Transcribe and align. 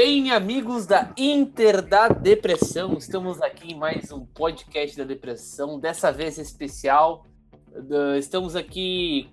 Bem, 0.00 0.30
amigos 0.30 0.86
da 0.86 1.10
Inter 1.16 1.82
da 1.82 2.06
Depressão, 2.06 2.96
estamos 2.96 3.42
aqui 3.42 3.72
em 3.72 3.76
mais 3.76 4.12
um 4.12 4.24
podcast 4.24 4.96
da 4.96 5.02
Depressão, 5.02 5.76
dessa 5.80 6.12
vez 6.12 6.38
especial. 6.38 7.26
Uh, 7.74 8.14
Estamos 8.16 8.54
aqui, 8.54 9.28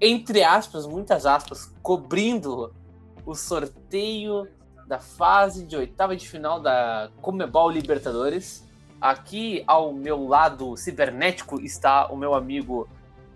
entre 0.00 0.42
aspas, 0.42 0.86
muitas 0.86 1.26
aspas, 1.26 1.70
cobrindo 1.82 2.74
o 3.26 3.34
sorteio 3.34 4.48
da 4.86 4.98
fase 4.98 5.66
de 5.66 5.76
oitava 5.76 6.16
de 6.16 6.26
final 6.26 6.58
da 6.58 7.10
Comebol 7.20 7.68
Libertadores. 7.68 8.66
Aqui 8.98 9.62
ao 9.66 9.92
meu 9.92 10.26
lado 10.26 10.74
cibernético 10.74 11.60
está 11.60 12.06
o 12.06 12.16
meu 12.16 12.32
amigo 12.32 12.88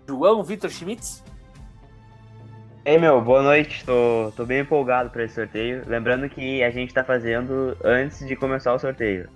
João 0.07 0.43
Vitor 0.43 0.71
Schmitz. 0.71 1.23
Ei 2.87 2.97
meu, 2.97 3.19
boa 3.19 3.43
noite. 3.43 3.83
Tô, 3.83 4.31
tô 4.33 4.45
bem 4.45 4.61
empolgado 4.61 5.09
para 5.09 5.25
esse 5.25 5.35
sorteio. 5.35 5.83
Lembrando 5.85 6.29
que 6.29 6.63
a 6.63 6.71
gente 6.71 6.93
tá 6.93 7.03
fazendo 7.03 7.75
antes 7.83 8.25
de 8.25 8.33
começar 8.33 8.73
o 8.73 8.79
sorteio. 8.79 9.29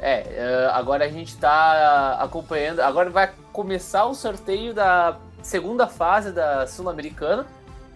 É, 0.00 0.22
eh, 0.28 0.70
agora 0.72 1.04
a 1.04 1.08
gente 1.08 1.36
tá 1.36 2.18
acompanhando. 2.20 2.80
Agora 2.80 3.08
vai 3.10 3.30
começar 3.52 4.06
o 4.06 4.14
sorteio 4.14 4.74
da 4.74 5.18
segunda 5.40 5.86
fase 5.86 6.32
da 6.32 6.66
Sul-Americana. 6.66 7.46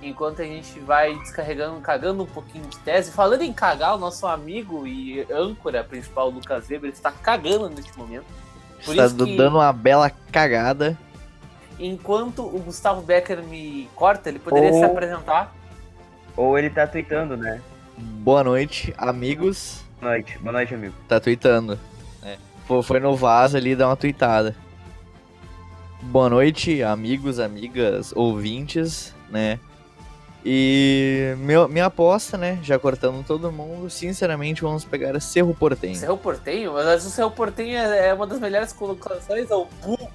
Enquanto 0.01 0.43
a 0.43 0.45
gente 0.45 0.79
vai 0.79 1.13
descarregando, 1.17 1.81
cagando 1.81 2.23
um 2.23 2.27
pouquinho 2.27 2.67
de 2.67 2.79
tese. 2.79 3.11
Falando 3.11 3.43
em 3.43 3.53
cagar, 3.53 3.97
o 3.97 3.99
nosso 3.99 4.29
amigo 4.29 4.87
e 4.87 5.27
âncora 5.29 5.83
principal, 5.83 6.31
Lucas 6.31 6.71
Weber, 6.71 6.93
está 6.93 7.11
cagando 7.11 7.69
neste 7.69 7.99
momento. 7.99 8.27
Por 8.85 8.93
Está 8.93 9.07
isso 9.07 9.17
que- 9.17 9.37
dando 9.37 9.57
uma 9.57 9.73
bela 9.73 10.09
cagada. 10.31 10.97
Enquanto 11.79 12.43
o 12.45 12.59
Gustavo 12.59 13.03
Becker 13.03 13.43
me 13.43 13.89
corta, 13.95 14.29
ele 14.29 14.39
poderia 14.39 14.71
Ou- 14.73 14.79
se 14.79 14.85
apresentar. 14.85 15.55
Ou 16.37 16.59
ele 16.59 16.71
tá 16.71 16.87
tweetando, 16.87 17.37
né? 17.37 17.61
Boa 17.99 18.43
noite, 18.45 18.95
amigos. 18.97 19.83
Boa 20.01 20.13
noite, 20.13 20.39
boa 20.39 20.53
noite, 20.53 20.75
amigo. 20.75 20.95
Tá 21.09 21.19
tweetando. 21.21 21.79
É. 22.23 22.37
Fo- 22.67 22.83
Foi 22.83 23.01
no 23.01 23.15
vaso 23.17 23.57
ali 23.57 23.75
dar 23.75 23.89
uma 23.89 23.97
tweetada. 23.97 24.55
Boa 26.03 26.29
noite, 26.31 26.83
amigos, 26.83 27.39
amigas, 27.41 28.13
ouvintes, 28.15 29.15
né? 29.31 29.59
E 30.45 31.35
meu, 31.39 31.67
minha 31.69 31.87
aposta, 31.87 32.39
né? 32.39 32.59
Já 32.63 32.79
cortando 32.79 33.25
todo 33.27 33.51
mundo, 33.51 33.91
sinceramente, 33.91 34.63
vamos 34.63 34.85
pegar 34.85 35.19
Cerro 35.21 35.53
Portenho. 35.55 35.97
Cerro 35.97 36.17
Portenho? 36.17 36.75
Mas 36.75 37.05
o 37.05 37.11
Cerro 37.11 37.31
Portenho 37.33 37.77
é 37.79 38.09
é 38.09 38.15
uma 38.15 38.27
das 38.27 38.39
melhores 38.39 38.73
colocações 38.73 39.51
ao 39.51 39.65
burro. 39.83 40.09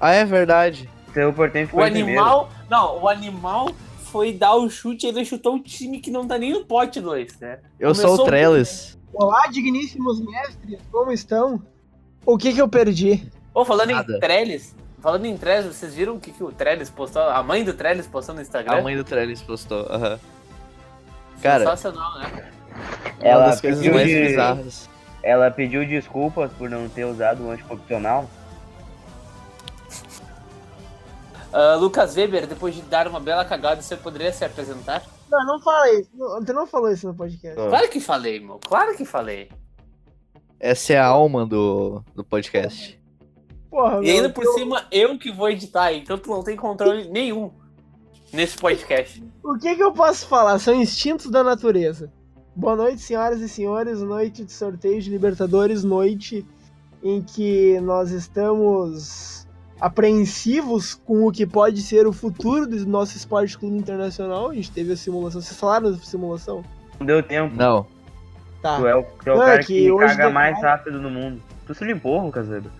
Ah, 0.00 0.12
é 0.12 0.24
verdade. 0.24 0.88
Seu 1.12 1.32
portento 1.32 1.66
O 1.66 1.68
ficou 1.70 1.86
em 1.86 1.92
primeiro. 1.92 2.20
animal. 2.20 2.50
Não, 2.68 3.02
o 3.02 3.08
animal 3.08 3.70
foi 4.10 4.32
dar 4.32 4.54
o 4.54 4.68
chute 4.68 5.06
e 5.06 5.08
ele 5.08 5.24
chutou 5.24 5.54
um 5.54 5.62
time 5.62 5.98
que 6.00 6.10
não 6.10 6.26
tá 6.26 6.36
nem 6.38 6.52
no 6.52 6.64
pote 6.64 7.00
2, 7.00 7.38
né? 7.40 7.58
Eu 7.78 7.94
sou 7.94 8.04
Começou 8.04 8.24
o 8.24 8.28
Trellis. 8.28 8.98
Olá, 9.12 9.46
digníssimos 9.46 10.20
mestres, 10.20 10.78
como 10.92 11.10
estão? 11.10 11.62
O 12.24 12.36
que 12.36 12.52
que 12.52 12.60
eu 12.60 12.68
perdi? 12.68 13.30
Ô, 13.54 13.64
falando 13.64 13.90
Nada. 13.92 14.16
em 14.16 14.20
Trellis, 14.20 14.76
falando 15.00 15.24
em 15.24 15.36
Trellis, 15.38 15.74
vocês 15.74 15.94
viram 15.94 16.16
o 16.16 16.20
que, 16.20 16.30
que 16.32 16.42
o 16.44 16.52
Trellis 16.52 16.90
postou? 16.90 17.22
A 17.22 17.42
mãe 17.42 17.64
do 17.64 17.72
Trellis 17.72 18.06
postou 18.06 18.34
no 18.34 18.42
Instagram? 18.42 18.76
A 18.78 18.82
mãe 18.82 18.94
do 18.96 19.04
Trellis 19.04 19.40
postou. 19.40 19.86
aham. 19.88 20.18
Cara, 21.42 21.60
Sensacional, 21.64 22.18
né? 22.18 22.50
uma 23.20 23.28
Ela 23.28 23.46
das 23.46 23.60
coisas 23.60 23.78
pediu 23.78 23.94
mais 23.94 24.08
de- 24.08 24.20
bizarras. 24.26 24.88
Ela 25.22 25.50
pediu 25.50 25.86
desculpas 25.86 26.50
por 26.52 26.68
não 26.68 26.88
ter 26.88 27.04
usado 27.04 27.42
o 27.44 27.50
anticoncepcional. 27.50 28.28
Ah, 31.58 31.74
Lucas 31.76 32.14
Weber, 32.16 32.46
depois 32.46 32.74
de 32.74 32.82
dar 32.82 33.08
uma 33.08 33.18
bela 33.18 33.42
cagada, 33.42 33.80
você 33.80 33.96
poderia 33.96 34.30
se 34.30 34.44
apresentar? 34.44 35.02
Não, 35.30 35.42
não. 35.46 35.58
Não, 36.14 36.40
Você 36.40 36.52
não 36.52 36.66
falou 36.66 36.92
isso 36.92 37.06
no 37.08 37.14
podcast. 37.14 37.58
Ó, 37.58 37.68
Claro 37.70 37.88
que 37.88 37.98
falei, 37.98 38.38
meu. 38.40 38.58
Claro 38.58 38.94
que 38.94 39.06
falei. 39.06 39.48
Essa 40.60 40.92
é 40.92 40.98
a 40.98 41.06
alma 41.06 41.46
do, 41.46 42.02
do 42.14 42.22
podcast. 42.22 43.00
Porra, 43.70 44.04
E 44.04 44.10
ainda 44.10 44.24
meu, 44.28 44.32
por 44.32 44.44
eu- 44.44 44.52
cima, 44.52 44.86
eu 44.90 45.18
que 45.18 45.32
vou 45.32 45.48
editar, 45.48 45.92
então 45.94 46.18
tu 46.18 46.28
não 46.30 46.42
tem 46.44 46.56
controle 46.56 47.08
nenhum 47.08 47.50
nesse 48.32 48.58
podcast. 48.58 49.24
O 49.42 49.58
que 49.58 49.74
que 49.76 49.82
eu 49.82 49.92
posso 49.92 50.26
falar? 50.26 50.58
São 50.58 50.74
instintos 50.74 51.30
da 51.30 51.42
natureza. 51.42 52.12
Boa 52.54 52.76
noite, 52.76 53.00
senhoras 53.00 53.40
e 53.40 53.48
senhores. 53.48 54.00
Noite 54.02 54.44
de 54.44 54.52
sorteio 54.52 55.00
de 55.00 55.08
Libertadores, 55.10 55.84
noite 55.84 56.46
em 57.02 57.22
que 57.22 57.80
nós 57.80 58.10
estamos 58.10 59.45
apreensivos 59.80 60.94
com 60.94 61.26
o 61.26 61.32
que 61.32 61.46
pode 61.46 61.82
ser 61.82 62.06
o 62.06 62.12
futuro 62.12 62.66
do 62.66 62.86
nosso 62.86 63.16
esporte 63.16 63.56
clube 63.58 63.76
internacional. 63.76 64.50
A 64.50 64.54
gente 64.54 64.70
teve 64.70 64.92
a 64.92 64.96
simulação. 64.96 65.40
Vocês 65.40 65.58
falaram 65.58 65.92
da 65.92 65.98
simulação? 65.98 66.64
Não 66.98 67.06
deu 67.06 67.22
tempo. 67.22 67.54
Não. 67.54 67.86
Tá. 68.62 68.76
Tu 68.78 68.86
é 68.86 68.96
o, 68.96 69.02
tu 69.02 69.30
é 69.30 69.32
o 69.32 69.36
Não, 69.36 69.42
é 69.42 69.46
cara 69.46 69.58
que 69.58 69.66
que, 69.82 69.90
hoje 69.92 70.16
caga 70.16 70.30
mais 70.30 70.58
tarde- 70.60 70.66
rápido 70.66 71.00
do 71.02 71.10
mundo. 71.10 71.42
Tu 71.66 71.74
se 71.74 71.84
limpou, 71.84 72.24
Lucas 72.24 72.48
Weber? 72.48 72.70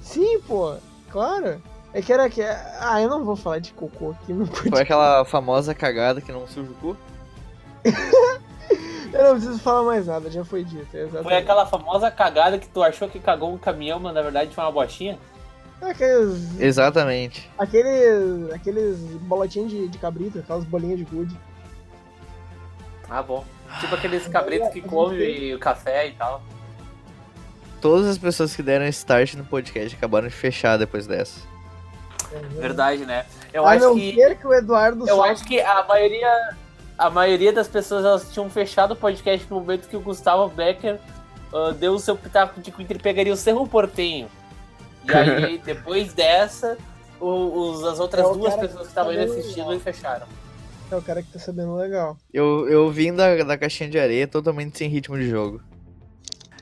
Sim, 0.00 0.40
pô. 0.46 0.74
Claro. 1.10 1.60
É 1.92 2.00
que 2.02 2.12
era 2.12 2.28
que. 2.28 2.42
Ah, 2.42 3.00
eu 3.00 3.08
não 3.08 3.24
vou 3.24 3.34
falar 3.36 3.58
de 3.58 3.72
cocô 3.72 4.10
aqui 4.10 4.32
no 4.32 4.46
podcast. 4.46 4.70
Foi 4.70 4.80
aquela 4.82 5.24
famosa 5.24 5.74
cagada 5.74 6.20
que 6.20 6.32
não 6.32 6.46
suja 6.46 6.70
o 6.70 6.74
cu? 6.74 6.96
Eu 9.10 9.24
não 9.24 9.30
preciso 9.36 9.58
falar 9.60 9.82
mais 9.84 10.06
nada, 10.06 10.30
já 10.30 10.44
foi 10.44 10.62
dito. 10.62 10.94
é 10.94 11.00
exatamente. 11.00 11.24
Foi 11.24 11.36
aquela 11.38 11.64
famosa 11.64 12.10
cagada 12.10 12.58
que 12.58 12.68
tu 12.68 12.82
achou 12.82 13.08
que 13.08 13.18
cagou 13.18 13.50
um 13.50 13.56
caminhão, 13.56 13.98
mas 13.98 14.12
na 14.12 14.20
verdade 14.20 14.54
foi 14.54 14.62
uma 14.62 14.70
bochinha? 14.70 15.18
Aqueles. 15.80 16.60
Exatamente. 16.60 17.48
Aqueles. 17.58 18.52
Aqueles 18.52 18.98
bolotinhos 19.22 19.70
de, 19.70 19.88
de 19.88 19.98
cabrito, 19.98 20.38
aquelas 20.38 20.64
bolinhas 20.64 20.98
de 20.98 21.04
gude. 21.04 21.36
Ah, 23.08 23.22
bom. 23.22 23.44
Tipo 23.80 23.94
aqueles 23.94 24.26
cabritos 24.26 24.68
que 24.70 24.80
comem 24.80 25.54
o 25.54 25.58
café 25.58 26.08
e 26.08 26.12
tal. 26.12 26.42
Todas 27.80 28.06
as 28.06 28.18
pessoas 28.18 28.54
que 28.56 28.62
deram 28.62 28.86
start 28.86 29.34
no 29.34 29.44
podcast 29.44 29.96
acabaram 29.96 30.26
de 30.26 30.34
fechar 30.34 30.76
depois 30.76 31.06
dessa. 31.06 31.40
Verdade, 32.58 33.06
né? 33.06 33.24
Eu 33.52 33.64
a 33.64 33.72
acho 33.72 33.84
não 33.84 33.94
que. 33.94 34.34
que 34.34 34.46
o 34.46 34.52
Eduardo 34.52 35.08
Eu 35.08 35.22
acho 35.22 35.44
que 35.44 35.60
a 35.60 35.84
maioria. 35.84 36.56
A 36.98 37.08
maioria 37.08 37.52
das 37.52 37.68
pessoas 37.68 38.04
elas 38.04 38.32
tinham 38.32 38.50
fechado 38.50 38.90
o 38.90 38.96
podcast 38.96 39.46
no 39.48 39.60
momento 39.60 39.88
que 39.88 39.96
o 39.96 40.00
Gustavo 40.00 40.48
Becker 40.48 40.98
ah, 41.54 41.72
deu 41.78 41.92
o 41.92 41.98
seu 41.98 42.16
pitaco 42.16 42.60
de 42.60 42.72
que 42.72 42.78
o 42.78 42.82
Inter 42.82 43.00
pegaria 43.00 43.32
o 43.32 43.36
Cerro 43.36 43.66
Portenho. 43.66 44.28
E 45.04 45.12
aí, 45.12 45.58
depois 45.64 46.12
dessa, 46.12 46.76
o- 47.20 47.70
os, 47.70 47.84
as 47.84 48.00
outras 48.00 48.26
É 48.26 48.32
duas 48.32 48.54
pessoas 48.54 48.72
que 48.72 48.78
que 48.82 48.88
estavam 48.88 49.14
tá 49.14 49.22
indo 49.22 49.32
assistindo 49.32 49.68
legal. 49.68 49.74
e 49.74 49.80
fecharam. 49.80 50.26
É 50.90 50.96
o 50.96 51.02
cara 51.02 51.22
que 51.22 51.30
tá 51.32 51.38
sabendo 51.38 51.74
legal. 51.76 52.16
Eu, 52.32 52.66
eu 52.68 52.90
vim 52.90 53.12
da, 53.14 53.42
da 53.44 53.58
caixinha 53.58 53.90
de 53.90 53.98
areia 53.98 54.26
totalmente 54.26 54.78
sem 54.78 54.88
ritmo 54.88 55.16
de 55.18 55.28
jogo. 55.28 55.60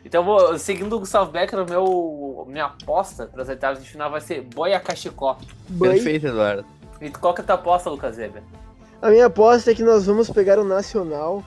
Então, 0.04 0.24
vou, 0.24 0.56
seguindo 0.58 0.94
o 0.94 1.00
Gustavo 1.00 1.30
Becker, 1.32 1.60
o 1.60 1.66
meu, 1.68 2.44
minha 2.48 2.66
aposta 2.66 3.26
para 3.26 3.42
as 3.42 3.48
oitavas 3.48 3.82
de 3.82 3.88
final 3.90 4.10
vai 4.10 4.20
ser 4.20 4.40
Boia 4.42 4.78
Cachicó. 4.78 5.36
Perfeito, 5.80 6.26
Eduardo. 6.28 6.64
E 7.00 7.10
qual 7.10 7.34
que 7.34 7.40
é 7.40 7.44
a 7.44 7.46
tua 7.46 7.54
aposta, 7.56 7.90
Lucas 7.90 8.16
Weber? 8.16 8.42
a 9.02 9.10
minha 9.10 9.26
aposta 9.26 9.70
é 9.70 9.74
que 9.74 9.82
nós 9.82 10.06
vamos 10.06 10.30
pegar 10.30 10.58
o 10.58 10.64
Nacional, 10.64 11.44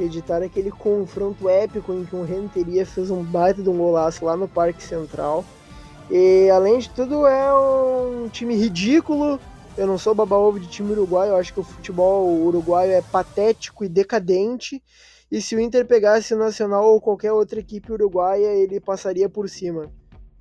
editar 0.00 0.42
aquele 0.42 0.70
confronto 0.70 1.48
épico 1.48 1.92
em 1.92 2.04
que 2.04 2.16
o 2.16 2.24
Renteria 2.24 2.84
fez 2.84 3.10
um 3.10 3.22
baita 3.22 3.62
de 3.62 3.68
um 3.70 3.76
golaço 3.78 4.24
lá 4.24 4.36
no 4.36 4.48
Parque 4.48 4.82
Central. 4.82 5.44
E 6.10 6.48
além 6.50 6.78
de 6.78 6.88
tudo, 6.90 7.26
é 7.26 7.54
um 7.54 8.28
time 8.28 8.54
ridículo. 8.54 9.38
Eu 9.76 9.86
não 9.86 9.98
sou 9.98 10.14
baba-ovo 10.14 10.58
de 10.58 10.66
time 10.66 10.92
uruguaio, 10.92 11.32
eu 11.32 11.36
acho 11.36 11.52
que 11.52 11.60
o 11.60 11.64
futebol 11.64 12.28
uruguaio 12.42 12.92
é 12.92 13.02
patético 13.02 13.84
e 13.84 13.88
decadente. 13.88 14.82
E 15.30 15.42
se 15.42 15.54
o 15.54 15.60
Inter 15.60 15.86
pegasse 15.86 16.34
o 16.34 16.38
Nacional 16.38 16.84
ou 16.86 17.00
qualquer 17.00 17.32
outra 17.32 17.60
equipe 17.60 17.92
uruguaia, 17.92 18.48
ele 18.48 18.80
passaria 18.80 19.28
por 19.28 19.48
cima. 19.48 19.92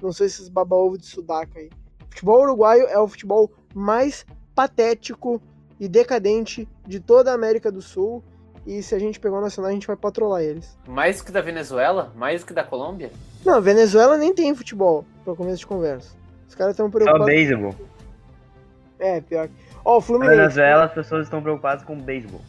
Não 0.02 0.14
sou 0.14 0.26
esses 0.26 0.48
baba-ovo 0.48 0.98
de 0.98 1.06
sudaca 1.06 1.60
aí. 1.60 1.70
O 2.02 2.10
futebol 2.10 2.42
uruguaio 2.42 2.88
é 2.88 2.98
o 2.98 3.08
futebol 3.08 3.52
mais 3.76 4.26
patético 4.56 5.42
e 5.80 5.88
decadente 5.88 6.68
de 6.88 7.00
toda 7.00 7.32
a 7.32 7.36
América 7.36 7.72
do 7.72 7.82
Sul. 7.82 8.24
E 8.66 8.82
se 8.82 8.96
a 8.96 9.00
gente 9.00 9.20
pegar 9.20 9.38
o 9.38 9.42
Nacional, 9.42 9.70
a 9.70 9.74
gente 9.74 9.88
vai 9.88 9.96
patrolar 9.96 10.42
eles. 10.42 10.78
Mais 10.88 11.22
que 11.22 11.32
da 11.32 11.42
Venezuela? 11.42 12.12
Mais 12.16 12.44
que 12.44 12.54
da 12.54 12.64
Colômbia? 12.64 13.12
Não, 13.46 13.62
Venezuela 13.62 14.18
nem 14.18 14.34
tem 14.34 14.56
futebol, 14.56 15.06
pra 15.28 15.36
começo 15.36 15.60
de 15.60 15.68
conversa. 15.68 16.16
Os 16.48 16.56
caras 16.56 16.72
estão 16.74 16.86
Só 16.88 16.92
preocupados. 16.92 17.26
beisebol. 17.26 17.76
É, 19.00 19.20
pior. 19.22 19.48
que- 19.48 19.54
Ó, 19.84 19.94
o 19.94 19.96
Na 19.96 20.02
Fluminense. 20.02 20.38
Venezuela 20.38 20.84
as 20.86 20.94
pessoas 20.94 21.24
estão 21.26 21.42
preocupadas 21.42 21.84
com 21.84 21.96
beisebol. 22.00 22.42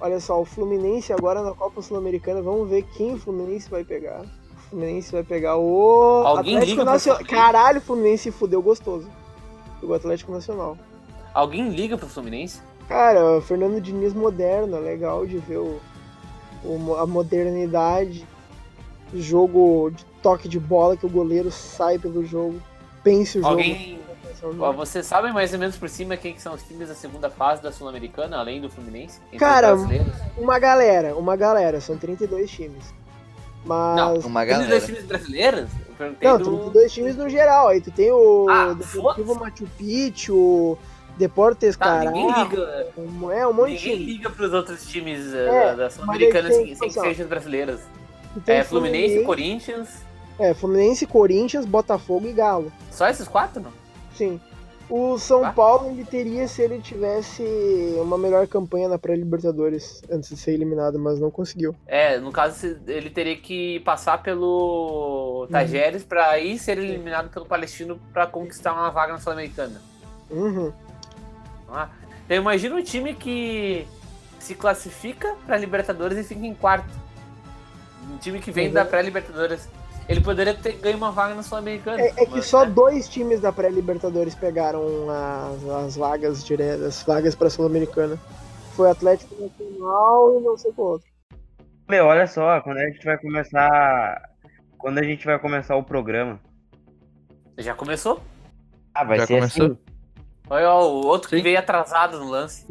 Olha 0.00 0.18
só, 0.18 0.40
o 0.40 0.44
Fluminense 0.44 1.12
agora 1.12 1.42
na 1.42 1.52
Copa 1.54 1.80
Sul-Americana, 1.80 2.42
vamos 2.42 2.68
ver 2.68 2.82
quem 2.96 3.14
o 3.14 3.18
Fluminense 3.18 3.70
vai 3.70 3.84
pegar. 3.84 4.22
O 4.22 4.58
Fluminense 4.70 5.12
vai 5.12 5.22
pegar 5.22 5.56
o. 5.56 6.24
Alguém 6.26 6.56
Atlético 6.56 6.84
Nacional. 6.84 7.24
Caralho, 7.24 7.78
o 7.78 7.82
Fluminense 7.82 8.24
se 8.24 8.32
fudeu 8.32 8.60
gostoso. 8.60 9.08
O 9.80 9.94
Atlético 9.94 10.32
Nacional. 10.32 10.76
Alguém 11.32 11.68
liga 11.70 11.96
pro 11.96 12.08
Fluminense? 12.08 12.60
Cara, 12.88 13.38
o 13.38 13.40
Fernando 13.40 13.80
Diniz 13.80 14.12
moderno, 14.12 14.76
é 14.76 14.80
legal 14.80 15.24
de 15.24 15.38
ver 15.38 15.58
o, 15.58 15.80
o- 16.64 16.96
a 16.96 17.06
modernidade, 17.06 18.26
jogo 19.14 19.90
de 19.90 20.04
toque 20.22 20.48
de 20.48 20.58
bola 20.60 20.96
que 20.96 21.04
o 21.06 21.08
goleiro 21.08 21.50
sai 21.50 21.98
pelo 21.98 22.24
jogo, 22.24 22.60
pense 23.02 23.38
o 23.38 23.42
jogo. 23.42 23.52
Alguém, 23.54 23.98
Vocês 24.76 25.06
sabem 25.06 25.32
mais 25.32 25.52
ou 25.52 25.58
menos 25.58 25.76
por 25.76 25.88
cima 25.88 26.16
quem 26.16 26.34
que 26.34 26.42
são 26.42 26.54
os 26.54 26.62
times 26.62 26.88
da 26.88 26.94
segunda 26.94 27.28
fase 27.30 27.62
da 27.62 27.70
Sul-Americana, 27.72 28.38
além 28.38 28.60
do 28.60 28.68
Fluminense? 28.70 29.20
Cara? 29.38 29.74
Uma 30.36 30.58
galera, 30.58 31.14
uma 31.16 31.36
galera, 31.36 31.80
são 31.80 31.96
32 31.96 32.50
times. 32.50 32.92
Mas. 33.64 34.24
Uma 34.24 34.44
Tem 34.44 34.54
dois 34.56 34.66
galera. 34.68 34.86
times 34.86 35.04
brasileiros? 35.04 35.70
Não, 36.20 36.38
do... 36.38 36.44
32 36.72 36.92
times 36.92 37.16
no 37.16 37.28
geral. 37.28 37.68
Aí 37.68 37.80
tu 37.80 37.92
tem 37.92 38.10
o 38.10 38.46
Ah, 38.50 38.72
Deportivo. 38.74 39.34
Machu 39.36 39.66
Picchu, 39.78 40.34
o 40.34 40.78
Deportes 41.16 41.76
Tá, 41.76 41.84
Cará. 41.98 42.10
ninguém 42.10 42.42
liga, 42.42 42.62
É, 43.32 43.46
um 43.46 43.52
monte 43.52 43.76
de 43.78 43.88
ninguém 43.88 43.96
time. 43.98 44.04
liga 44.12 44.30
pros 44.30 44.52
outros 44.52 44.84
times 44.86 45.32
eh, 45.32 45.46
É, 45.46 45.66
da- 45.66 45.74
da 45.84 45.90
Sul-Americana 45.90 46.48
aí 46.48 46.54
tem, 46.56 46.66
sem, 46.66 46.76
sem 46.76 46.88
que 46.88 46.94
sejam 46.94 47.22
os 47.24 47.28
brasileiros. 47.28 47.80
Tem 48.44 48.56
É 48.56 48.64
Fluminense, 48.64 49.22
Corinthians, 49.22 49.88
É, 50.38 50.54
Fluminense, 50.54 51.06
Corinthians, 51.06 51.64
Botafogo 51.66 52.26
e 52.26 52.32
Galo. 52.32 52.72
só 52.90 53.06
esses 53.08 53.28
quatro, 53.28 53.60
não? 53.62 53.72
Sim. 54.14 54.40
O 54.90 55.16
São 55.18 55.40
Tá. 55.42 55.52
Paulo 55.52 55.90
ele 55.90 56.04
teria 56.04 56.46
se 56.46 56.60
ele 56.60 56.78
tivesse 56.80 57.42
uma 57.98 58.18
melhor 58.18 58.46
campanha 58.46 58.88
na 58.88 58.98
pré-Libertadores 58.98 60.02
antes 60.10 60.28
de 60.28 60.36
ser 60.36 60.52
eliminado, 60.52 60.98
mas 60.98 61.18
não 61.18 61.30
conseguiu. 61.30 61.74
É, 61.86 62.18
no 62.18 62.30
caso, 62.30 62.76
ele 62.86 63.08
teria 63.08 63.36
que 63.36 63.80
passar 63.80 64.22
pelo 64.22 65.46
Tajeres 65.50 66.02
pra 66.04 66.28
aí 66.30 66.58
ser 66.58 66.76
eliminado 66.76 67.30
pelo 67.30 67.46
Palestino 67.46 67.98
pra 68.12 68.26
conquistar 68.26 68.74
uma 68.74 68.90
vaga 68.90 69.14
na 69.14 69.18
Sul-Americana. 69.18 69.80
Uhum. 70.30 70.72
Ah, 71.70 71.88
Então 72.26 72.36
imagina 72.36 72.74
um 72.76 72.82
time 72.82 73.14
que 73.14 73.86
se 74.38 74.54
classifica 74.54 75.34
pra 75.46 75.56
Libertadores 75.56 76.18
e 76.18 76.24
fica 76.24 76.44
em 76.44 76.54
quarto. 76.54 76.92
Um 78.12 78.18
time 78.18 78.40
que 78.40 78.50
vem 78.50 78.66
Uhum. 78.68 78.74
da 78.74 78.84
pré-Libertadores. 78.84 79.68
Ele 80.08 80.20
poderia 80.20 80.54
ter 80.54 80.72
ganho 80.74 80.96
uma 80.96 81.10
vaga 81.10 81.34
na 81.34 81.42
Sul-Americana. 81.42 82.00
É, 82.00 82.08
é 82.08 82.26
que 82.26 82.32
mas, 82.32 82.46
só 82.46 82.64
né? 82.64 82.70
dois 82.70 83.08
times 83.08 83.40
da 83.40 83.52
pré-Libertadores 83.52 84.34
pegaram 84.34 85.08
as, 85.08 85.68
as 85.68 85.96
vagas 85.96 86.44
diretas, 86.44 86.82
as 86.82 87.02
vagas 87.02 87.34
pra 87.34 87.48
Sul-Americana. 87.48 88.18
Foi 88.74 88.90
Atlético 88.90 89.34
Nacional 89.40 90.38
e 90.38 90.42
não 90.42 90.56
sei 90.56 90.72
qual 90.72 90.88
outro. 90.92 91.08
Meu, 91.88 92.06
olha 92.06 92.26
só, 92.26 92.60
quando 92.60 92.78
a 92.78 92.86
gente 92.88 93.04
vai 93.04 93.18
começar. 93.18 94.30
Quando 94.78 94.98
a 94.98 95.02
gente 95.02 95.24
vai 95.24 95.38
começar 95.38 95.76
o 95.76 95.84
programa. 95.84 96.40
Já 97.58 97.74
começou? 97.74 98.20
Ah, 98.94 99.04
vai 99.04 99.18
Já 99.18 99.26
ser 99.26 99.34
começou? 99.34 99.66
assim. 99.66 99.78
Olha 100.50 100.70
ó, 100.70 100.88
o 100.88 101.06
outro 101.06 101.28
que 101.28 101.36
Sim. 101.36 101.42
veio 101.42 101.58
atrasado 101.58 102.18
no 102.18 102.28
lance. 102.28 102.66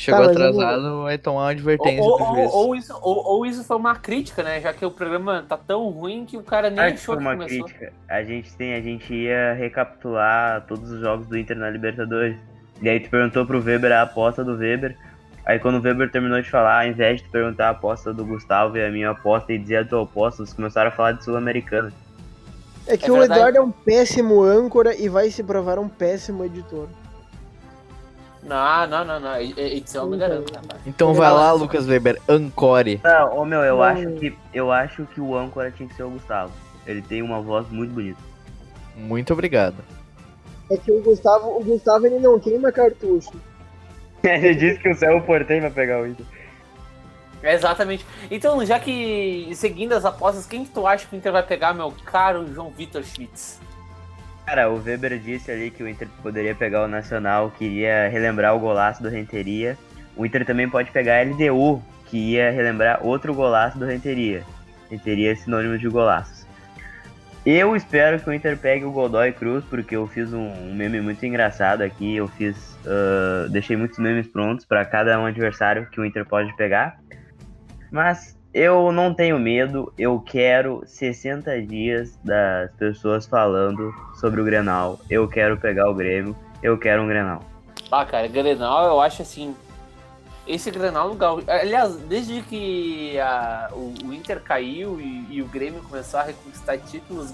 Chegou 0.00 0.20
Tá, 0.20 0.26
eu 0.26 0.30
atrasado, 0.30 1.02
vai 1.02 1.18
tomar 1.18 1.36
uma 1.40 1.42
Ou, 1.44 1.48
advertência 1.50 2.02
ou, 2.02 2.10
ou, 2.22 2.34
juiz. 2.34 2.50
ou 2.54 2.74
isso, 2.74 2.98
ou, 3.02 3.24
ou 3.26 3.46
isso 3.46 3.62
foi 3.64 3.76
uma 3.76 3.94
crítica, 3.96 4.42
né? 4.42 4.58
Já 4.58 4.72
que 4.72 4.84
o 4.86 4.90
programa 4.90 5.44
tá 5.46 5.58
tão 5.58 5.90
ruim 5.90 6.24
que 6.24 6.38
o 6.38 6.42
cara 6.42 6.70
nem 6.70 6.80
Acho 6.80 6.94
que 6.94 7.00
achou 7.00 7.14
foi 7.16 7.22
que 7.22 7.28
uma 7.28 7.36
começou. 7.36 7.64
crítica. 7.66 7.92
A 8.08 8.22
gente 8.22 8.54
tem, 8.54 8.74
a 8.74 8.80
gente 8.80 9.12
ia 9.12 9.52
recapitular 9.52 10.64
todos 10.66 10.90
os 10.90 11.00
jogos 11.00 11.26
do 11.26 11.36
Inter 11.36 11.54
na 11.58 11.68
Libertadores. 11.68 12.34
E 12.80 12.88
aí 12.88 12.98
tu 12.98 13.10
perguntou 13.10 13.44
pro 13.44 13.62
Weber 13.62 13.92
a 13.92 14.00
aposta 14.00 14.42
do 14.42 14.56
Weber. 14.56 14.96
Aí 15.44 15.58
quando 15.58 15.74
o 15.76 15.82
Weber 15.82 16.10
terminou 16.10 16.40
de 16.40 16.48
falar, 16.48 16.84
ao 16.84 16.88
invés 16.88 17.18
de 17.18 17.24
tu 17.24 17.30
perguntar 17.30 17.66
a 17.66 17.70
aposta 17.70 18.10
do 18.10 18.24
Gustavo 18.24 18.78
e 18.78 18.82
a 18.86 18.90
minha 18.90 19.10
aposta 19.10 19.52
e 19.52 19.58
dizer 19.58 19.76
a 19.76 19.84
tua 19.84 20.02
aposta, 20.04 20.38
vocês 20.38 20.54
começaram 20.54 20.88
a 20.88 20.92
falar 20.92 21.12
de 21.12 21.24
Sul-Americana. 21.26 21.92
É 22.86 22.96
que 22.96 23.06
É 23.06 23.12
o. 23.12 23.22
Eduardo 23.22 23.58
é 23.58 23.60
um 23.60 23.70
péssimo 23.70 24.42
âncora 24.42 24.96
e 24.96 25.10
vai 25.10 25.30
se 25.30 25.42
provar 25.42 25.78
um 25.78 25.90
péssimo 25.90 26.42
editor. 26.42 26.88
Não, 28.42 28.86
não, 28.86 29.04
não, 29.04 29.20
não. 29.20 29.36
Edição 29.40 30.08
me 30.08 30.16
garanto, 30.16 30.52
rapaz. 30.54 30.80
Então 30.86 31.12
vai 31.12 31.30
lá, 31.30 31.52
Lucas 31.52 31.86
Weber, 31.86 32.20
ancore. 32.28 33.00
Não, 33.04 33.38
ô 33.38 33.44
meu, 33.44 33.60
eu 33.60 33.76
Não. 33.76 33.82
acho 33.82 34.10
que 34.12 34.36
eu 34.54 34.72
acho 34.72 35.04
que 35.06 35.20
o 35.20 35.36
âncora 35.36 35.70
tinha 35.70 35.88
que 35.88 35.94
ser 35.94 36.04
o 36.04 36.10
Gustavo. 36.10 36.52
Ele 36.86 37.02
tem 37.02 37.22
uma 37.22 37.40
voz 37.40 37.68
muito 37.68 37.92
bonita. 37.92 38.20
Muito 38.96 39.32
obrigado. 39.32 39.76
É 40.70 40.76
que 40.76 40.90
o 40.90 41.02
Gustavo, 41.02 41.56
o 41.58 41.64
Gustavo 41.64 42.06
ele 42.06 42.18
não 42.18 42.38
queima 42.38 42.72
cartucho. 42.72 43.32
Ele 44.22 44.54
disse 44.54 44.78
que 44.78 44.90
o 44.90 44.94
céu 44.94 45.20
portei 45.22 45.60
pra 45.60 45.70
pegar 45.70 46.00
o 46.02 46.06
Inter. 46.06 46.26
É, 47.42 47.54
exatamente. 47.54 48.04
Então, 48.30 48.62
já 48.66 48.78
que 48.78 49.50
seguindo 49.54 49.94
as 49.94 50.04
apostas, 50.04 50.44
quem 50.44 50.62
que 50.64 50.70
tu 50.70 50.86
acha 50.86 51.06
que 51.06 51.14
o 51.14 51.16
Inter 51.16 51.32
vai 51.32 51.42
pegar, 51.42 51.72
meu 51.72 51.90
caro 52.04 52.46
João 52.52 52.70
Vitor 52.70 53.02
Schmitz? 53.02 53.58
Cara, 54.50 54.68
o 54.68 54.82
Weber 54.82 55.16
disse 55.16 55.48
ali 55.48 55.70
que 55.70 55.80
o 55.80 55.88
Inter 55.88 56.08
poderia 56.24 56.56
pegar 56.56 56.82
o 56.82 56.88
Nacional, 56.88 57.52
queria 57.52 58.08
relembrar 58.08 58.52
o 58.52 58.58
golaço 58.58 59.00
do 59.00 59.08
Renteria. 59.08 59.78
O 60.16 60.26
Inter 60.26 60.44
também 60.44 60.68
pode 60.68 60.90
pegar 60.90 61.18
a 61.18 61.22
LDU, 61.22 61.80
que 62.06 62.32
ia 62.32 62.50
relembrar 62.50 62.98
outro 63.00 63.32
golaço 63.32 63.78
do 63.78 63.86
Renteria. 63.86 64.42
Renteria 64.90 65.30
é 65.30 65.34
sinônimo 65.36 65.78
de 65.78 65.88
golaços. 65.88 66.44
Eu 67.46 67.76
espero 67.76 68.18
que 68.18 68.28
o 68.28 68.32
Inter 68.32 68.58
pegue 68.58 68.84
o 68.84 68.90
Godoy 68.90 69.30
Cruz, 69.30 69.64
porque 69.66 69.94
eu 69.94 70.08
fiz 70.08 70.32
um, 70.32 70.48
um 70.48 70.74
meme 70.74 71.00
muito 71.00 71.24
engraçado 71.24 71.82
aqui. 71.82 72.16
Eu 72.16 72.26
fiz. 72.26 72.76
ah, 72.84 73.46
deixei 73.50 73.76
muitos 73.76 74.00
memes 74.00 74.26
prontos 74.26 74.64
para 74.64 74.84
cada 74.84 75.16
um 75.20 75.26
adversário 75.26 75.86
que 75.92 76.00
o 76.00 76.04
Inter 76.04 76.26
pode 76.26 76.52
pegar. 76.56 76.98
Mas 77.88 78.36
eu 78.52 78.90
não 78.92 79.14
tenho 79.14 79.38
medo, 79.38 79.92
eu 79.96 80.18
quero 80.20 80.82
60 80.86 81.62
dias 81.62 82.18
das 82.24 82.70
pessoas 82.72 83.26
falando 83.26 83.92
sobre 84.18 84.40
o 84.40 84.44
Grenal. 84.44 84.98
Eu 85.08 85.28
quero 85.28 85.56
pegar 85.56 85.88
o 85.88 85.94
Grêmio, 85.94 86.36
eu 86.62 86.76
quero 86.78 87.02
um 87.02 87.06
Grenal. 87.08 87.42
Ah, 87.90 88.04
cara, 88.04 88.26
Grenal, 88.28 88.86
eu 88.86 89.00
acho 89.00 89.22
assim. 89.22 89.54
Esse 90.46 90.70
Grenal, 90.70 91.14
Gal- 91.14 91.40
aliás, 91.46 91.94
desde 91.96 92.42
que 92.42 93.18
a- 93.20 93.68
o, 93.72 93.94
o 94.06 94.12
Inter 94.12 94.40
caiu 94.40 95.00
e, 95.00 95.26
e 95.30 95.42
o 95.42 95.46
Grêmio 95.46 95.82
começou 95.82 96.18
a 96.18 96.24
reconquistar 96.24 96.78
títulos, 96.78 97.32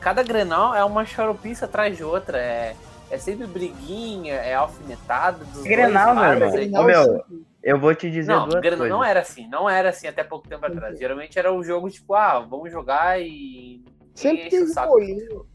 cada 0.00 0.22
Grenal 0.22 0.74
é 0.74 0.84
uma 0.84 1.04
charopice 1.04 1.64
atrás 1.64 1.96
de 1.96 2.04
outra. 2.04 2.38
É, 2.38 2.76
é 3.14 3.18
sempre 3.18 3.46
briguinha, 3.46 4.34
é 4.34 4.54
alfinetada 4.54 5.44
dos 5.44 5.62
Grenal, 5.62 6.14
dois 6.14 6.38
meu 6.38 6.60
irmão. 6.60 6.80
é- 6.80 6.80
Ô, 6.80 7.04
meu. 7.04 7.24
Eu 7.62 7.78
vou 7.80 7.94
te 7.94 8.10
dizer 8.10 8.30
Não, 8.32 8.46
duas 8.48 8.60
Grenal 8.60 8.78
coisas. 8.78 8.96
não 8.98 9.04
era 9.04 9.20
assim, 9.20 9.46
não 9.48 9.70
era 9.70 9.88
assim 9.88 10.06
até 10.06 10.22
pouco 10.22 10.46
tempo 10.46 10.66
atrás. 10.66 10.98
Geralmente 10.98 11.38
era 11.38 11.50
o 11.52 11.62
jogo 11.64 11.88
tipo, 11.88 12.14
ah, 12.14 12.40
vamos 12.40 12.70
jogar 12.70 13.18
e. 13.20 13.82
Sempre 14.14 14.66
saco. 14.66 14.88
bolinho. 14.92 15.46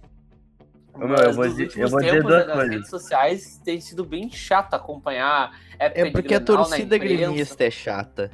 Meu, 0.97 1.15
eu 1.15 1.33
vou 1.33 1.45
nos 1.45 1.55
dizer- 1.55 1.63
últimos 1.65 1.75
eu 1.77 1.89
vou 1.89 1.99
dizer 1.99 2.11
tempos, 2.11 2.27
duas 2.31 2.47
nas 2.47 2.55
coisas. 2.55 2.73
redes 2.73 2.89
sociais 2.89 3.61
tem 3.63 3.79
sido 3.79 4.03
bem 4.03 4.29
chato 4.29 4.73
acompanhar 4.73 5.51
época 5.77 6.01
É 6.07 6.11
porque 6.11 6.33
a 6.33 6.39
torcida 6.41 6.97
gremista 6.97 7.63
é 7.63 7.71
chata. 7.71 8.31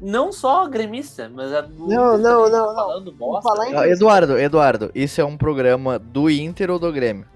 Não 0.00 0.32
só 0.32 0.66
gremista, 0.66 1.30
mas 1.32 1.52
a 1.52 1.60
do 1.60 1.86
Não, 1.86 2.18
não, 2.18 2.42
não, 2.42 2.50
tá 2.50 2.58
não. 2.58 2.74
falando 2.74 3.12
bosta. 3.12 3.42
falar 3.48 3.68
em- 3.86 3.90
Eduardo, 3.92 4.36
Eduardo, 4.36 4.90
isso 4.96 5.20
é 5.20 5.24
um 5.24 5.36
programa 5.36 5.96
do 5.96 6.28
Inter 6.28 6.70
ou 6.72 6.78
do 6.78 6.90
Grêmio? 6.92 7.26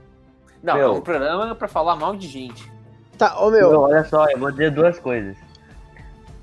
Não, 0.66 0.74
Meu. 0.74 0.86
é 0.86 0.90
um 0.90 1.00
programa 1.00 1.54
pra 1.54 1.68
falar 1.68 1.94
mal 1.94 2.16
de 2.16 2.26
gente. 2.26 2.68
Tá, 3.16 3.38
ô 3.38 3.50
meu, 3.50 3.70
Meu, 3.70 3.80
olha 3.82 4.02
só, 4.02 4.26
eu 4.28 4.36
vou 4.36 4.50
dizer 4.50 4.72
duas 4.72 4.98
coisas. 4.98 5.36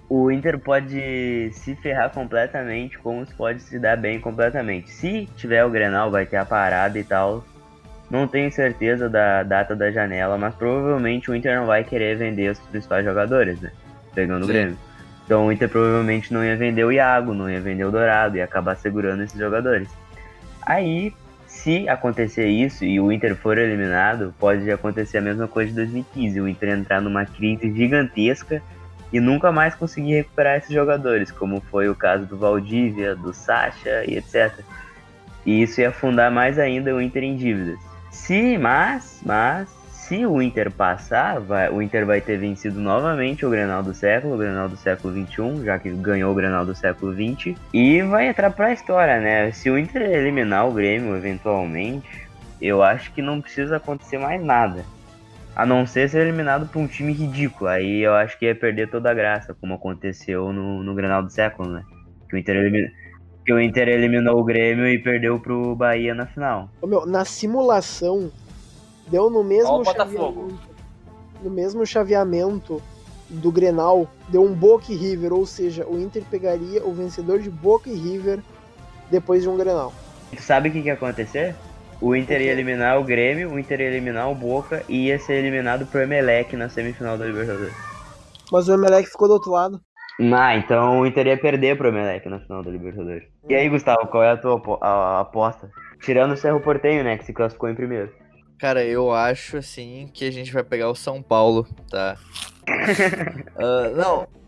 O 0.08 0.32
Inter 0.32 0.58
pode 0.58 1.52
se 1.52 1.76
ferrar 1.76 2.10
completamente, 2.10 2.98
como 3.00 3.26
se 3.26 3.34
pode 3.34 3.62
se 3.62 3.78
dar 3.78 3.98
bem 3.98 4.22
completamente. 4.22 4.90
Se 4.92 5.26
tiver 5.36 5.66
o 5.66 5.70
Grenal, 5.70 6.10
vai 6.10 6.26
ter 6.26 6.38
a 6.38 6.46
parada 6.46 6.98
e 6.98 7.04
tal. 7.04 7.44
Não 8.10 8.26
tenho 8.26 8.50
certeza 8.50 9.10
da 9.10 9.44
data 9.44 9.76
da 9.76 9.92
janela, 9.92 10.38
mas 10.38 10.56
provavelmente 10.56 11.30
o 11.30 11.36
Inter 11.36 11.60
não 11.60 11.66
vai 11.66 11.84
querer 11.84 12.16
vender 12.16 12.52
os 12.52 12.60
principais 12.60 13.04
jogadores, 13.04 13.60
né? 13.60 13.72
Pegando 14.16 14.44
o 14.44 14.46
Sim. 14.46 14.54
Grêmio. 14.54 14.78
Então 15.26 15.48
o 15.48 15.52
Inter 15.52 15.68
provavelmente 15.68 16.34
não 16.34 16.46
ia 16.46 16.56
vender 16.56 16.86
o 16.86 16.92
Iago, 16.94 17.34
não 17.34 17.50
ia 17.50 17.60
vender 17.60 17.84
o 17.84 17.92
Dourado, 17.92 18.38
ia 18.38 18.46
acabar 18.46 18.78
segurando 18.78 19.24
esses 19.24 19.38
jogadores. 19.38 19.90
Aí, 20.62 21.14
se 21.64 21.88
acontecer 21.88 22.48
isso 22.48 22.84
e 22.84 23.00
o 23.00 23.10
Inter 23.10 23.38
for 23.38 23.58
eliminado, 23.58 24.36
pode 24.38 24.70
acontecer 24.70 25.20
a 25.20 25.22
mesma 25.22 25.48
coisa 25.48 25.70
de 25.70 25.78
2015, 25.78 26.42
o 26.42 26.48
Inter 26.48 26.70
entrar 26.78 27.00
numa 27.00 27.26
crise 27.26 27.74
gigantesca 27.74 28.62
e 29.14 29.20
nunca 29.22 29.50
mais 29.50 29.74
conseguir 29.74 30.16
recuperar 30.16 30.58
esses 30.58 30.72
jogadores, 30.72 31.32
como 31.32 31.62
foi 31.62 31.88
o 31.88 31.96
caso 31.96 32.26
do 32.26 32.38
Valdívia, 32.38 33.16
do 33.16 33.34
Sacha 33.34 34.04
e 34.06 34.18
etc. 34.18 34.60
E 35.46 35.62
isso 35.62 35.80
ia 35.80 35.90
afundar 35.90 36.30
mais 36.30 36.60
ainda 36.60 36.94
o 36.94 37.02
Inter 37.02 37.24
em 37.24 37.38
dívidas. 37.38 37.80
Se, 38.12 38.58
mas, 38.58 39.22
mas, 39.26 39.70
se 40.14 40.28
o 40.28 40.40
Inter 40.44 40.70
passar, 40.70 41.40
vai- 41.40 41.72
o 41.72 41.82
Inter 41.82 42.06
vai 42.06 42.22
ter 42.22 42.38
vencido 42.38 42.80
novamente 42.80 43.44
o 43.44 43.50
Grenal 43.50 43.82
do 43.82 43.96
século, 43.96 44.36
o 44.36 44.38
Grenal 44.38 44.70
do 44.70 44.78
século 44.78 45.12
XXI, 45.12 45.66
já 45.66 45.80
que 45.80 45.90
ganhou 45.90 46.32
o 46.32 46.36
Grenal 46.36 46.64
do 46.64 46.76
século 46.76 47.12
XX, 47.14 47.56
e 47.74 48.00
vai 48.04 48.28
entrar 48.28 48.52
pra 48.52 48.72
história, 48.72 49.20
né? 49.20 49.52
Se 49.52 49.72
o 49.72 49.78
Inter 49.78 50.04
eliminar 50.04 50.68
o 50.68 50.72
Grêmio 50.72 51.16
eventualmente, 51.16 52.08
eu 52.62 52.84
acho 52.84 53.12
que 53.12 53.24
não 53.24 53.42
precisa 53.42 53.78
acontecer 53.78 54.20
mais 54.20 54.40
nada. 54.44 54.86
A 55.56 55.66
não 55.66 55.84
ser 55.88 56.08
ser 56.08 56.22
eliminado 56.22 56.68
por 56.68 56.80
um 56.80 56.88
time 56.88 57.12
ridículo. 57.12 57.68
Aí 57.72 58.02
eu 58.02 58.14
acho 58.14 58.38
que 58.38 58.46
ia 58.46 58.56
perder 58.56 58.92
toda 58.92 59.10
a 59.10 59.14
graça, 59.16 59.56
como 59.60 59.74
aconteceu 59.74 60.54
no, 60.54 60.84
no 60.84 61.24
do 61.24 61.30
século, 61.32 61.70
né? 61.72 61.82
Que 62.30 62.36
o 62.36 62.40
Inter, 62.40 62.56
elimi- 62.56 62.92
que 63.44 63.52
o 63.54 63.60
Inter 63.60 63.88
eliminou 63.88 64.40
o 64.40 64.44
Grêmio 64.44 64.88
e 64.88 65.00
perdeu 65.00 65.40
pro 65.40 65.76
Bahia 65.76 66.14
na 66.14 66.28
final. 66.28 66.70
ô 66.82 66.86
meu, 66.88 67.04
na 67.06 67.26
simulação 67.26 68.32
deu 69.08 69.30
no 69.30 69.44
mesmo 69.44 69.72
Ó 69.72 69.82
o 69.82 69.84
Botafogo. 69.84 70.18
chaveamento, 70.18 70.60
no 71.44 71.50
mesmo 71.50 71.86
chaveamento 71.86 72.82
do 73.30 73.52
Grenal, 73.52 74.08
deu 74.30 74.44
um 74.44 74.54
Boca 74.54 74.92
e 74.92 74.96
River, 74.96 75.34
ou 75.34 75.46
seja, 75.46 75.86
o 75.88 76.00
Inter 76.00 76.24
pegaria 76.30 76.86
o 76.86 76.94
vencedor 76.94 77.40
de 77.40 77.50
Boca 77.50 77.90
e 77.90 77.96
River 77.96 78.40
depois 79.10 79.42
de 79.42 79.50
um 79.50 79.58
Grenal. 79.58 79.94
Tu 80.36 80.42
sabe 80.42 80.70
o 80.70 80.72
que, 80.72 80.82
que 80.82 80.88
ia 80.88 80.94
acontecer? 80.94 81.56
O 82.02 82.16
Inter 82.16 82.42
ia 82.42 82.52
eliminar 82.52 83.00
o 83.00 83.04
Grêmio, 83.04 83.52
o 83.52 83.60
Inter 83.60 83.80
ia 83.80 83.88
eliminar 83.88 84.30
o 84.30 84.36
Boca 84.36 84.84
e 84.90 85.08
ia 85.08 85.18
ser 85.20 85.36
eliminado 85.36 85.86
pro 85.86 86.02
Emelec 86.02 86.56
na 86.56 86.68
semifinal 86.68 87.18
da 87.18 87.26
Libertadores. 87.26 87.74
Mas 88.52 88.68
o 88.68 88.74
Emelec 88.74 89.10
ficou 89.10 89.28
do 89.28 89.36
outro 89.36 89.52
lado. 89.52 89.80
Ah, 90.20 90.56
então 90.56 91.00
o 91.00 91.08
Inter 91.08 91.28
ia 91.28 91.38
perder 91.38 91.78
pro 91.78 91.88
Emelec 91.88 92.28
na 92.28 92.40
final 92.40 92.62
da 92.62 92.70
Libertadores. 92.70 93.24
E 93.50 93.56
aí, 93.56 93.70
Gustavo, 93.70 94.08
qual 94.08 94.24
é 94.24 94.32
a 94.32 94.38
tua 94.38 94.62
aposta? 95.22 95.70
Tirando 96.02 96.34
o 96.34 96.38
Cerro 96.38 96.60
Portenho, 96.60 97.04
né, 97.04 97.18
que 97.18 97.26
se 97.26 97.34
classificou 97.34 97.70
em 97.70 97.76
primeiro. 97.76 98.12
Cara, 98.58 98.84
eu 98.84 99.12
acho 99.12 99.58
assim 99.58 100.10
que 100.14 100.26
a 100.26 100.32
gente 100.32 100.52
vai 100.54 100.64
pegar 100.64 100.90
o 100.90 100.96
São 100.96 101.22
Paulo, 101.22 101.68
tá? 101.90 102.18
Ah, 103.58 103.90
não. 103.96 104.43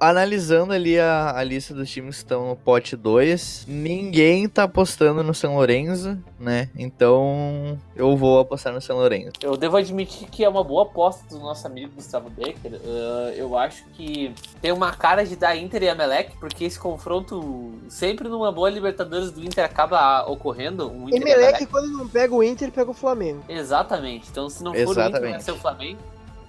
Analisando 0.00 0.72
ali 0.72 0.98
a, 0.98 1.36
a 1.36 1.44
lista 1.44 1.74
dos 1.74 1.90
times 1.90 2.16
que 2.16 2.22
estão 2.22 2.48
no 2.48 2.56
pote 2.56 2.96
2, 2.96 3.66
ninguém 3.68 4.48
tá 4.48 4.62
apostando 4.62 5.22
no 5.22 5.34
São 5.34 5.56
Lourenço, 5.56 6.18
né? 6.38 6.70
Então 6.74 7.78
eu 7.94 8.16
vou 8.16 8.40
apostar 8.40 8.72
no 8.72 8.80
São 8.80 8.96
Lourenço. 8.96 9.32
Eu 9.42 9.58
devo 9.58 9.76
admitir 9.76 10.26
que 10.28 10.42
é 10.42 10.48
uma 10.48 10.64
boa 10.64 10.84
aposta 10.84 11.22
do 11.28 11.38
nosso 11.38 11.66
amigo 11.66 11.92
Gustavo 11.94 12.30
Becker. 12.30 12.80
Ah, 12.82 13.32
eu 13.36 13.58
acho 13.58 13.84
que 13.92 14.34
tem 14.62 14.72
uma 14.72 14.90
cara 14.92 15.24
de 15.24 15.36
dar 15.36 15.54
Inter 15.54 15.82
e 15.82 15.88
Emelec, 15.88 16.36
porque 16.38 16.64
esse 16.64 16.78
confronto 16.78 17.74
sempre 17.88 18.26
numa 18.28 18.50
boa 18.50 18.70
Libertadores 18.70 19.30
do 19.30 19.44
Inter 19.44 19.64
acaba 19.64 20.24
ocorrendo. 20.24 20.90
Um 20.90 21.08
Inter 21.08 21.20
e 21.20 21.30
Emelec, 21.32 21.66
quando 21.66 21.88
não 21.88 22.08
pega 22.08 22.34
o 22.34 22.42
Inter, 22.42 22.72
pega 22.72 22.90
o 22.90 22.94
Flamengo. 22.94 23.44
Exatamente. 23.48 24.28
Então, 24.30 24.48
se 24.48 24.64
não 24.64 24.72
for 24.72 24.78
o 24.78 24.82
Inter, 24.82 24.94
vai 24.94 25.08
Exatamente. 25.10 25.44
ser 25.44 25.52
o 25.52 25.56
Flamengo. 25.56 26.00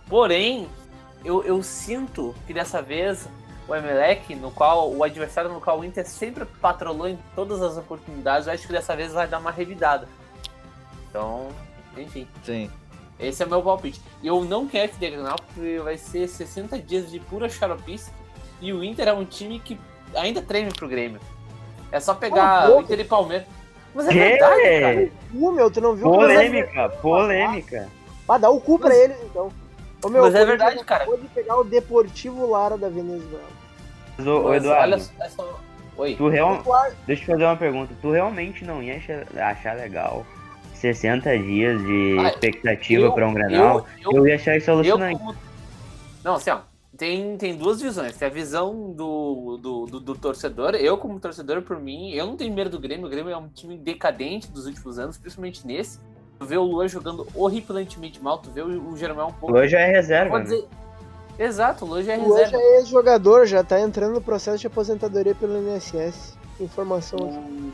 Porém, 0.08 0.68
eu, 1.24 1.44
eu 1.44 1.62
sinto 1.62 2.34
que 2.48 2.54
dessa 2.54 2.82
vez 2.82 3.28
o 3.72 3.76
Emelec, 3.76 4.36
no 4.36 4.52
qual 4.52 4.92
o 4.92 5.04
adversário 5.04 5.52
no 5.52 5.62
qual 5.62 5.80
o 5.80 5.86
Inter 5.86 6.08
sempre 6.08 6.46
patrolou 6.46 7.08
em 7.08 7.18
todas 7.36 7.62
as 7.62 7.78
oportunidades, 7.78 8.48
eu 8.48 8.54
acho 8.54 8.68
que 8.68 8.74
dessa 8.74 8.96
vez 8.96 9.14
vai 9.14 9.28
dar 9.28 9.40
uma 9.40 9.52
revidada. 9.52 10.08
Então, 11.10 11.50
enfim. 11.98 12.28
Sim. 12.44 12.70
Esse 13.20 13.44
é 13.44 13.46
o 13.46 13.50
meu 13.50 13.62
palpite. 13.62 14.02
E 14.22 14.28
eu 14.28 14.44
não 14.44 14.68
quero 14.68 14.92
que 14.92 14.98
dê 14.98 15.12
Grenal, 15.12 15.36
porque 15.36 15.80
vai 15.80 15.98
ser 15.98 16.28
60 16.28 16.80
dias 16.80 17.12
de 17.12 17.20
pura 17.20 17.48
xaropice. 17.48 18.12
E 18.60 18.74
o 18.74 18.84
Inter 18.84 19.08
é 19.08 19.14
um 19.14 19.26
time 19.26 19.60
que 19.60 19.80
ainda 20.16 20.42
treme 20.42 20.72
pro 20.74 20.88
Grêmio. 20.88 21.20
É 21.92 22.00
só 22.00 22.14
pegar 22.14 22.66
a 22.66 22.76
o 22.76 22.82
Inter 22.82 23.00
e 23.00 23.04
Palmeiras. 23.04 23.48
Mas 23.94 24.08
é 24.08 24.12
Que? 24.12 24.20
verdade, 24.20 24.80
cara. 24.80 25.12
Uh, 25.34 25.52
meu, 25.52 25.70
tu 25.70 25.82
não 25.82 25.96
viu 25.96 26.10
que 26.10 26.18
Polêmica, 26.18 26.90
polêmica. 27.02 27.90
Ah, 28.28 28.38
dá 28.38 28.50
o 28.50 28.62
cu 28.62 28.80
pra 28.80 28.96
eles, 28.96 29.18
então. 29.24 29.52
Ô, 30.02 30.08
meu, 30.08 30.22
Mas 30.24 30.36
é 30.36 30.46
verdade, 30.46 30.84
cara. 30.86 31.04
Acabou 31.04 31.20
de 31.20 31.28
pegar 31.28 31.58
o 31.58 31.66
Deportivo 31.66 32.50
Lara 32.50 32.78
da 32.78 32.88
Venezuela. 32.88 33.61
Mas, 34.24 34.28
ô, 34.28 34.44
Mas 34.44 34.64
Eduardo, 34.64 34.94
olha 34.96 35.58
Oi. 35.98 36.16
tu 36.16 36.28
real... 36.30 36.56
Eduardo, 36.56 36.96
deixa 37.06 37.22
eu 37.22 37.26
te 37.26 37.32
fazer 37.32 37.44
uma 37.46 37.58
pergunta. 37.58 37.94
Tu 38.02 38.12
realmente 38.12 38.64
não 38.66 38.82
ia 38.82 39.00
achar, 39.36 39.76
legal 39.76 40.26
60 40.74 41.38
dias 41.38 41.80
de 41.84 42.18
Ah, 42.20 42.30
expectativa 42.30 43.06
eu- 43.06 43.12
pra 43.14 43.28
um 43.28 43.34
Grenal? 43.34 43.86
Eu, 44.04 44.12
Eu, 44.12 44.18
eu, 44.20 44.28
ia 44.28 44.36
achar 44.36 44.58
isso 44.58 44.72
alucinante. 44.72 45.20
como... 45.20 45.36
Não, 46.24 46.36
assim, 46.36 46.50
ó. 46.50 46.60
Tem, 46.98 47.38
tem 47.38 47.56
duas 47.56 47.82
visões. 47.82 48.16
Tem 48.18 48.28
a 48.28 48.32
visão 48.32 48.92
do, 48.92 49.58
do, 49.62 49.86
do, 49.86 50.00
do 50.00 50.16
torcedor. 50.16 50.76
Eu, 50.76 50.98
como 50.98 51.20
torcedor, 51.20 51.62
por 51.62 51.80
mim, 51.80 52.12
eu 52.12 52.26
não 52.28 52.36
tenho 52.36 52.54
medo 52.54 52.70
do 52.70 52.80
Grêmio. 52.80 53.08
O 53.08 53.10
Grêmio 53.10 53.32
é 53.32 53.38
um 53.38 53.48
time 53.48 53.78
decadente 53.78 54.52
dos 54.52 54.66
últimos 54.66 55.00
anos, 55.00 55.18
principalmente 55.18 55.66
nesse. 55.66 56.00
Tu 56.38 56.46
vê 56.46 56.58
o 56.58 56.64
Luan 56.64 56.88
jogando 56.88 57.28
horripilantemente 57.36 58.22
mal, 58.22 58.40
tu 58.40 58.50
vê 58.52 58.62
o, 58.62 58.90
o 58.90 58.98
Jeromel 58.98 59.28
um 59.28 59.32
pouco. 59.34 59.56
Hoje 59.56 59.70
já 59.74 59.80
é 59.80 59.92
reserva, 59.92 60.32
Pode 60.32 60.50
né? 60.50 60.64
Exato, 61.44 61.86
o 61.86 61.88
Luan 61.88 62.04
já 62.04 62.14
é 62.14 62.18
o 62.18 62.28
Luan 62.28 62.38
reserva. 62.38 62.52
já 62.52 62.58
é 62.64 62.78
ex-jogador, 62.78 63.46
já 63.46 63.64
tá 63.64 63.80
entrando 63.80 64.14
no 64.14 64.22
processo 64.22 64.60
de 64.60 64.68
aposentadoria 64.68 65.34
pelo 65.34 65.58
INSS. 65.58 66.38
Informação 66.60 67.18
aqui. 67.18 67.74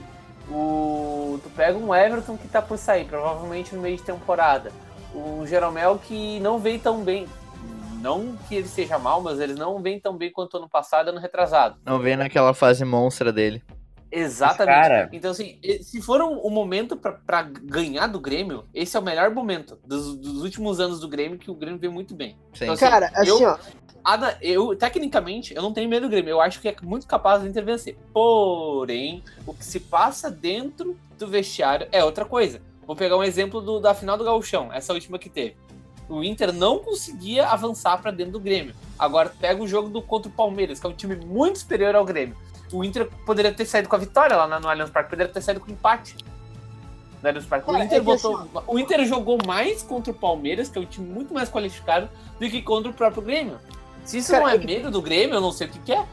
O, 0.50 0.54
o- 1.34 1.40
tu 1.44 1.50
pega 1.50 1.78
um 1.78 1.94
Everton 1.94 2.38
que 2.38 2.48
tá 2.48 2.62
por 2.62 2.78
sair, 2.78 3.06
provavelmente 3.06 3.76
no 3.76 3.82
meio 3.82 3.98
de 3.98 4.04
temporada. 4.04 4.72
O 5.14 5.46
Jeromel 5.46 6.00
que 6.00 6.40
não 6.40 6.60
vem 6.60 6.80
tão 6.80 7.04
bem. 7.04 7.28
Não 8.02 8.38
que 8.48 8.56
ele 8.56 8.68
seja 8.68 8.98
mal, 9.00 9.22
mas 9.22 9.40
ele 9.40 9.56
não 9.56 9.82
vem 9.82 10.00
tão 10.00 10.16
bem 10.16 10.32
quanto 10.32 10.58
ano 10.58 10.70
passado, 10.70 11.10
ano 11.10 11.20
retrasado. 11.20 11.76
Não 11.84 12.00
vem 12.00 12.16
naquela 12.16 12.54
fase 12.54 12.86
monstra 12.86 13.34
dele. 13.34 13.62
Exatamente. 14.12 14.82
Cara- 14.82 15.10
Então, 15.12 15.32
assim, 15.32 15.60
se 15.82 16.02
for 16.02 16.22
um, 16.22 16.46
um 16.46 16.50
momento 16.50 16.96
pra- 16.96 17.14
pra 17.14 17.42
ganhar 17.42 18.08
do 18.08 18.20
Grêmio, 18.20 18.64
esse 18.74 18.96
é 18.96 19.00
o 19.00 19.04
melhor 19.04 19.32
momento 19.32 19.78
dos, 19.86 20.16
dos 20.16 20.44
últimos 20.44 20.80
anos 20.80 21.00
do 21.00 21.08
Grêmio, 21.08 21.38
que 21.38 21.52
o 21.52 21.54
Grêmio 21.54 21.80
vem 21.80 21.90
muito 21.90 22.16
bem. 22.16 22.38
Sim. 22.54 22.66
Então, 22.66 22.78
Cara, 22.78 23.12
assim, 23.14 23.30
eu- 23.30 23.44
ó. 23.44 23.58
Ada, 24.04 24.38
eu, 24.42 24.74
tecnicamente, 24.74 25.54
eu 25.54 25.62
não 25.62 25.74
tenho 25.74 25.90
medo 25.90 26.08
do 26.08 26.10
Grêmio. 26.10 26.30
Eu 26.32 26.40
acho 26.40 26.62
que 26.62 26.70
é 26.70 26.76
muito 26.82 27.06
capaz 27.06 27.42
de 27.44 27.50
intervencer. 27.50 27.98
Porém, 28.14 29.22
o 29.46 29.54
que 29.54 29.66
se 29.66 29.80
passa 29.82 30.32
dentro 30.32 30.98
do 31.20 31.28
vestiário 31.28 31.88
é 31.92 32.02
outra 32.04 32.24
coisa. 32.24 32.62
Vou 32.86 32.96
pegar 32.96 33.18
um 33.18 33.24
exemplo 33.24 33.60
do- 33.60 33.80
da 33.82 33.94
final 33.94 34.18
do 34.18 34.24
Gauchão, 34.24 34.72
essa 34.72 34.94
última 34.94 35.20
que 35.20 35.30
teve. 35.30 35.58
O 36.08 36.24
Inter 36.24 36.54
não 36.54 36.80
conseguia 36.80 37.48
avançar 37.48 38.02
pra 38.02 38.12
dentro 38.12 38.34
do 38.34 38.40
Grêmio. 38.40 38.74
Agora 38.98 39.30
pega 39.42 39.62
o 39.62 39.68
jogo 39.68 39.90
do 39.90 40.02
contra 40.02 40.30
o 40.30 40.34
Palmeiras, 40.34 40.80
que 40.80 40.86
é 40.86 40.90
um 40.90 40.94
time 40.94 41.18
muito 41.18 41.60
superior 41.60 41.94
ao 41.94 42.06
Grêmio. 42.06 42.38
O 42.72 42.84
Inter 42.84 43.08
poderia 43.26 43.52
ter 43.54 43.66
saído 43.66 43.88
com 43.88 43.96
a 43.96 44.00
vitória 44.00 44.36
lá 44.36 44.60
no 44.60 44.68
Allianz 44.68 44.90
Parque, 44.90 45.10
poderia 45.10 45.32
ter 45.32 45.42
saído 45.42 45.60
com 45.62 45.72
empate. 45.72 46.16
No 47.22 47.30
Allianz 47.30 47.46
Parque. 47.46 47.70
O 47.70 47.74
Cara, 47.74 47.86
Inter 47.86 47.98
é 47.98 48.02
botou- 48.02 48.38
assim, 48.38 48.50
o 48.68 48.80
Inter 48.80 49.06
jogou 49.06 49.38
mais 49.46 49.82
contra 49.84 50.12
o 50.12 50.16
Palmeiras, 50.16 50.70
que 50.70 50.78
é 50.78 50.82
um 50.82 50.86
time 50.86 51.08
muito 51.08 51.34
mais 51.34 51.50
qualificado, 51.50 52.10
do 52.40 52.50
que 52.50 52.62
contra 52.62 52.92
o 52.92 52.94
próprio 52.94 53.24
Grêmio. 53.24 53.58
Se 54.04 54.18
isso 54.20 54.32
Cara, 54.32 54.44
não 54.44 54.50
é 54.52 54.56
é 54.56 54.58
medo 54.60 54.92
do 54.92 55.02
Grêmio, 55.02 55.36
eu 55.36 55.42
não 55.42 55.52
sei 55.52 55.68
o 55.68 55.70
que, 55.70 55.80
que 55.80 55.92
é. 55.94 56.06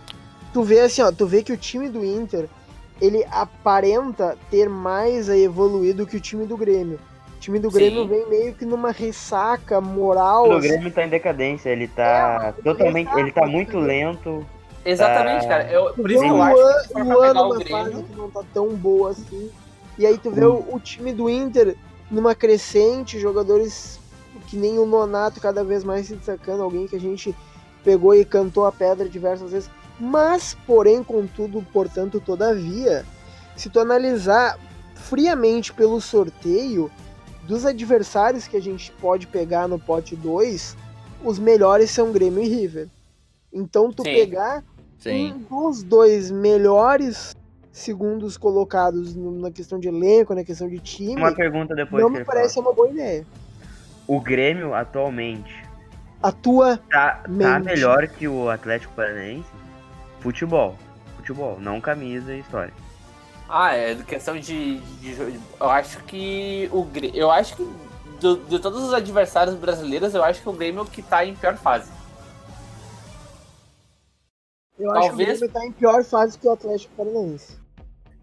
Tu 0.52 0.62
vê 0.62 0.80
assim, 0.80 1.02
ó, 1.02 1.10
tu 1.12 1.26
vê 1.26 1.42
que 1.42 1.52
o 1.52 1.56
time 1.56 1.88
do 1.88 2.04
Inter, 2.04 2.48
ele 3.00 3.24
aparenta 3.30 4.36
ter 4.50 4.68
mais 4.68 5.28
a 5.28 5.36
evoluir 5.36 5.94
do 5.94 6.06
que 6.06 6.16
o 6.16 6.20
time 6.20 6.46
do 6.46 6.56
Grêmio. 6.56 6.98
O 7.36 7.40
time 7.40 7.58
do 7.58 7.68
Sim. 7.70 7.76
Grêmio 7.76 8.06
vem 8.08 8.26
meio 8.28 8.54
que 8.54 8.64
numa 8.64 8.90
ressaca 8.90 9.80
moral. 9.80 10.48
O 10.48 10.52
assim. 10.56 10.68
Grêmio 10.68 10.92
tá 10.92 11.04
em 11.04 11.08
decadência, 11.08 11.68
ele 11.70 11.84
É, 11.84 11.88
tá 11.88 12.38
mano, 12.40 12.54
totalmente. 12.64 13.10
ele 13.12 13.20
Ele 13.20 13.32
tá- 13.32 13.40
tá 13.42 13.46
muito 13.46 13.78
lento. 13.78 14.46
Exatamente, 14.84 15.46
Ah. 15.46 15.48
cara. 15.48 15.70
Eu, 15.70 15.94
por 15.94 16.10
isso 16.10 16.20
que 16.22 16.28
eu 16.28 16.34
o 16.34 16.42
acho 16.42 16.56
que 16.56 16.82
se 16.82 16.88
for 16.92 17.02
pegar 17.04 17.42
o 17.46 17.52
fase 17.54 17.64
Grêmio. 17.64 18.02
que 18.04 18.16
não 18.16 18.30
tá 18.30 18.42
tão 18.52 18.68
boa 18.74 19.10
assim. 19.10 19.50
E 19.96 20.06
aí 20.06 20.18
tu 20.18 20.30
vê 20.30 20.44
o, 20.44 20.64
o 20.72 20.80
time 20.80 21.12
do 21.12 21.30
Inter 21.30 21.76
numa 22.10 22.34
crescente, 22.34 23.18
jogadores 23.18 23.98
que 24.48 24.56
nem 24.56 24.78
o 24.78 24.84
Nonato 24.86 25.40
cada 25.40 25.64
vez 25.64 25.84
mais 25.84 26.06
se 26.06 26.14
destacando, 26.16 26.62
alguém 26.62 26.86
que 26.86 26.96
a 26.96 27.00
gente 27.00 27.34
pegou 27.82 28.14
e 28.14 28.24
cantou 28.24 28.66
a 28.66 28.72
pedra 28.72 29.08
diversas 29.08 29.50
vezes. 29.52 29.70
Mas, 29.98 30.56
porém, 30.66 31.02
contudo, 31.04 31.64
portanto, 31.72 32.20
todavia, 32.20 33.04
se 33.56 33.70
tu 33.70 33.78
analisar 33.80 34.58
friamente 34.94 35.72
pelo 35.72 36.00
sorteio 36.00 36.90
dos 37.44 37.64
adversários 37.64 38.46
que 38.48 38.56
a 38.56 38.60
gente 38.60 38.90
pode 38.92 39.26
pegar 39.26 39.68
no 39.68 39.78
pote 39.78 40.16
2, 40.16 40.76
os 41.22 41.38
melhores 41.38 41.90
são 41.90 42.10
Grêmio 42.12 42.42
e 42.42 42.48
River. 42.48 42.88
Então 43.52 43.92
tu 43.92 44.02
Sim. 44.02 44.12
pegar 44.14 44.64
Sim. 45.12 45.46
um 45.50 45.66
dos 45.68 45.82
dois 45.82 46.30
melhores 46.30 47.34
segundos 47.72 48.36
colocados 48.36 49.14
no- 49.14 49.40
na 49.40 49.50
questão 49.50 49.78
de 49.78 49.88
elenco, 49.88 50.34
na 50.34 50.44
questão 50.44 50.68
de 50.68 50.78
time, 50.78 51.16
Uma 51.16 51.34
pergunta 51.34 51.74
depois 51.74 52.02
não 52.02 52.08
me 52.10 52.24
parece 52.24 52.58
uma 52.58 52.72
boa 52.72 52.88
ideia. 52.88 53.26
O 54.06 54.20
Grêmio 54.20 54.74
atualmente 54.74 55.64
A 56.22 56.30
tua 56.32 56.78
tá, 56.90 57.22
tá 57.22 57.58
melhor 57.60 58.06
que 58.08 58.26
o 58.28 58.48
Atlético 58.48 58.94
Paranaense? 58.94 59.48
Futebol. 60.20 60.76
Futebol, 61.16 61.58
não 61.60 61.80
camisa 61.80 62.32
e 62.32 62.40
história. 62.40 62.72
Ah, 63.48 63.74
é 63.74 63.94
questão 63.96 64.38
de, 64.38 64.78
de, 64.78 65.14
de- 65.14 65.40
Eu 65.60 65.68
acho 65.70 65.98
que 66.04 66.68
o 66.72 66.82
Grêmio. 66.84 67.16
Eu 67.18 67.30
acho 67.30 67.56
que 67.56 67.68
do- 68.20 68.36
de 68.38 68.58
todos 68.58 68.82
os 68.84 68.94
adversários 68.94 69.54
brasileiros, 69.56 70.14
eu 70.14 70.24
acho 70.24 70.40
que 70.40 70.48
o 70.48 70.52
Grêmio 70.52 70.80
é 70.80 70.82
o 70.82 70.86
que 70.86 71.02
tá 71.02 71.26
em 71.26 71.34
pior 71.34 71.56
fase. 71.56 71.90
Eu 74.78 74.90
acho 74.90 75.00
que 75.00 75.06
o 75.06 75.08
Talvez- 75.08 75.38
Grêmio 75.40 75.54
tá 75.54 75.66
em 75.66 75.72
pior 75.72 76.04
fase 76.04 76.38
que 76.38 76.46
o 76.46 76.52
Atlético 76.52 76.94
Paranaense. 76.96 77.58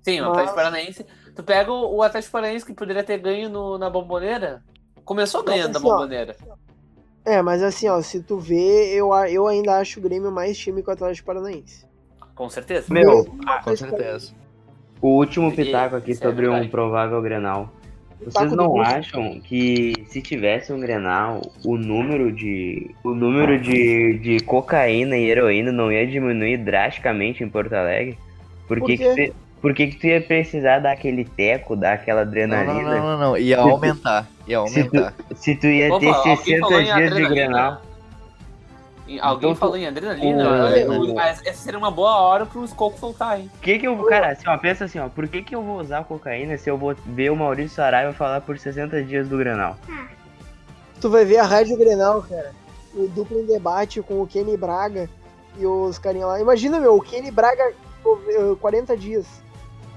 Sim, 0.01 0.20
o 0.20 0.24
Mas- 0.24 0.31
Atlético 0.31 0.55
Paranaense. 0.55 1.05
Tu 1.36 1.43
pega 1.43 1.72
o 1.72 2.01
Atlético 2.03 2.31
Paranaense 2.34 2.65
que 2.65 2.74
poderia 2.74 3.03
ter 3.03 3.17
ganho 3.20 3.50
no- 3.50 3.77
na 3.77 3.89
bomboneira. 3.89 4.63
Começou 5.05 5.43
ganhando 5.43 5.72
da 5.74 5.79
assim, 5.79 5.88
bomboneira. 5.88 6.36
É, 7.24 7.41
mas 7.41 7.62
assim, 7.63 7.88
ó, 7.88 8.01
se 8.01 8.22
tu 8.22 8.38
vê, 8.38 8.93
eu, 8.93 9.13
eu 9.29 9.48
ainda 9.48 9.77
acho 9.77 10.00
o 10.00 10.01
Grêmio 10.03 10.31
mais 10.31 10.58
time 10.58 10.81
que 10.84 10.89
o 10.89 10.93
Atlético 10.93 11.27
Paranaense. 11.27 11.86
Com 12.36 12.50
certeza. 12.50 12.91
Meu, 12.91 13.20
o 13.22 13.25
Com 13.63 13.75
certeza. 13.75 14.34
O 15.01 15.10
último 15.17 15.55
pitaco 15.55 15.96
aqui 15.96 16.12
isso 16.12 16.24
é 16.24 16.27
sobre 16.27 16.48
um 16.50 16.67
provável 16.70 17.22
Grenal. 17.22 17.72
Vocês 18.25 18.51
não 18.51 18.80
acham 18.82 19.40
que 19.44 19.94
se 20.08 20.22
tivesse 20.22 20.72
um 20.72 20.80
Grenal, 20.80 21.42
o 21.66 21.75
número 21.78 22.32
de 22.32 22.92
o 23.04 23.16
número 23.16 23.60
de, 23.60 24.20
de 24.20 24.40
cocaína 24.42 25.18
e 25.18 25.30
heroína 25.30 25.72
não 25.72 25.92
ia 25.92 26.06
diminuir 26.06 26.58
drasticamente 26.58 27.44
em 27.44 27.50
Porto 27.50 27.74
Alegre? 27.74 28.18
Por 28.68 28.80
Por 28.80 28.88
que, 28.88 28.98
quê? 28.98 29.13
que, 29.16 29.28
tu, 29.30 29.36
por 29.62 29.74
que, 29.74 29.88
que 29.88 29.96
tu 29.98 30.08
ia 30.08 30.22
precisar 30.22 30.80
dar 30.80 30.92
aquele 30.94 31.25
teco, 31.25 31.75
dar 31.75 31.94
aquela 31.94 32.24
Não, 32.24 32.32
não, 32.32 32.40
adrenalina? 32.42 32.96
não, 32.96 33.04
não, 33.04 33.20
não. 33.32 33.38
Ia 33.38 33.60
aumentar. 33.60 34.28
Ia 34.48 34.66
Se 34.68 34.84
tu, 34.84 34.98
aumentar. 34.98 35.13
se 35.36 35.56
tu 35.56 35.68
ia 35.68 35.88
Opa, 35.90 36.00
ter 36.00 36.08
alguém 36.10 36.38
60 36.38 36.60
falou 36.60 36.80
em 36.80 36.84
dias 36.84 36.96
de 36.98 37.04
adrenalina. 37.04 37.30
Grenal. 37.36 37.82
Alguém 39.20 39.50
Então, 39.51 39.60
falou 39.60 39.75
em 39.77 39.86
adrenalina? 39.88 40.44
o- 40.88 40.91
o- 40.91 41.13
o- 41.15 41.20
essa 41.20 41.53
seria 41.53 41.77
uma 41.77 41.91
boa 41.91 42.15
hora 42.20 42.46
pro 42.46 42.63
Skoll 42.65 42.94
soltar, 42.98 43.39
hein? 43.39 43.50
Que 43.62 43.77
que 43.80 43.88
eu, 43.88 43.98
cara, 44.06 44.32
assim, 44.32 44.48
ó, 44.48 44.58
pensa 44.58 44.86
assim, 44.86 45.00
ó, 45.00 45.10
por 45.10 45.27
que 45.27 45.41
que 45.41 45.56
eu 45.56 45.62
vou 45.62 45.80
usar 45.80 46.03
cocaína 46.03 46.58
se 46.58 46.70
eu 46.70 46.77
vou 46.77 46.96
ver 47.06 47.30
o 47.32 47.36
Maurício 47.36 47.75
Saraiva 47.75 48.13
falar 48.13 48.41
por 48.41 48.58
60 48.58 49.03
dias 49.03 49.27
do 49.27 49.38
Granal? 49.38 49.75
Tu 51.00 51.10
vai 51.10 51.25
ver 51.25 51.38
a 51.38 51.44
Rádio 51.44 51.77
Grenal, 51.77 52.22
cara. 52.24 52.51
O 52.94 53.08
duplo 53.08 53.39
em 53.39 53.46
debate 53.46 54.01
com 54.01 54.22
o 54.22 54.27
Kenny 54.27 54.56
Braga 54.58 55.10
e 55.58 55.65
os 55.65 55.98
carinha 55.98 56.25
lá. 56.27 56.39
Imagina, 56.39 56.80
meu, 56.80 56.96
o 56.96 57.01
Kenny 57.01 57.32
Braga 57.32 57.63
eh, 57.63 58.56
40 58.60 58.96
dias. 58.98 59.25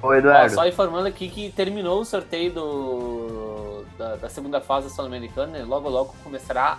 Ô, 0.02 0.08
Ó, 0.08 0.14
Eduardo, 0.14 0.54
só 0.54 0.66
informando 0.66 1.08
aqui 1.08 1.28
que 1.28 1.50
terminou 1.50 2.00
o 2.00 2.04
sorteio 2.04 2.52
do, 2.52 3.84
da, 3.98 4.16
da 4.16 4.28
segunda 4.28 4.60
fase 4.60 4.88
da 4.88 4.94
Sul-Americana 4.94 5.58
e 5.58 5.62
logo 5.62 5.88
logo 5.88 6.14
começará 6.22 6.78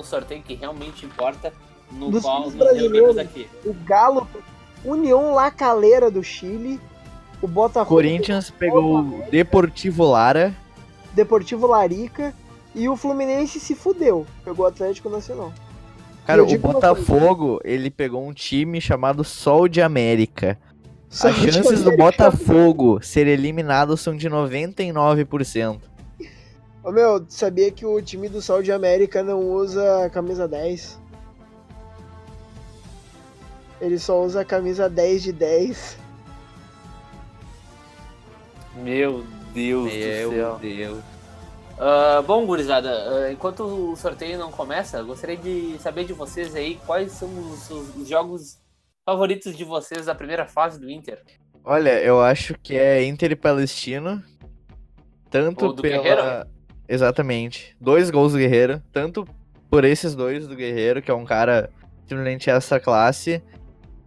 o 0.00 0.04
sorteio 0.04 0.42
que 0.42 0.54
realmente 0.54 1.04
importa, 1.06 1.52
no 1.92 2.10
Dos 2.10 2.22
qual 2.22 2.50
nos 2.50 3.18
aqui. 3.18 3.48
O 3.64 3.72
Galo, 3.72 4.26
União 4.84 5.34
La 5.34 5.50
Calera 5.50 6.10
do 6.10 6.22
Chile, 6.22 6.80
o 7.42 7.46
Botafogo, 7.48 7.94
Corinthians 7.94 8.50
pegou 8.50 8.98
o 9.00 9.22
Deportivo 9.30 10.04
Lara. 10.04 10.54
Deportivo 11.12 11.66
Larica 11.66 12.34
e 12.74 12.88
o 12.88 12.96
Fluminense 12.96 13.58
se 13.58 13.74
fudeu. 13.74 14.26
Pegou 14.44 14.64
o 14.66 14.68
Atlético 14.68 15.08
Nacional. 15.08 15.52
Cara, 16.26 16.42
o 16.42 16.58
Botafogo, 16.58 17.60
ele 17.64 17.90
pegou 17.90 18.26
um 18.26 18.32
time 18.32 18.80
chamado 18.80 19.22
Sol 19.22 19.68
de 19.68 19.80
América. 19.80 20.58
Só 21.08 21.28
As 21.28 21.36
chances 21.36 21.82
do 21.84 21.90
América- 21.90 21.96
Botafogo 21.96 22.98
ser 23.00 23.28
eliminado 23.28 23.96
são 23.96 24.16
de 24.16 24.28
99%. 24.28 25.80
Ô, 26.86 26.92
meu, 26.92 27.26
sabia 27.28 27.72
que 27.72 27.84
o 27.84 28.00
time 28.00 28.28
do 28.28 28.40
Sol 28.40 28.62
de 28.62 28.70
América 28.70 29.20
não 29.20 29.40
usa 29.40 30.04
a 30.06 30.08
camisa 30.08 30.46
10? 30.46 31.00
Ele 33.80 33.98
só 33.98 34.22
usa 34.22 34.42
a 34.42 34.44
camisa 34.44 34.88
10 34.88 35.22
de 35.24 35.32
10. 35.32 35.98
Meu 38.76 39.24
Deus 39.52 39.90
do 40.30 40.34
céu. 40.34 40.58
Deus. 40.60 41.02
Ah, 41.76 42.22
bom, 42.24 42.46
gurizada, 42.46 42.88
ah, 42.90 43.32
enquanto 43.32 43.64
o 43.64 43.96
sorteio 43.96 44.38
não 44.38 44.52
começa, 44.52 45.02
gostaria 45.02 45.36
de 45.36 45.76
saber 45.80 46.04
de 46.04 46.12
vocês 46.12 46.54
aí 46.54 46.76
quais 46.86 47.10
são 47.12 47.28
os, 47.50 47.68
os- 47.68 47.96
os 47.96 48.08
jogos 48.08 48.58
favoritos 49.04 49.56
de 49.56 49.64
vocês 49.64 50.06
da 50.06 50.14
primeira 50.14 50.46
fase 50.46 50.78
do 50.80 50.88
Inter. 50.88 51.20
Olha, 51.64 52.00
eu 52.00 52.20
acho 52.22 52.54
que 52.62 52.76
é 52.76 53.02
Inter 53.04 53.32
e 53.32 53.36
Palestino. 53.36 54.22
Tanto 55.28 55.74
pela. 55.82 56.02
Guerreiro? 56.02 56.46
Exatamente. 56.88 57.76
Dois 57.80 58.10
gols 58.10 58.32
do 58.32 58.38
Guerreiro. 58.38 58.82
Tanto 58.92 59.26
por 59.70 59.84
esses 59.84 60.14
dois 60.14 60.46
do 60.46 60.54
Guerreiro, 60.56 61.02
que 61.02 61.10
é 61.10 61.14
um 61.14 61.24
cara 61.24 61.70
simplesmente 62.06 62.48
essa 62.50 62.78
classe. 62.80 63.42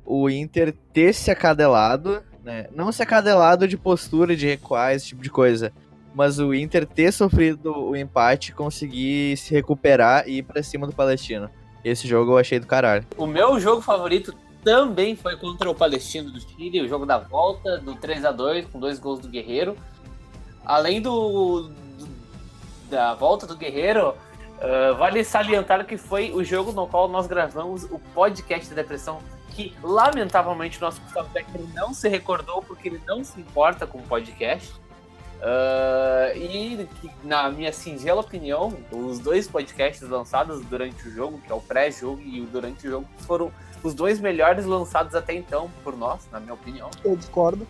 O 0.06 0.30
Inter 0.30 0.74
ter 0.94 1.14
se 1.14 1.30
acadelado, 1.30 2.24
né? 2.44 2.68
Não 2.74 2.92
se 2.92 3.04
acadelado 3.04 3.68
de 3.68 3.78
postura, 3.78 4.36
de 4.36 4.48
recuar, 4.48 4.94
esse 4.94 5.08
tipo 5.08 5.22
de 5.22 5.30
coisa. 5.30 5.72
Mas 6.16 6.40
o 6.40 6.54
Inter 6.54 6.86
ter 6.88 7.12
sofrido 7.12 7.72
o 7.78 7.96
empate, 7.96 8.52
conseguir 8.54 9.38
se 9.38 9.54
recuperar 9.54 10.28
e 10.28 10.38
ir 10.38 10.44
pra 10.44 10.64
cima 10.64 10.88
do 10.88 10.94
Palestino. 10.94 11.50
Esse 11.84 12.08
jogo 12.08 12.32
eu 12.32 12.38
achei 12.38 12.60
do 12.60 12.66
caralho. 12.66 13.06
O 13.18 13.28
meu 13.28 13.60
jogo 13.60 13.82
favorito 13.82 14.34
também 14.64 15.16
foi 15.16 15.38
contra 15.38 15.70
o 15.70 15.76
Palestino 15.76 16.32
do 16.32 16.40
Chile, 16.42 16.82
o 16.82 16.88
jogo 16.88 17.06
da 17.06 17.18
volta, 17.20 17.78
do 17.78 17.94
3 17.96 18.26
a 18.26 18.32
2 18.32 18.66
com 18.66 18.80
dois 18.80 18.98
gols 19.00 19.20
do 19.20 19.30
Guerreiro. 19.30 19.76
Além 20.66 21.02
do- 21.02 21.70
da 22.90 23.14
volta 23.14 23.46
do 23.46 23.56
Guerreiro, 23.56 24.16
ah, 24.62 24.94
vale 24.94 25.24
salientar 25.24 25.86
que 25.86 25.98
foi 25.98 26.32
o 26.32 26.44
jogo 26.44 26.72
no 26.72 26.88
qual 26.88 27.08
nós 27.08 27.28
gravamos 27.28 27.84
o 27.86 28.00
podcast 28.14 28.70
da 28.70 28.82
depressão, 28.82 29.20
que 29.52 29.76
lamentavelmente 29.82 30.78
o 30.78 30.82
nosso 30.82 31.02
Gustavo 31.02 31.30
Becker 31.30 31.62
não 31.74 31.94
se 31.94 32.08
recordou 32.10 32.62
porque 32.62 32.90
ele 32.90 33.02
não 33.08 33.24
se 33.24 33.40
importa 33.40 33.88
com 33.88 34.00
o 34.00 34.04
podcast. 34.04 34.74
Ah, 35.42 36.34
e 36.36 36.86
que, 37.00 37.10
na 37.24 37.50
minha 37.50 37.72
singela 37.72 38.20
opinião, 38.20 38.74
os 38.92 39.20
dois 39.20 39.48
podcasts 39.48 40.08
lançados 40.08 40.64
durante 40.66 41.08
o 41.08 41.12
jogo, 41.12 41.40
que 41.40 41.52
é 41.52 41.56
o 41.56 41.62
pré-jogo 41.62 42.22
e 42.22 42.42
o 42.42 42.46
durante 42.46 42.86
o 42.88 42.92
jogo, 42.92 43.08
foram 43.20 43.52
os 43.82 43.94
dois 43.94 44.20
melhores 44.20 44.66
lançados 44.66 45.16
até 45.16 45.34
então 45.34 45.72
por 45.84 45.96
nós, 45.96 46.28
na 46.32 46.40
minha 46.40 46.54
opinião. 46.54 46.90
Eu 47.04 47.16
discordo. 47.16 47.66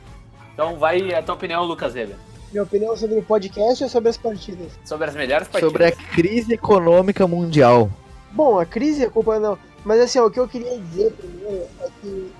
Então 0.53 0.77
vai 0.77 1.13
a 1.13 1.21
tua 1.21 1.35
opinião, 1.35 1.63
Lucas 1.63 1.93
Weber, 1.93 2.17
Minha 2.51 2.63
opinião 2.63 2.95
sobre 2.97 3.19
o 3.19 3.23
podcast 3.23 3.83
ou 3.83 3.89
sobre 3.89 4.09
as 4.09 4.17
partidas? 4.17 4.71
sobre 4.83 5.07
as 5.07 5.15
melhores 5.15 5.47
partidas. 5.47 5.71
Sobre 5.71 5.85
a 5.85 5.91
crise 5.91 6.53
econômica 6.53 7.27
mundial. 7.27 7.89
Bom, 8.31 8.59
a 8.59 8.65
crise 8.65 9.05
é 9.05 9.09
culpa 9.09 9.39
não. 9.39 9.57
Mas 9.85 9.99
assim, 10.01 10.19
ó, 10.19 10.25
o 10.27 10.31
que 10.31 10.39
eu 10.39 10.47
queria 10.47 10.77
dizer 10.77 11.11
primeiro 11.13 11.67
é 11.81 11.89
que 12.01 12.31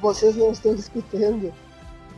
vocês 0.00 0.36
não 0.36 0.50
estão 0.52 0.74
escutando, 0.74 1.52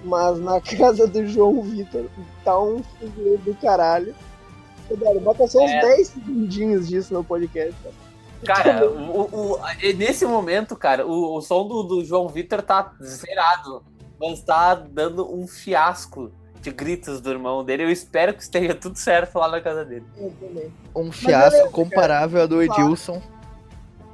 mas 0.04 0.38
na 0.40 0.60
casa 0.64 1.06
do 1.06 1.26
João 1.26 1.62
Vitor 1.62 2.06
tá 2.44 2.58
um 2.60 2.82
figure 2.98 3.36
do 3.38 3.54
caralho. 3.54 4.14
Eduardo, 4.90 5.20
bota 5.20 5.46
só 5.46 5.62
uns 5.64 5.70
É. 5.70 5.80
10 5.82 6.08
segundinhos 6.08 6.88
disso 6.88 7.14
no 7.14 7.22
podcast. 7.22 7.74
cara. 8.44 8.64
Cara, 8.64 8.90
o, 8.90 9.52
o- 9.54 9.58
nesse 9.96 10.26
momento, 10.26 10.74
cara, 10.74 11.06
o, 11.06 11.36
o 11.36 11.40
som 11.42 11.68
do, 11.68 11.82
do 11.84 12.04
João 12.04 12.26
Vitor 12.28 12.60
tá 12.62 12.92
zerado, 13.00 13.84
mas 14.18 14.42
tá 14.42 14.74
dando 14.74 15.32
um 15.32 15.46
fiasco 15.46 16.32
de 16.60 16.70
gritos 16.70 17.20
do 17.20 17.30
irmão 17.30 17.64
dele. 17.64 17.84
Eu 17.84 17.90
espero 17.90 18.34
que 18.34 18.42
esteja 18.42 18.74
tudo 18.74 18.96
certo 18.96 19.38
lá 19.38 19.48
na 19.48 19.60
casa 19.60 19.84
dele. 19.84 20.04
Eu 20.16 20.32
também. 20.38 20.72
Um 20.94 21.10
fiasco 21.10 21.50
beleza, 21.50 21.70
comparável 21.72 22.40
ao 22.42 22.48
do. 22.48 22.62
Edilson. 22.62 23.20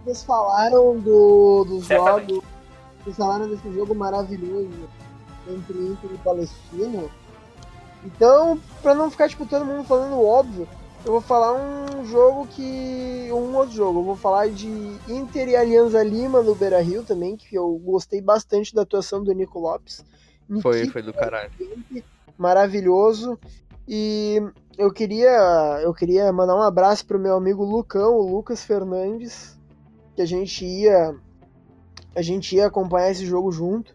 Vocês 0.05 0.23
falaram 0.23 0.99
do, 0.99 1.65
do 1.65 1.83
Certamente. 1.83 2.35
jogo. 2.35 2.45
Vocês 3.03 3.17
falaram 3.17 3.49
desse 3.49 3.73
jogo 3.73 3.95
maravilhoso 3.95 4.89
entre 5.49 5.79
Inter 5.79 6.11
e 6.13 6.19
Palestino. 6.19 7.11
Então, 8.05 8.61
pra 8.83 8.95
não 8.95 9.11
ficar 9.11 9.29
tipo 9.29 9.47
todo 9.47 9.65
mundo 9.65 9.85
falando 9.85 10.21
óbvio, 10.23 10.69
eu 11.05 11.13
vou 11.13 11.21
falar 11.21 11.55
um 11.55 12.05
jogo 12.07 12.47
que. 12.47 13.29
um 13.33 13.57
outro 13.57 13.75
jogo. 13.75 14.01
Eu 14.01 14.05
vou 14.05 14.17
falar 14.17 14.49
de 14.49 14.69
Inter 15.09 15.49
e 15.49 15.57
Alianza 15.57 16.03
Lima 16.03 16.43
no 16.43 16.55
Beira 16.55 16.81
Rio 16.81 17.03
também, 17.03 17.37
que 17.37 17.57
eu 17.57 17.73
gostei 17.85 18.21
bastante 18.21 18.75
da 18.75 18.83
atuação 18.83 19.23
do 19.23 19.33
Nico 19.33 19.59
Lopes. 19.59 20.05
Foi, 20.63 20.87
foi 20.87 21.03
do 21.03 21.13
caralho. 21.13 21.51
Maravilhoso. 22.37 23.39
E 23.89 24.43
eu 24.77 24.93
queria, 24.93 25.81
eu 25.83 25.95
queria 25.95 26.33
mandar 26.33 26.57
um 26.57 26.63
abraço 26.63 27.07
pro 27.07 27.19
meu 27.19 27.37
amigo 27.37 27.65
Lucão, 27.65 28.17
o 28.17 28.31
Lucas 28.31 28.65
Fernandes, 28.65 29.59
que 30.15 30.23
a 30.23 30.27
gente 30.27 30.65
ia 30.65 31.15
a 32.15 32.23
gente 32.23 32.57
ia 32.57 32.67
acompanhar 32.67 33.11
esse 33.11 33.27
jogo 33.27 33.53
junto. 33.53 33.95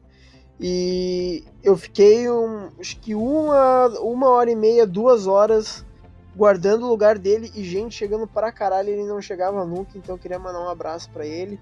E 0.59 1.43
eu 1.63 1.75
fiquei 1.75 2.29
um, 2.29 2.69
acho 2.79 2.99
que 2.99 3.15
uma, 3.15 3.87
uma 3.99 4.29
hora 4.29 4.51
e 4.51 4.55
meia, 4.55 4.85
duas 4.85 5.25
horas 5.25 5.83
guardando 6.35 6.85
o 6.85 6.89
lugar 6.89 7.17
dele 7.17 7.51
e 7.55 7.63
gente 7.63 7.95
chegando 7.95 8.27
pra 8.27 8.51
caralho, 8.51 8.89
ele 8.89 9.05
não 9.05 9.19
chegava 9.19 9.65
nunca, 9.65 9.97
então 9.97 10.15
eu 10.15 10.19
queria 10.19 10.37
mandar 10.37 10.61
um 10.61 10.69
abraço 10.69 11.09
pra 11.09 11.25
ele. 11.25 11.59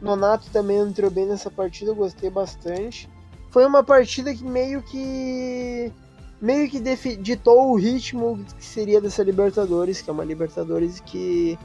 Nonato 0.00 0.48
também 0.50 0.78
entrou 0.78 1.10
bem 1.10 1.26
nessa 1.26 1.50
partida, 1.50 1.90
eu 1.90 1.96
gostei 1.96 2.30
bastante. 2.30 3.10
Foi 3.50 3.66
uma 3.66 3.82
partida 3.82 4.32
que 4.32 4.44
meio 4.44 4.80
que 4.82 5.92
meio 6.40 6.68
que 6.68 6.80
ditou 7.16 7.70
o 7.70 7.76
ritmo 7.76 8.44
que 8.58 8.64
seria 8.64 9.00
dessa 9.00 9.22
Libertadores, 9.22 10.00
que 10.02 10.10
é 10.10 10.12
uma 10.12 10.24
Libertadores 10.24 11.00
que 11.00 11.58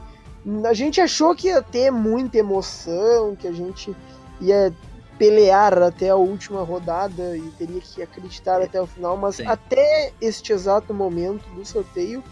a 0.64 0.74
gente 0.74 1.00
achou 1.00 1.34
que 1.34 1.48
ia 1.48 1.62
ter 1.62 1.90
muita 1.90 2.38
emoção, 2.38 3.36
que 3.36 3.46
a 3.46 3.52
gente 3.52 3.94
ia 4.40 4.74
pelear 5.18 5.80
até 5.82 6.08
a 6.08 6.16
última 6.16 6.62
rodada 6.62 7.36
e 7.36 7.42
teria 7.58 7.80
que 7.80 8.02
acreditar 8.02 8.60
até 8.60 8.80
o 8.80 8.86
final, 8.86 9.16
mas 9.16 9.36
Sim. 9.36 9.46
até 9.46 10.12
este 10.20 10.52
exato 10.52 10.92
momento 10.92 11.44
do 11.50 11.64
sorteio 11.64 12.22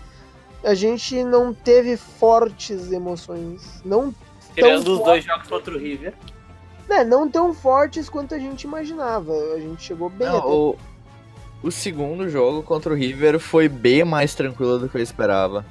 a 0.64 0.74
gente 0.74 1.22
não 1.24 1.55
teve 1.55 1.96
fortes 1.96 2.92
emoções, 2.92 3.81
não 3.85 4.14
Tirando 4.55 4.94
os 4.94 5.05
dois 5.05 5.24
jogos 5.24 5.48
contra 5.48 5.74
o 5.74 5.79
River. 5.79 6.14
né, 6.88 7.05
não 7.05 7.31
tão 7.31 7.55
fortes 7.55 8.09
quanto 8.09 8.35
a 8.35 8.38
gente 8.38 8.64
imaginava. 8.64 9.33
A 9.55 9.61
gente 9.61 9.83
chegou 9.83 10.11
bem 10.11 10.26
Não, 10.26 10.38
até 10.38 10.48
o, 10.48 10.76
o 11.62 11.70
segundo 11.70 12.29
jogo 12.29 12.62
contra 12.62 12.92
o 12.92 12.96
River 12.96 13.38
foi 13.38 13.68
bem 13.68 14.05
mais 14.05 14.35
tranquilo 14.35 14.79
do 14.79 14.88
que 14.88 14.96
eu 14.96 15.03
esperava. 15.03 15.64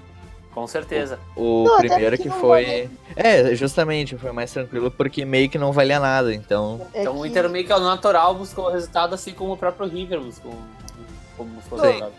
Com 0.53 0.65
certeza. 0.67 1.19
O 1.35 1.63
Não, 1.63 1.75
até 1.77 1.87
primeiro 1.87 2.17
que 2.17 2.27
não 2.27 2.39
foi. 2.39 2.89
É, 3.15 3.53
justamente, 3.55 4.17
foi 4.17 4.31
mais 4.31 4.51
tranquilo 4.51 4.89
porque 4.91 5.23
meio 5.23 5.49
que 5.49 5.57
não 5.57 5.71
valia 5.71 5.99
nada, 5.99 6.33
então. 6.33 6.81
É 6.93 7.01
então 7.01 7.17
o 7.17 7.21
que- 7.21 7.29
Inter 7.29 7.49
meio 7.49 7.65
que 7.65 7.71
ao 7.71 7.79
natural 7.79 8.35
buscou 8.35 8.65
o 8.65 8.69
resultado, 8.71 9.13
assim 9.13 9.31
como 9.31 9.53
o 9.53 9.57
próprio 9.57 9.87
River 9.87 10.19
buscou, 10.19 10.53
como 11.37 11.51
buscou 11.51 11.77
o 11.77 11.81
resultado. 11.81 12.13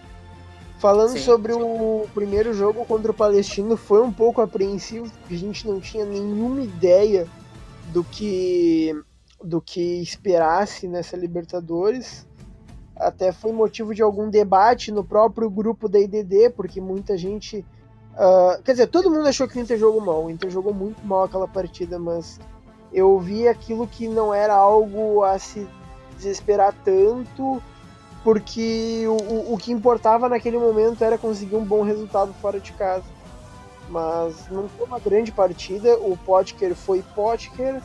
Falando 0.79 1.11
Sim, 1.11 1.19
sobre 1.19 1.53
sim. 1.53 1.61
o 1.61 2.09
primeiro 2.15 2.55
jogo 2.55 2.87
contra 2.87 3.11
o 3.11 3.15
Palestino, 3.15 3.77
foi 3.77 4.01
um 4.01 4.11
pouco 4.13 4.41
apreensivo, 4.41 5.11
porque 5.21 5.35
a 5.35 5.39
gente 5.39 5.67
não 5.69 5.79
tinha 5.79 6.07
nenhuma 6.07 6.63
ideia 6.63 7.27
do 7.93 8.03
que 8.03 8.95
do 9.43 9.61
que 9.61 10.01
esperasse 10.03 10.87
nessa 10.87 11.17
Libertadores. 11.17 12.27
Até 13.01 13.33
foi 13.33 13.53
motivo 13.53 13.95
de 13.95 14.03
algum 14.03 14.29
debate 14.29 14.93
no 14.93 15.03
próprio 15.03 15.49
grupo 15.51 15.89
da 15.89 15.99
IDD, 15.99 16.51
porque 16.51 16.81
muita 16.81 17.17
gente 17.17 17.65
Uh, 18.13 18.61
quer 18.63 18.73
dizer, 18.73 18.89
todo 18.89 19.11
mundo 19.11 19.27
achou 19.29 19.49
que 19.49 19.57
o 19.57 19.61
Inter 19.61 19.79
jogou 19.79 20.01
mal. 20.01 20.25
O 20.25 20.31
Inter 20.31 20.51
jogou 20.51 20.75
muito 20.75 21.03
mal 21.07 21.25
aquela 21.25 21.49
partida, 21.49 21.99
mas 21.99 22.39
eu 22.93 23.19
vi 23.19 23.47
aquilo 23.47 23.87
que 23.87 24.09
não 24.09 24.35
era 24.35 24.55
algo 24.55 25.23
a 25.23 25.39
se 25.39 25.67
desesperar 26.17 26.75
tanto, 26.85 27.63
porque 28.23 29.05
o, 29.07 29.55
o 29.55 29.57
que 29.57 29.73
importava 29.73 30.29
naquele 30.29 30.59
momento 30.59 31.03
era 31.03 31.17
conseguir 31.17 31.57
um 31.57 31.65
bom 31.65 31.83
resultado 31.83 32.33
fora 32.35 32.61
de 32.61 32.73
casa. 32.73 33.05
Mas 33.89 34.49
não 34.51 34.69
foi 34.69 34.87
uma 34.87 35.01
grande 35.01 35.33
partida, 35.33 35.97
o 35.99 36.17
Potker 36.17 36.75
foi 36.75 37.03
Potker, 37.15 37.81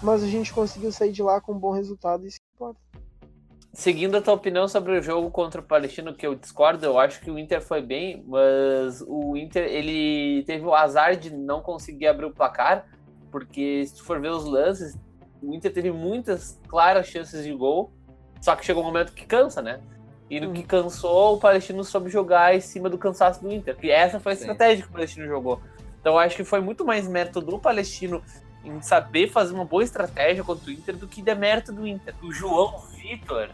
mas 0.00 0.22
a 0.22 0.26
gente 0.26 0.52
conseguiu 0.52 0.92
sair 0.92 1.12
de 1.12 1.22
lá 1.22 1.40
com 1.40 1.52
um 1.52 1.58
bom 1.58 1.72
resultado 1.72 2.26
isso 2.26 2.38
importa. 2.54 2.78
Seguindo 3.74 4.16
a 4.16 4.22
tua 4.22 4.34
opinião 4.34 4.68
sobre 4.68 4.96
o 4.96 5.02
jogo 5.02 5.30
contra 5.32 5.60
o 5.60 5.64
Palestino, 5.64 6.14
que 6.14 6.24
eu 6.24 6.36
discordo, 6.36 6.86
eu 6.86 6.96
acho 6.96 7.20
que 7.20 7.28
o 7.28 7.36
Inter 7.36 7.60
foi 7.60 7.82
bem, 7.82 8.24
mas 8.24 9.02
o 9.06 9.36
Inter 9.36 9.64
ele 9.64 10.44
teve 10.44 10.64
o 10.64 10.72
azar 10.72 11.16
de 11.16 11.34
não 11.34 11.60
conseguir 11.60 12.06
abrir 12.06 12.26
o 12.26 12.32
placar, 12.32 12.86
porque 13.32 13.84
se 13.84 13.96
tu 13.96 14.04
for 14.04 14.20
ver 14.20 14.30
os 14.30 14.44
lances, 14.44 14.96
o 15.42 15.52
Inter 15.52 15.72
teve 15.72 15.90
muitas 15.90 16.60
claras 16.68 17.08
chances 17.08 17.42
de 17.42 17.52
gol, 17.52 17.92
só 18.40 18.54
que 18.54 18.64
chegou 18.64 18.80
um 18.80 18.86
momento 18.86 19.12
que 19.12 19.26
cansa, 19.26 19.60
né? 19.60 19.80
E 20.30 20.38
no 20.38 20.48
uhum. 20.48 20.52
que 20.54 20.62
cansou, 20.62 21.34
o 21.34 21.40
Palestino 21.40 21.82
soube 21.82 22.08
jogar 22.08 22.54
em 22.54 22.60
cima 22.60 22.88
do 22.88 22.96
cansaço 22.96 23.42
do 23.42 23.52
Inter. 23.52 23.76
Que 23.76 23.90
essa 23.90 24.20
foi 24.20 24.32
a 24.32 24.34
estratégia 24.34 24.84
que 24.84 24.90
o 24.90 24.92
Palestino 24.92 25.26
jogou. 25.26 25.60
Então 26.00 26.12
eu 26.14 26.18
acho 26.18 26.36
que 26.36 26.44
foi 26.44 26.60
muito 26.60 26.84
mais 26.84 27.08
mérito 27.08 27.40
do 27.40 27.58
Palestino 27.58 28.22
em 28.64 28.80
saber 28.80 29.30
fazer 29.30 29.52
uma 29.52 29.64
boa 29.64 29.82
estratégia 29.82 30.44
contra 30.44 30.70
o 30.70 30.72
Inter 30.72 30.96
do 30.96 31.06
que 31.06 31.20
demérito 31.20 31.72
do 31.72 31.86
Inter. 31.86 32.14
O 32.22 32.32
João 32.32 32.78
Vitor, 32.90 33.50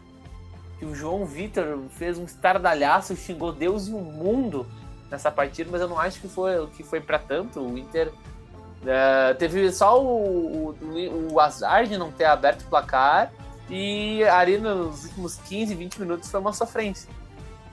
que 0.81 0.87
o 0.87 0.95
João 0.95 1.27
Vitor 1.27 1.79
fez 1.91 2.19
um 2.19 2.25
estardalhaço, 2.25 3.15
xingou 3.15 3.53
Deus 3.53 3.87
e 3.87 3.93
o 3.93 3.99
mundo 3.99 4.67
nessa 5.11 5.31
partida, 5.31 5.69
mas 5.71 5.83
eu 5.83 5.89
não 5.89 6.01
acho 6.01 6.19
que 6.19 6.27
foi 6.27 6.67
que 6.69 6.83
foi 6.83 7.01
para 7.03 7.19
tanto. 7.19 7.61
O 7.61 7.77
Inter 7.77 8.09
uh, 8.09 9.35
teve 9.39 9.71
só 9.73 10.03
o, 10.03 10.71
o, 10.71 11.33
o, 11.33 11.39
azar 11.39 11.87
de 11.87 11.99
não 11.99 12.11
ter 12.11 12.25
aberto 12.25 12.63
o 12.63 12.65
placar 12.65 13.31
e 13.69 14.25
ali 14.25 14.57
nos 14.57 15.05
últimos 15.05 15.37
15, 15.37 15.75
20 15.75 16.01
minutos 16.01 16.31
foi 16.31 16.41
uma 16.41 16.55
sofrência. 16.55 17.11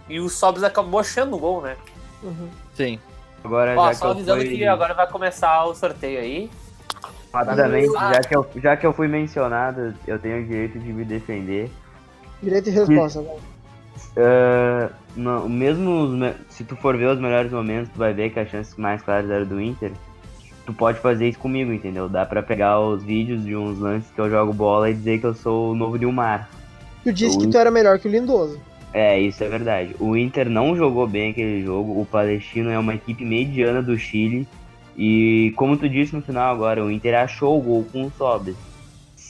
E 0.10 0.20
o 0.20 0.28
Sobs 0.28 0.64
acabou 0.64 1.00
achando 1.00 1.38
o 1.38 1.40
gol, 1.40 1.62
né? 1.62 1.78
Uhum. 2.22 2.50
Sim. 2.74 3.00
Agora, 3.42 3.74
Ó, 3.80 3.94
só 3.94 4.12
avisando 4.12 4.42
fui... 4.42 4.58
que 4.58 4.66
agora 4.66 4.94
vai 4.94 5.08
começar 5.08 5.64
o 5.64 5.74
sorteio 5.74 6.20
aí. 6.20 6.52
Rapidamente, 7.34 7.94
já 7.94 8.20
que, 8.20 8.36
eu, 8.36 8.50
já 8.56 8.78
que 8.78 8.86
eu 8.86 8.92
fui 8.92 9.08
mencionado, 9.08 9.94
eu 10.06 10.20
tenho 10.20 10.42
o 10.42 10.46
direito 10.46 10.78
de 10.78 10.92
me 10.92 11.06
defender. 11.06 11.72
Direito 12.42 12.70
e 12.70 12.72
resposta, 12.72 13.22
velho. 13.22 13.58
Uh, 14.18 14.94
não, 15.16 15.50
mesmo 15.50 16.10
se 16.50 16.64
tu 16.64 16.76
for 16.76 16.98
ver 16.98 17.08
os 17.08 17.20
melhores 17.20 17.52
momentos, 17.52 17.90
tu 17.92 17.98
vai 17.98 18.14
ver 18.14 18.32
que 18.32 18.40
as 18.40 18.50
chances 18.50 18.76
mais 18.76 19.02
claras 19.02 19.30
eram 19.30 19.46
do 19.46 19.62
Inter. 19.62 19.92
Tu 20.66 20.74
pode 20.74 21.00
fazer 21.00 21.30
isso 21.30 21.40
comigo, 21.40 21.72
entendeu? 21.72 22.10
Dá 22.10 22.26
pra 22.26 22.44
pegar 22.44 22.80
os 22.80 23.04
vídeos 23.04 23.44
de 23.44 23.56
uns 23.56 23.80
lances 23.80 24.12
que 24.12 24.20
eu 24.20 24.30
jogo 24.30 24.54
bola 24.54 24.90
e 24.90 24.94
dizer 24.94 25.20
que 25.20 25.26
eu 25.26 25.34
sou 25.34 25.72
o 25.72 25.76
novo 25.76 25.98
Dilmar. 25.98 26.50
Tu 27.04 27.14
disse 27.14 27.38
o 27.38 27.40
que 27.40 27.48
tu 27.48 27.58
era 27.58 27.72
melhor 27.72 28.00
que 28.00 28.08
o 28.08 28.12
Lindoso. 28.12 28.60
É, 28.94 29.20
isso 29.20 29.44
é 29.44 29.50
verdade. 29.50 29.96
O 30.00 30.16
Inter 30.18 30.50
não 30.50 30.76
jogou 30.76 31.08
bem 31.08 31.32
aquele 31.32 31.64
jogo. 31.64 32.00
O 32.00 32.06
Palestino 32.06 32.70
é 32.70 32.78
uma 32.78 32.96
equipe 32.96 33.24
mediana 33.24 33.82
do 33.82 33.98
Chile. 33.98 34.48
E 34.98 35.54
como 35.56 35.78
tu 35.78 35.88
disse 35.88 36.16
no 36.16 36.22
final 36.22 36.54
agora, 36.54 36.84
o 36.84 36.92
Inter 36.92 37.16
achou 37.16 37.58
o 37.58 37.62
gol 37.62 37.86
com 37.92 38.06
o 38.06 38.12
Sobres 38.12 38.56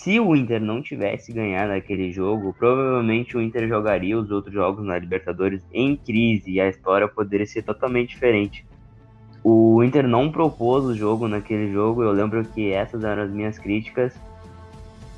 se 0.07 0.21
o 0.21 0.33
Inter 0.33 0.61
não 0.61 0.81
tivesse 0.81 1.33
ganhado 1.33 1.73
aquele 1.73 2.13
jogo, 2.13 2.55
provavelmente 2.57 3.35
o 3.35 3.41
Inter 3.41 3.67
jogaria 3.67 4.17
os 4.17 4.31
outros 4.31 4.53
jogos 4.53 4.85
na 4.85 4.97
Libertadores 4.97 5.61
em 5.73 5.97
crise 5.97 6.49
e 6.49 6.61
a 6.61 6.69
história 6.69 7.09
poderia 7.09 7.45
ser 7.45 7.61
totalmente 7.63 8.11
diferente. 8.11 8.65
O 9.43 9.83
Inter 9.83 10.07
não 10.07 10.31
propôs 10.31 10.85
o 10.85 10.95
jogo 10.95 11.27
naquele 11.27 11.73
jogo, 11.73 12.03
eu 12.03 12.13
lembro 12.13 12.45
que 12.45 12.71
essas 12.71 13.03
eram 13.03 13.23
as 13.23 13.29
minhas 13.29 13.59
críticas. 13.59 14.13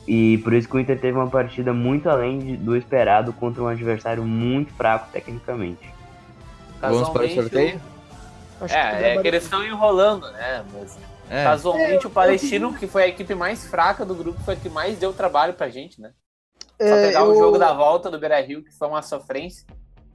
E 0.07 0.39
por 0.39 0.53
isso 0.53 0.67
que 0.67 0.77
o 0.77 0.79
Inter 0.79 0.99
teve 0.99 1.15
uma 1.15 1.29
partida 1.29 1.71
muito 1.71 2.09
além 2.09 2.39
de, 2.39 2.57
do 2.57 2.75
esperado 2.75 3.31
contra 3.31 3.61
um 3.61 3.67
adversário 3.67 4.23
muito 4.23 4.73
fraco 4.73 5.07
tecnicamente. 5.11 5.87
Vamos 6.81 7.09
para 7.09 7.25
o 7.27 7.29
sorteio? 7.29 7.79
É, 8.71 9.13
é 9.13 9.21
que 9.21 9.27
eles 9.27 9.43
estão 9.43 9.63
enrolando, 9.63 10.31
né? 10.31 10.65
Mas 10.73 10.97
é. 11.29 11.43
Casualmente, 11.43 12.07
o 12.07 12.09
Palestino, 12.09 12.73
que 12.73 12.87
foi 12.87 13.03
a 13.03 13.07
equipe 13.07 13.35
mais 13.35 13.65
fraca 13.67 14.03
do 14.03 14.15
grupo, 14.15 14.41
foi 14.41 14.55
a 14.55 14.57
que 14.57 14.69
mais 14.69 14.97
deu 14.97 15.13
trabalho 15.13 15.53
pra 15.53 15.69
gente, 15.69 16.01
né? 16.01 16.11
Só 16.81 16.87
é, 16.87 17.07
pegar 17.07 17.21
eu... 17.21 17.31
o 17.31 17.35
jogo 17.35 17.57
da 17.57 17.73
volta 17.73 18.09
do 18.09 18.19
Beira 18.19 18.41
Rio, 18.41 18.63
que 18.63 18.73
foi 18.73 18.87
uma 18.87 19.01
sofrência. 19.01 19.65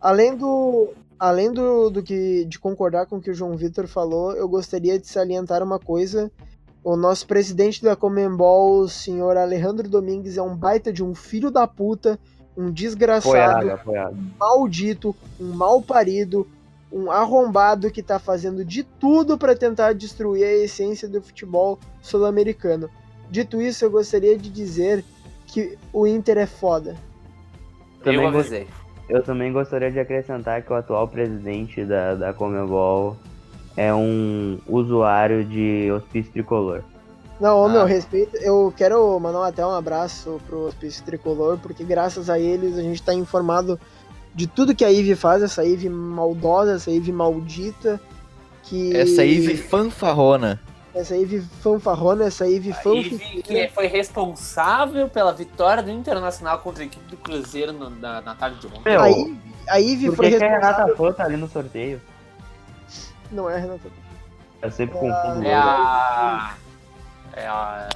Além 0.00 0.37
do. 0.37 0.92
Além 1.18 1.53
do, 1.53 1.88
do 1.88 2.03
que 2.03 2.44
de 2.44 2.59
concordar 2.59 3.07
com 3.07 3.16
o 3.16 3.20
que 3.20 3.31
o 3.31 3.35
João 3.35 3.57
Vitor 3.57 3.87
falou, 3.87 4.33
eu 4.33 4.48
gostaria 4.48 4.98
de 4.98 5.07
salientar 5.07 5.62
uma 5.62 5.79
coisa. 5.79 6.31
O 6.83 6.96
nosso 6.96 7.27
presidente 7.27 7.83
da 7.83 7.96
Comembol, 7.96 8.81
o 8.81 8.88
senhor 8.88 9.37
Alejandro 9.37 9.88
Domingues, 9.88 10.37
é 10.37 10.42
um 10.42 10.55
baita 10.55 10.92
de 10.92 11.03
um 11.03 11.14
filho 11.14 11.50
da 11.50 11.66
puta, 11.66 12.18
um 12.57 12.70
desgraçado, 12.70 13.66
um 14.12 14.31
maldito, 14.38 15.16
um 15.40 15.53
mal 15.53 15.81
parido, 15.81 16.46
um 16.92 17.11
arrombado 17.11 17.90
que 17.90 18.03
tá 18.03 18.18
fazendo 18.18 18.64
de 18.64 18.83
tudo 18.85 19.37
para 19.37 19.57
tentar 19.57 19.94
destruir 19.94 20.44
a 20.44 20.53
essência 20.53 21.09
do 21.09 21.20
futebol 21.20 21.79
sul-americano. 22.01 22.88
Dito 23.31 23.61
isso, 23.61 23.85
eu 23.85 23.90
gostaria 23.90 24.38
de 24.38 24.49
dizer 24.49 25.05
que 25.47 25.77
o 25.92 26.07
Inter 26.07 26.38
é 26.38 26.47
foda. 26.47 26.97
Também 28.03 28.20
eu 28.20 28.29
avisei. 28.29 28.66
Eu 29.09 29.23
também 29.23 29.53
gostaria 29.53 29.90
de 29.90 30.01
acrescentar 30.01 30.62
que 30.62 30.73
o 30.73 30.77
atual 30.77 31.07
presidente 31.09 31.85
da, 31.85 32.14
da 32.14 32.33
Comebol 32.33 33.16
é 33.77 33.92
um 33.92 34.59
usuário 34.66 35.44
de 35.44 35.90
hospício 35.92 36.33
tricolor. 36.33 36.83
Não, 37.40 37.64
ah. 37.66 37.68
meu 37.68 37.85
respeito, 37.85 38.37
eu 38.37 38.73
quero 38.77 39.18
mandar 39.18 39.47
até 39.47 39.66
um 39.66 39.73
abraço 39.73 40.40
pro 40.47 40.66
hospício 40.66 41.05
tricolor, 41.05 41.59
porque 41.59 41.83
graças 41.83 42.31
a 42.31 42.38
eles 42.38 42.79
a 42.79 42.83
gente 42.83 43.03
tá 43.03 43.12
informado 43.12 43.79
de 44.35 44.47
tudo 44.47 44.75
que 44.75 44.85
a 44.85 44.92
Eve 44.92 45.14
faz, 45.14 45.42
essa 45.42 45.64
Eve 45.64 45.88
maldosa, 45.88 46.75
essa 46.75 46.90
Eve 46.90 47.12
maldita. 47.12 48.01
Que... 48.64 48.97
Essa 48.97 49.25
Eve 49.25 49.57
fanfarrona. 49.57 50.61
Essa 50.94 51.16
Eve 51.16 51.40
fanfarrona, 51.61 52.25
essa 52.25 52.49
Eve 52.49 52.73
fanfarrona. 52.73 53.18
que 53.42 53.68
foi 53.68 53.87
responsável 53.87 55.09
pela 55.09 55.33
vitória 55.33 55.83
do 55.83 55.90
Internacional 55.90 56.59
contra 56.59 56.83
a 56.83 56.87
equipe 56.87 57.05
do 57.09 57.16
Cruzeiro 57.16 57.73
no, 57.73 57.90
na, 57.90 58.20
na 58.20 58.35
tarde 58.35 58.59
de 58.61 58.66
ontem. 58.66 58.97
A 58.97 59.11
Eve, 59.11 59.38
a 59.68 59.81
Eve 59.81 60.16
foi 60.16 60.27
responsável. 60.29 60.57
a 60.57 60.70
Renata 60.73 60.97
Fã 60.97 61.12
tá 61.12 61.25
ali 61.25 61.37
no 61.37 61.49
sorteio? 61.49 62.01
Não 63.31 63.49
é 63.49 63.57
a 63.57 63.59
Renata 63.59 63.88
Eu 64.62 64.70
sempre 64.70 64.97
é 64.97 65.01
confundo. 65.01 65.47
É 65.47 65.55
a... 65.55 66.55
É 67.35 67.47
a... 67.47 67.88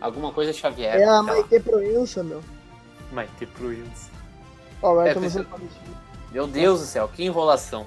Alguma 0.00 0.32
coisa 0.32 0.52
Xavier. 0.52 0.96
É 0.96 1.04
a 1.04 1.22
Maite 1.22 1.60
Proença, 1.60 2.22
meu. 2.22 2.42
Maite 3.12 3.46
Proença. 3.46 4.09
É, 4.82 6.32
Meu 6.32 6.46
Deus 6.46 6.80
do 6.80 6.86
céu, 6.86 7.08
que 7.08 7.24
enrolação. 7.24 7.86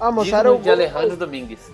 Ah, 0.00 0.10
mostraram 0.10 0.56
o 0.56 0.60
de 0.60 0.70
Alejandro 0.70 1.16
Domingues. 1.16 1.70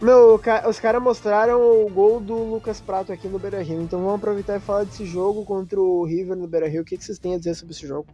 Meu, 0.00 0.40
os 0.66 0.80
caras 0.80 1.02
mostraram 1.02 1.60
o 1.60 1.90
gol 1.90 2.20
do 2.20 2.34
Lucas 2.34 2.80
Prato 2.80 3.12
aqui 3.12 3.28
no 3.28 3.38
Beira 3.38 3.62
Rio. 3.62 3.82
Então 3.82 4.00
vamos 4.00 4.14
aproveitar 4.14 4.56
e 4.56 4.60
falar 4.60 4.84
desse 4.84 5.04
jogo 5.04 5.44
contra 5.44 5.78
o 5.78 6.04
River 6.04 6.36
no 6.36 6.48
Beira 6.48 6.68
Rio. 6.68 6.82
O 6.82 6.84
que, 6.84 6.96
que 6.96 7.04
vocês 7.04 7.18
têm 7.18 7.34
a 7.34 7.38
dizer 7.38 7.54
sobre 7.54 7.74
esse 7.74 7.86
jogo? 7.86 8.06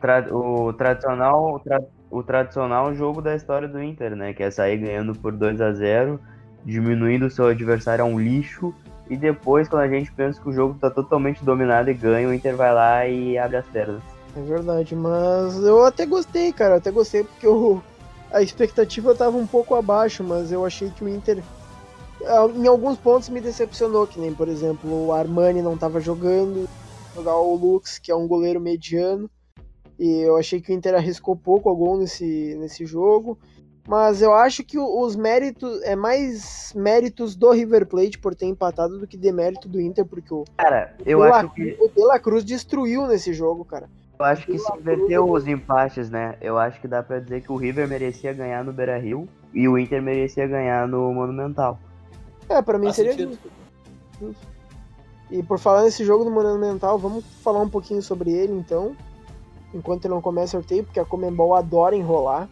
Tra 0.00 0.24
o 0.32 0.72
tradicional, 0.72 1.58
tra 1.58 1.82
o 2.08 2.22
tradicional 2.22 2.94
jogo 2.94 3.20
da 3.20 3.34
história 3.34 3.66
do 3.66 3.82
Inter, 3.82 4.14
né? 4.14 4.32
Que 4.32 4.44
é 4.44 4.50
sair 4.50 4.78
ganhando 4.78 5.12
por 5.18 5.32
2 5.32 5.60
a 5.60 5.72
0 5.72 6.20
diminuindo 6.64 7.26
o 7.26 7.30
seu 7.30 7.48
adversário 7.48 8.04
a 8.04 8.08
um 8.08 8.18
lixo. 8.18 8.72
E 9.10 9.16
depois, 9.16 9.68
quando 9.68 9.82
a 9.82 9.88
gente 9.88 10.12
pensa 10.12 10.40
que 10.40 10.48
o 10.48 10.52
jogo 10.52 10.78
tá 10.80 10.88
totalmente 10.88 11.44
dominado 11.44 11.90
e 11.90 11.94
ganha, 11.94 12.28
o 12.28 12.32
Inter 12.32 12.56
vai 12.56 12.72
lá 12.72 13.06
e 13.06 13.36
abre 13.36 13.56
as 13.56 13.66
pernas. 13.66 14.13
É 14.36 14.40
verdade, 14.40 14.96
mas 14.96 15.56
eu 15.62 15.84
até 15.84 16.04
gostei, 16.04 16.52
cara. 16.52 16.76
até 16.76 16.90
gostei 16.90 17.24
porque 17.24 17.46
eu, 17.46 17.82
a 18.32 18.42
expectativa 18.42 19.14
tava 19.14 19.36
um 19.36 19.46
pouco 19.46 19.74
abaixo, 19.74 20.24
mas 20.24 20.50
eu 20.50 20.64
achei 20.64 20.90
que 20.90 21.04
o 21.04 21.08
Inter 21.08 21.42
ah, 22.26 22.48
em 22.54 22.66
alguns 22.66 22.98
pontos 22.98 23.28
me 23.28 23.40
decepcionou, 23.40 24.06
que 24.06 24.18
nem, 24.18 24.34
por 24.34 24.48
exemplo, 24.48 25.06
o 25.06 25.12
Armani 25.12 25.62
não 25.62 25.76
tava 25.76 26.00
jogando, 26.00 26.68
jogar 27.14 27.36
o 27.36 27.54
Lux, 27.54 27.98
que 27.98 28.10
é 28.10 28.16
um 28.16 28.26
goleiro 28.26 28.60
mediano, 28.60 29.30
e 29.98 30.20
eu 30.20 30.36
achei 30.36 30.60
que 30.60 30.72
o 30.72 30.74
Inter 30.74 30.94
arriscou 30.94 31.36
pouco 31.36 31.70
a 31.70 31.74
gol 31.74 31.98
nesse, 31.98 32.56
nesse 32.58 32.86
jogo, 32.86 33.38
mas 33.86 34.22
eu 34.22 34.32
acho 34.32 34.64
que 34.64 34.78
os 34.78 35.14
méritos, 35.14 35.82
é 35.82 35.94
mais 35.94 36.72
méritos 36.74 37.36
do 37.36 37.50
River 37.50 37.86
Plate 37.86 38.18
por 38.18 38.34
ter 38.34 38.46
empatado 38.46 38.98
do 38.98 39.06
que 39.06 39.16
demérito 39.16 39.68
do 39.68 39.80
Inter, 39.80 40.06
porque 40.06 40.32
o, 40.32 40.44
cara, 40.56 40.96
eu 41.04 41.22
acho 41.22 41.50
que... 41.50 41.76
o 41.78 41.88
De 41.88 42.02
La 42.02 42.18
Cruz 42.18 42.44
destruiu 42.44 43.06
nesse 43.06 43.32
jogo, 43.34 43.64
cara. 43.64 43.88
Eu 44.18 44.24
acho 44.24 44.46
que 44.46 44.58
se 44.58 44.76
inverteu 44.76 45.28
os 45.30 45.46
empates, 45.46 46.08
né? 46.08 46.36
Eu 46.40 46.58
acho 46.58 46.80
que 46.80 46.86
dá 46.86 47.02
pra 47.02 47.18
dizer 47.18 47.42
que 47.42 47.50
o 47.50 47.56
River 47.56 47.88
merecia 47.88 48.32
ganhar 48.32 48.64
no 48.64 48.72
Beira 48.72 48.98
Rio 48.98 49.28
e 49.52 49.68
o 49.68 49.76
Inter 49.76 50.00
merecia 50.00 50.46
ganhar 50.46 50.86
no 50.86 51.12
Monumental. 51.12 51.78
É, 52.48 52.62
pra 52.62 52.78
mim 52.78 52.86
Faz 52.86 52.96
seria 52.96 53.16
justo. 53.16 53.50
E 55.30 55.42
por 55.42 55.58
falar 55.58 55.82
nesse 55.82 56.04
jogo 56.04 56.24
do 56.24 56.30
Monumental, 56.30 56.98
vamos 56.98 57.24
falar 57.42 57.60
um 57.60 57.68
pouquinho 57.68 58.00
sobre 58.02 58.30
ele 58.30 58.52
então. 58.52 58.96
Enquanto 59.72 60.08
não 60.08 60.20
começa 60.20 60.56
o 60.56 60.60
sorteio, 60.60 60.84
porque 60.84 61.00
a 61.00 61.04
Comembol 61.04 61.54
adora 61.54 61.96
enrolar. 61.96 62.48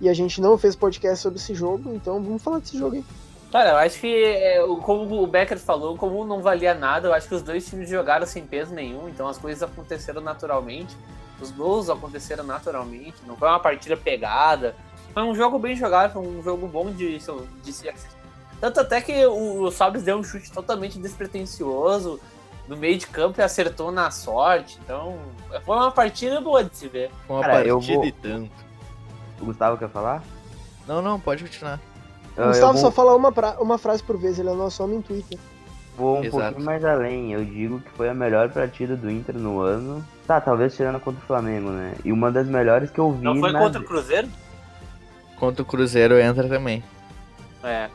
e 0.00 0.08
a 0.08 0.14
gente 0.14 0.40
não 0.40 0.56
fez 0.56 0.74
podcast 0.76 1.22
sobre 1.22 1.38
esse 1.38 1.54
jogo, 1.54 1.92
então 1.92 2.22
vamos 2.22 2.42
falar 2.42 2.60
desse 2.60 2.78
jogo 2.78 2.96
aí. 2.96 3.04
Cara, 3.50 3.70
eu 3.70 3.76
acho 3.78 3.98
que, 4.00 4.24
é, 4.24 4.62
o- 4.62 4.76
como 4.76 5.22
o 5.22 5.26
Becker 5.26 5.58
falou, 5.58 5.96
como 5.96 6.24
não 6.24 6.40
valia 6.40 6.72
nada, 6.72 7.08
eu 7.08 7.14
acho 7.14 7.28
que 7.28 7.34
os 7.34 7.42
dois 7.42 7.66
times 7.68 7.88
jogaram 7.88 8.24
sem 8.26 8.46
peso 8.46 8.72
nenhum, 8.72 9.08
então 9.08 9.26
as 9.26 9.38
coisas 9.38 9.62
aconteceram 9.62 10.20
naturalmente. 10.20 10.96
Os 11.40 11.50
gols 11.50 11.88
aconteceram 11.90 12.44
naturalmente, 12.44 13.16
não 13.26 13.36
foi 13.36 13.48
uma 13.48 13.58
partida 13.58 13.96
pegada. 13.96 14.76
Foi 15.12 15.22
um 15.24 15.34
jogo 15.34 15.58
bem 15.58 15.74
jogado, 15.74 16.12
foi 16.12 16.22
um 16.22 16.42
jogo 16.42 16.68
bom 16.68 16.90
de, 16.92 17.18
de 17.18 17.72
se 17.72 17.88
assistir. 17.88 18.16
Tanto 18.60 18.78
até 18.78 19.00
que 19.00 19.24
o, 19.26 19.62
o 19.62 19.70
Sabres 19.72 20.04
deu 20.04 20.18
um 20.18 20.22
chute 20.22 20.52
totalmente 20.52 20.98
despretensioso 20.98 22.20
no 22.68 22.76
meio 22.76 22.98
de 22.98 23.06
campo 23.06 23.40
e 23.40 23.42
acertou 23.42 23.90
na 23.90 24.10
sorte. 24.10 24.78
Então, 24.84 25.18
foi 25.64 25.76
uma 25.76 25.90
partida 25.90 26.40
boa 26.40 26.62
de 26.62 26.76
se 26.76 26.86
ver. 26.86 27.10
Foi 27.26 27.36
uma 27.36 27.42
Cara, 27.42 27.64
eu 27.66 27.76
partida 27.78 27.96
vou- 27.96 28.04
e 28.06 28.12
tanto. 28.12 28.52
O 29.40 29.46
Gustavo 29.46 29.78
quer 29.78 29.88
falar? 29.88 30.22
Não, 30.86 31.00
não, 31.02 31.18
pode 31.18 31.42
continuar. 31.42 31.80
Eu- 32.40 32.46
O 32.46 32.46
eu 32.46 32.48
Gustavo 32.52 32.72
vou- 32.72 32.80
só 32.82 32.90
fala 32.90 33.14
uma, 33.14 33.30
pra- 33.32 33.56
uma 33.60 33.78
frase 33.78 34.02
por 34.02 34.16
vez, 34.16 34.38
ele 34.38 34.48
é 34.48 34.52
o 34.52 34.56
nosso 34.56 34.82
homem 34.82 35.00
Twitter. 35.02 35.38
Vou 35.96 36.18
um 36.18 36.24
Exato. 36.24 36.42
pouquinho 36.42 36.64
mais 36.64 36.84
além. 36.84 37.32
Eu 37.32 37.44
digo 37.44 37.80
que 37.80 37.90
foi 37.90 38.08
a 38.08 38.14
melhor 38.14 38.48
partida 38.50 38.96
do 38.96 39.10
Inter 39.10 39.36
no 39.36 39.60
ano. 39.60 40.02
Tá, 40.26 40.40
talvez 40.40 40.74
tirando 40.74 40.98
contra 41.00 41.20
o 41.22 41.26
Flamengo, 41.26 41.70
né? 41.70 41.94
E 42.04 42.10
uma 42.12 42.30
das 42.32 42.46
melhores 42.46 42.90
que 42.90 42.98
eu 42.98 43.12
vi 43.12 43.24
Não 43.24 43.36
foi 43.38 43.52
na... 43.52 43.58
contra 43.58 43.80
o 43.80 43.84
Cruzeiro? 43.84 44.28
Contra 45.38 45.62
o 45.62 45.66
Cruzeiro 45.66 46.18
entra 46.18 46.48
também. 46.48 46.82
É. 47.62 47.88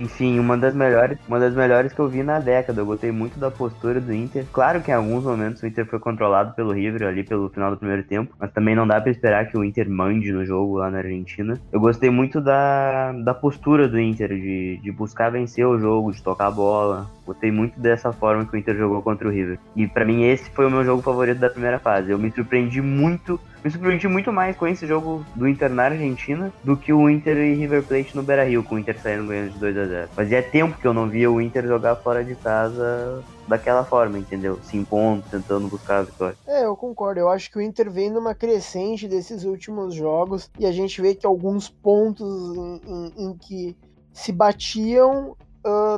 Enfim, 0.00 0.38
uma 0.38 0.56
das 0.56 0.74
melhores, 0.74 1.18
uma 1.28 1.38
das 1.38 1.54
melhores 1.54 1.92
que 1.92 2.00
eu 2.00 2.08
vi 2.08 2.22
na 2.22 2.38
década. 2.38 2.80
Eu 2.80 2.86
gostei 2.86 3.12
muito 3.12 3.38
da 3.38 3.50
postura 3.50 4.00
do 4.00 4.12
Inter. 4.12 4.44
Claro 4.52 4.80
que 4.80 4.90
em 4.90 4.94
alguns 4.94 5.24
momentos 5.24 5.62
o 5.62 5.66
Inter 5.66 5.86
foi 5.86 5.98
controlado 5.98 6.54
pelo 6.54 6.72
River 6.72 7.08
ali 7.08 7.22
pelo 7.22 7.48
final 7.48 7.70
do 7.70 7.76
primeiro 7.76 8.02
tempo, 8.02 8.34
mas 8.38 8.52
também 8.52 8.74
não 8.74 8.86
dá 8.86 9.00
pra 9.00 9.10
esperar 9.10 9.46
que 9.46 9.56
o 9.56 9.64
Inter 9.64 9.88
mande 9.88 10.32
no 10.32 10.44
jogo 10.44 10.78
lá 10.78 10.90
na 10.90 10.98
Argentina. 10.98 11.60
Eu 11.70 11.80
gostei 11.80 12.10
muito 12.10 12.40
da, 12.40 13.12
da 13.12 13.34
postura 13.34 13.88
do 13.88 14.00
Inter 14.00 14.28
de, 14.28 14.78
de 14.82 14.92
buscar 14.92 15.30
vencer 15.30 15.66
o 15.66 15.78
jogo, 15.78 16.12
de 16.12 16.22
tocar 16.22 16.48
a 16.48 16.50
bola. 16.50 17.10
Gostei 17.24 17.50
muito 17.50 17.78
dessa 17.78 18.12
forma 18.12 18.44
que 18.44 18.54
o 18.54 18.58
Inter 18.58 18.76
jogou 18.76 19.02
contra 19.02 19.28
o 19.28 19.30
River. 19.30 19.58
E 19.76 19.86
pra 19.86 20.04
mim 20.04 20.24
esse 20.24 20.50
foi 20.50 20.66
o 20.66 20.70
meu 20.70 20.84
jogo 20.84 21.02
favorito 21.02 21.38
da 21.38 21.50
primeira 21.50 21.78
fase. 21.78 22.10
Eu 22.10 22.18
me 22.18 22.30
surpreendi 22.30 22.80
muito 22.80 23.40
me 23.64 23.70
surpreendi 23.70 24.08
muito 24.08 24.32
mais 24.32 24.56
com 24.56 24.66
esse 24.66 24.86
jogo 24.86 25.24
do 25.36 25.46
Inter 25.46 25.70
na 25.70 25.84
Argentina 25.84 26.52
do 26.64 26.76
que 26.76 26.92
o 26.92 27.08
Inter 27.08 27.36
e 27.36 27.54
River 27.54 27.82
Plate 27.84 28.16
no 28.16 28.22
Beira 28.22 28.44
Rio, 28.44 28.62
com 28.64 28.74
o 28.74 28.78
Inter 28.78 28.98
saindo 29.00 29.28
ganhando 29.28 29.52
de 29.52 29.58
2 29.58 29.76
a 29.78 29.84
0 29.86 30.08
Fazia 30.08 30.42
tempo 30.42 30.78
que 30.78 30.86
eu 30.86 30.92
não 30.92 31.08
via 31.08 31.30
o 31.30 31.40
Inter 31.40 31.66
jogar 31.66 31.94
fora 31.96 32.24
de 32.24 32.34
casa 32.34 33.22
daquela 33.46 33.84
forma, 33.84 34.18
entendeu? 34.18 34.58
Se 34.62 34.76
impondo, 34.76 35.22
tentando 35.30 35.68
buscar 35.68 35.98
a 35.98 36.02
vitória. 36.02 36.36
É, 36.46 36.64
eu 36.64 36.74
concordo. 36.76 37.20
Eu 37.20 37.28
acho 37.28 37.50
que 37.50 37.58
o 37.58 37.60
Inter 37.60 37.90
vem 37.90 38.10
numa 38.10 38.34
crescente 38.34 39.06
desses 39.06 39.44
últimos 39.44 39.94
jogos 39.94 40.50
e 40.58 40.66
a 40.66 40.72
gente 40.72 41.00
vê 41.00 41.14
que 41.14 41.26
alguns 41.26 41.68
pontos 41.68 42.26
em, 42.56 42.80
em- 42.86 43.12
em 43.26 43.36
que 43.36 43.76
se 44.12 44.32
batiam 44.32 45.36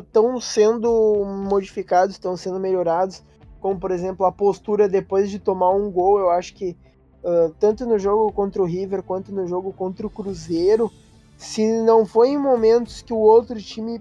estão 0.01 0.39
sendo 0.41 1.25
modificados, 1.49 2.15
estão 2.15 2.37
sendo 2.37 2.61
melhorados. 2.61 3.23
Como, 3.61 3.79
por 3.81 3.91
exemplo, 3.91 4.27
a 4.27 4.33
postura 4.33 4.87
depois 4.89 5.31
de 5.31 5.39
tomar 5.39 5.71
um 5.71 5.91
gol. 5.91 6.19
Eu 6.19 6.31
acho 6.31 6.55
que 6.55 6.77
ah, 7.25 7.51
tanto 7.59 7.87
no 7.87 7.99
jogo 7.99 8.33
contra 8.33 8.63
o 8.63 8.67
River 8.67 9.03
quanto 9.03 9.33
no 9.33 9.47
jogo 9.47 9.73
contra 9.73 10.07
o 10.07 10.11
Cruzeiro, 10.11 10.91
se 11.37 11.67
não 11.83 12.07
foi 12.07 12.31
em 12.31 12.39
momentos 12.39 13.03
que 13.03 13.13
o 13.13 13.19
outro 13.19 13.61
time 13.61 14.01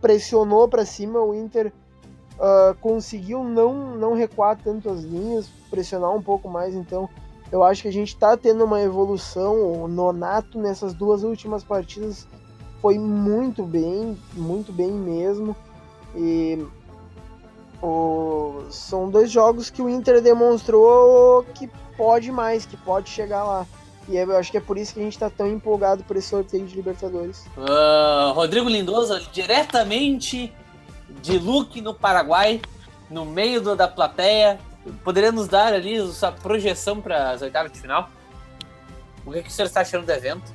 pressionou 0.00 0.66
para 0.68 0.84
cima, 0.84 1.20
o 1.20 1.34
Inter 1.34 1.72
ah, 2.38 2.74
conseguiu 2.80 3.44
não, 3.44 3.96
não 3.96 4.14
recuar 4.14 4.56
tanto 4.56 4.88
as 4.88 5.02
linhas, 5.02 5.46
pressionar 5.70 6.14
um 6.14 6.22
pouco 6.22 6.48
mais. 6.48 6.74
Então, 6.74 7.08
eu 7.52 7.62
acho 7.62 7.82
que 7.82 7.88
a 7.88 7.92
gente 7.92 8.08
está 8.08 8.36
tendo 8.36 8.64
uma 8.64 8.80
evolução. 8.80 9.82
O 9.82 9.88
Nonato 9.88 10.58
nessas 10.58 10.94
duas 10.94 11.22
últimas 11.22 11.62
partidas 11.62 12.26
foi 12.80 12.98
muito 12.98 13.62
bem, 13.62 14.16
muito 14.32 14.72
bem 14.72 14.90
mesmo. 14.90 15.54
E 16.16 16.64
o- 17.82 18.62
são 18.70 19.10
dois 19.10 19.30
jogos 19.30 19.68
que 19.68 19.82
o 19.82 19.88
Inter 19.88 20.22
demonstrou 20.22 21.44
que 21.54 21.68
pode 22.00 22.32
mais, 22.32 22.64
que 22.64 22.78
pode 22.78 23.10
chegar 23.10 23.44
lá. 23.44 23.66
E 24.08 24.16
eu 24.16 24.36
acho 24.38 24.50
que 24.50 24.56
é 24.56 24.60
por 24.60 24.78
isso 24.78 24.94
que 24.94 25.00
a 25.00 25.02
gente 25.02 25.12
está 25.12 25.28
tão 25.28 25.46
empolgado 25.46 26.02
por 26.02 26.16
esse 26.16 26.28
sorteio 26.28 26.64
de 26.66 26.74
Libertadores. 26.74 27.44
Ah, 27.58 28.32
Rodrigo 28.34 28.68
Lindoso, 28.70 29.20
diretamente 29.30 30.50
de 31.22 31.38
Luque, 31.38 31.82
no 31.82 31.92
Paraguai, 31.92 32.60
no 33.10 33.26
meio 33.26 33.60
do- 33.60 33.76
da 33.76 33.86
plateia. 33.86 34.58
Poderia 35.04 35.30
nos 35.30 35.46
dar 35.46 35.74
ali 35.74 36.00
sua 36.12 36.32
projeção 36.32 37.02
para 37.02 37.32
as 37.32 37.42
oitavas 37.42 37.70
de 37.70 37.78
final? 37.78 38.08
O 39.26 39.30
que, 39.32 39.42
que 39.42 39.48
o 39.50 39.52
senhor 39.52 39.66
está 39.66 39.82
achando 39.82 40.06
do 40.06 40.12
evento? 40.12 40.50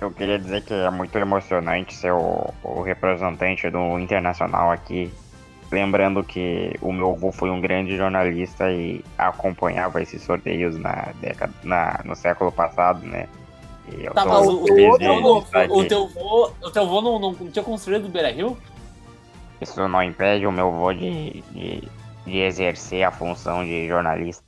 Eu 0.00 0.10
queria 0.10 0.38
dizer 0.40 0.64
que 0.64 0.74
é 0.74 0.90
muito 0.90 1.16
emocionante 1.16 1.94
ser 1.94 2.12
o, 2.12 2.52
o 2.64 2.82
representante 2.82 3.70
do 3.70 3.96
Internacional 4.00 4.72
aqui. 4.72 5.12
Lembrando 5.74 6.22
que 6.22 6.72
o 6.80 6.92
meu 6.92 7.10
avô 7.10 7.32
foi 7.32 7.50
um 7.50 7.60
grande 7.60 7.96
jornalista 7.96 8.70
e 8.70 9.04
acompanhava 9.18 10.00
esses 10.00 10.22
sorteios 10.22 10.78
na 10.78 11.08
década, 11.20 11.52
na, 11.64 12.00
no 12.04 12.14
século 12.14 12.52
passado, 12.52 13.04
né? 13.04 13.26
E 13.90 14.04
eu 14.04 14.14
Tá, 14.14 14.22
tô 14.22 14.28
mas 14.28 14.46
o, 14.48 14.52
o, 14.52 14.62
o, 14.62 14.98
teu- 14.98 15.38
estar 15.38 15.68
o 15.68 15.84
teu 15.84 16.06
vô, 16.06 16.50
o 16.62 16.70
teu 16.70 16.86
vô 16.86 17.00
não, 17.00 17.18
não, 17.18 17.32
não 17.32 17.50
tinha 17.50 17.64
construído 17.64 18.04
o 18.06 18.08
Beira 18.08 18.30
Rio? 18.30 18.56
Isso 19.60 19.88
não 19.88 20.00
impede 20.00 20.46
o 20.46 20.52
meu 20.52 20.68
avô 20.68 20.92
de, 20.92 21.42
de, 21.50 21.82
de 22.24 22.38
exercer 22.38 23.02
a 23.02 23.10
função 23.10 23.64
de 23.64 23.88
jornalista. 23.88 24.44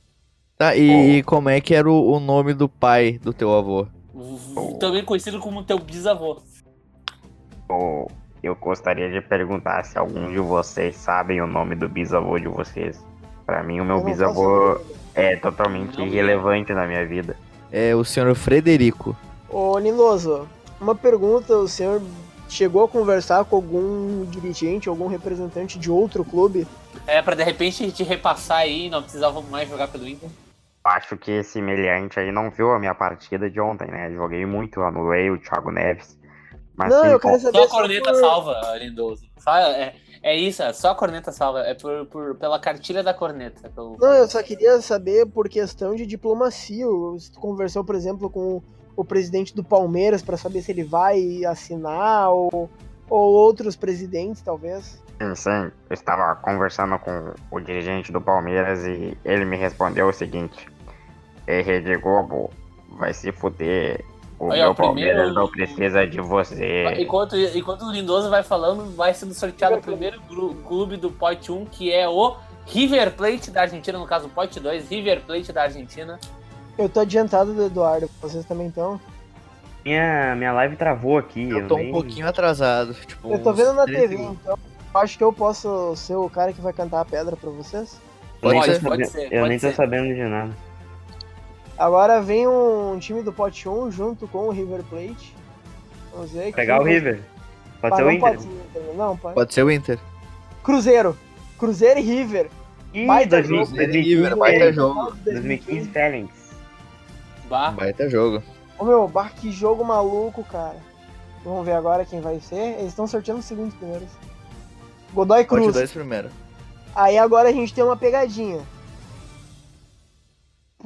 Tá, 0.57 0.75
e, 0.77 1.17
e 1.17 1.23
como 1.23 1.49
é 1.49 1.59
que 1.59 1.75
era 1.75 1.91
o, 1.91 2.11
o 2.13 2.21
nome 2.21 2.53
do 2.53 2.69
pai 2.69 3.19
do 3.19 3.33
teu 3.33 3.53
avô? 3.53 3.85
Também 4.79 5.03
conhecido 5.03 5.39
como 5.39 5.61
teu 5.61 5.77
bisavô. 5.77 6.41
Eu, 7.69 8.07
eu 8.41 8.55
gostaria 8.55 9.09
de 9.09 9.21
perguntar 9.21 9.83
se 9.83 9.97
algum 9.97 10.31
de 10.31 10.39
vocês 10.39 10.95
sabem 10.95 11.41
o 11.41 11.47
nome 11.47 11.75
do 11.75 11.89
bisavô 11.89 12.37
de 12.37 12.47
vocês. 12.47 13.03
Pra 13.45 13.63
mim, 13.63 13.79
o 13.79 13.85
meu 13.85 14.01
bisavô 14.01 14.79
é 15.15 15.35
totalmente 15.35 16.01
irrelevante 16.01 16.73
na 16.73 16.85
minha 16.85 17.05
vida. 17.05 17.35
É 17.71 17.95
o 17.95 18.03
senhor 18.03 18.33
Frederico. 18.35 19.15
Ô 19.49 19.77
Lindoso, 19.79 20.47
uma 20.79 20.93
pergunta, 20.93 21.55
o 21.55 21.67
senhor 21.67 22.01
chegou 22.49 22.83
a 22.83 22.87
conversar 22.87 23.45
com 23.45 23.55
algum 23.55 24.25
dirigente, 24.25 24.89
algum 24.89 25.07
representante 25.07 25.79
de 25.79 25.89
outro 25.89 26.23
clube? 26.23 26.67
É, 27.05 27.21
pra 27.21 27.35
de 27.35 27.43
repente 27.43 27.91
te 27.91 28.03
repassar 28.03 28.59
aí 28.59 28.87
e 28.87 28.89
não 28.89 29.01
precisava 29.01 29.41
mais 29.41 29.69
jogar 29.69 29.87
pelo 29.87 30.07
Inter. 30.07 30.29
Acho 30.83 31.17
que 31.17 31.31
esse 31.31 31.61
meliante 31.61 32.19
aí 32.19 32.31
não 32.31 32.49
viu 32.49 32.71
a 32.71 32.79
minha 32.79 32.95
partida 32.95 33.49
de 33.49 33.59
ontem, 33.59 33.91
né? 33.91 34.11
Joguei 34.13 34.45
muito, 34.45 34.81
anulei 34.81 35.29
o 35.29 35.37
Thiago 35.37 35.69
Neves. 35.69 36.16
Mas 36.77 36.89
Não, 36.93 37.03
sim, 37.03 37.09
eu 37.09 37.19
quero 37.19 37.39
saber 37.39 37.57
Só 37.57 37.63
a 37.63 37.67
corneta 37.69 38.11
por- 38.11 38.19
salva, 38.19 38.77
Lindoso. 38.77 39.23
Só, 39.39 39.55
é, 39.57 39.95
é 40.21 40.35
isso, 40.37 40.61
é 40.61 40.71
só 40.73 40.91
a 40.91 40.95
corneta 40.95 41.31
salva. 41.31 41.61
É 41.61 41.73
por, 41.73 42.05
por- 42.05 42.35
pela 42.35 42.59
cartilha 42.59 43.01
da 43.01 43.13
corneta. 43.15 43.67
pelo- 43.69 43.97
Não, 43.99 44.13
eu 44.13 44.27
só 44.29 44.43
queria 44.43 44.79
saber 44.81 45.25
por 45.25 45.49
questão 45.49 45.95
de 45.95 46.05
diplomacia. 46.05 46.85
Se 47.19 47.31
tu 47.31 47.39
conversou, 47.39 47.83
por 47.83 47.95
exemplo, 47.95 48.29
com 48.29 48.61
o 48.95 49.03
presidente 49.03 49.55
do 49.55 49.63
Palmeiras 49.63 50.21
para 50.21 50.37
saber 50.37 50.61
se 50.61 50.71
ele 50.71 50.83
vai 50.83 51.43
assinar 51.45 52.29
ou, 52.31 52.69
ou 53.09 53.33
outros 53.33 53.75
presidentes, 53.75 54.41
talvez. 54.43 55.01
sim, 55.19 55.35
sim. 55.35 55.71
Eu 55.89 55.93
estava 55.93 56.35
conversando 56.35 56.99
com 56.99 57.33
o 57.49 57.59
dirigente 57.59 58.11
do 58.11 58.21
Palmeiras 58.21 58.85
e 58.85 59.17
ele 59.25 59.45
me 59.45 59.57
respondeu 59.57 60.07
o 60.09 60.13
seguinte: 60.13 60.67
"Ei, 61.47 61.61
Rede 61.63 61.97
Globo, 61.97 62.51
vai 62.99 63.13
se 63.15 63.31
fuder. 63.31 64.03
O 64.39 64.51
Aí, 64.51 64.59
meu 64.61 64.69
ó, 64.69 64.73
primeiro- 64.73 65.15
Palmeiras 65.15 65.33
não 65.35 65.47
precisa 65.47 66.05
de 66.05 66.21
você. 66.21 66.85
Enquanto, 66.99 67.35
enquanto 67.35 67.81
o 67.85 67.91
Lindoso 67.91 68.29
vai 68.29 68.43
falando, 68.43 68.95
vai 68.95 69.13
sendo 69.13 69.33
sorteado 69.33 69.77
o 69.77 69.81
primeiro 69.81 70.21
clube 70.67 70.95
do 70.95 71.09
Pote 71.09 71.51
1, 71.51 71.65
que 71.65 71.91
é 71.91 72.07
o 72.07 72.35
River 72.67 73.13
Plate 73.13 73.49
da 73.49 73.61
Argentina, 73.61 73.97
no 73.97 74.05
caso 74.05 74.27
o 74.27 74.29
Pote 74.29 74.59
2, 74.59 74.89
River 74.89 75.21
Plate 75.21 75.51
da 75.51 75.63
Argentina. 75.63 76.19
Eu 76.77 76.87
tô 76.87 76.99
adiantado 76.99 77.51
do 77.53 77.65
Eduardo, 77.65 78.07
vocês 78.21 78.45
também 78.45 78.67
estão? 78.67 79.01
Minha, 79.83 80.35
minha 80.35 80.51
live 80.53 80.75
travou 80.75 81.17
aqui. 81.17 81.49
Eu 81.49 81.67
tô 81.67 81.75
um 81.75 81.79
nem- 81.79 81.91
pouquinho 81.91 82.27
atrasado. 82.27 82.93
Tipo, 82.93 83.31
Eu 83.33 83.41
tô 83.41 83.51
vendo 83.53 83.73
na 83.73 83.85
TV, 83.85 84.09
segundos. 84.17 84.37
então 84.43 84.59
acho 84.93 85.17
que 85.17 85.23
eu 85.23 85.33
posso 85.33 85.95
ser 85.95 86.15
o 86.15 86.29
cara 86.29 86.53
que 86.53 86.61
vai 86.61 86.73
cantar 86.73 87.01
a 87.01 87.05
pedra 87.05 87.35
pra 87.35 87.49
vocês. 87.49 87.99
Eu 88.41 88.49
nem 88.51 88.59
Pode 88.59 88.73
tô 88.73 88.79
ser, 88.79 88.85
pode 88.87 89.05
ser, 89.07 89.23
Eu 89.25 89.29
pode 89.39 89.49
nem 89.49 89.59
tô 89.59 89.67
ser. 89.69 89.73
sabendo 89.75 90.13
de 90.13 90.23
nada. 90.23 90.51
Agora 91.77 92.21
vem 92.21 92.47
um 92.47 92.97
time 92.99 93.21
do 93.21 93.31
Pote 93.31 93.69
1 93.69 93.91
junto 93.91 94.27
com 94.27 94.47
o 94.47 94.51
River 94.51 94.83
Plate. 94.83 95.35
Vamos 96.11 96.31
ver. 96.31 96.53
Pegar 96.53 96.81
o 96.81 96.83
River. 96.83 97.21
Pode 97.79 97.95
ser 97.95 98.03
o 98.03 98.11
Inter. 98.11 98.21
pode 98.21 98.41
ser 98.41 98.47
o 98.47 98.51
Inter, 98.51 98.95
Não, 98.95 99.17
pode. 99.17 99.35
Pode 99.35 99.53
ser 99.53 99.63
o 99.63 99.71
Inter. 99.71 99.99
Cruzeiro. 100.63 101.17
Cruzeiro 101.59 101.99
e 101.99 102.03
River. 102.03 102.49
Ih, 102.93 103.05
Baita 103.05 103.41
2000 103.41 103.57
jogo. 103.65 103.77
2015, 103.77 104.15
River, 104.15 104.35
baita 104.37 104.73
jogo. 104.73 105.13
2015 105.23 105.89
Phoenix. 105.89 106.29
Bah. 107.47 107.71
Baita 107.71 108.09
jogo. 108.09 108.41
Ô 108.79 108.85
meu, 108.85 109.07
bah, 109.07 109.29
que 109.29 109.51
jogo 109.51 109.83
maluco, 109.83 110.43
cara. 110.43 110.77
Vamos 111.43 111.65
ver 111.65 111.73
agora 111.73 112.05
quem 112.05 112.21
vai 112.21 112.39
ser. 112.39 112.79
Eles 112.79 112.87
estão 112.87 113.05
sorteando 113.05 113.39
os 113.39 113.45
segundos 113.45 113.75
primeiros. 113.75 114.09
Godoy 115.13 115.45
Cruz. 115.45 115.73
2 115.73 115.91
primeiro. 115.91 116.29
Aí 116.95 117.17
agora 117.17 117.49
a 117.49 117.51
gente 117.51 117.73
tem 117.73 117.83
uma 117.83 117.95
pegadinha. 117.95 118.61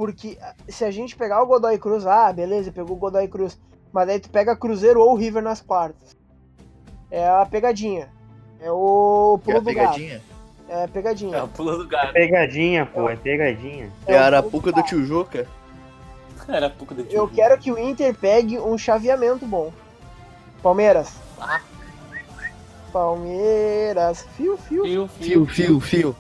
Porque 0.02 0.36
ah, 0.42 0.56
se 0.68 0.84
a 0.84 0.90
gente 0.90 1.16
pegar 1.16 1.44
o 1.44 1.46
Godoy 1.46 1.78
Cruz, 1.78 2.08
ah, 2.08 2.34
beleza, 2.34 2.72
pegou 2.72 2.98
o 2.98 3.00
Godoy 3.00 3.28
Cruz. 3.28 3.62
Mas 3.94 4.08
daí 4.08 4.20
tu 4.20 4.32
pega 4.32 4.56
Cruzeiro 4.56 5.00
ou 5.00 5.14
River 5.14 5.44
nas 5.44 5.62
quartas. 5.62 6.18
É 7.12 7.30
a 7.30 7.46
pegadinha. 7.46 8.10
É 8.60 8.72
o 8.72 9.40
é 9.40 9.46
pulo 9.46 9.58
a 9.58 9.60
do 9.60 9.66
gato. 9.66 9.94
pegadinha? 9.94 10.22
É 10.68 10.84
a 10.86 10.88
pegadinha. 10.88 11.38
É 11.38 11.44
o 11.44 11.48
pulo 11.48 11.78
do 11.78 11.88
gato. 11.88 12.14
Pegadinha, 12.14 12.84
pô, 12.88 13.08
é 13.08 13.16
pegadinha. 13.16 13.92
É 14.08 14.18
a 14.18 14.22
o 14.22 14.24
Arapuca 14.24 14.72
do 14.72 14.82
Tio 14.82 15.06
Juca? 15.06 15.48
Era 16.48 16.72
pouco 16.72 16.96
de 16.96 17.06
Eu 17.14 17.28
quero 17.28 17.56
que 17.60 17.72
o 17.72 17.78
Inter 17.78 18.16
pegue 18.16 18.58
um 18.58 18.76
chaveamento 18.80 19.46
bom. 19.46 19.72
Palmeiras. 20.64 21.14
Ah. 21.40 21.62
Palmeiras. 22.92 24.26
Fio, 24.36 24.58
fio. 24.58 24.84
Fio, 24.84 25.08
Fio, 25.08 25.46
fio, 25.46 25.80
fio. 25.80 26.16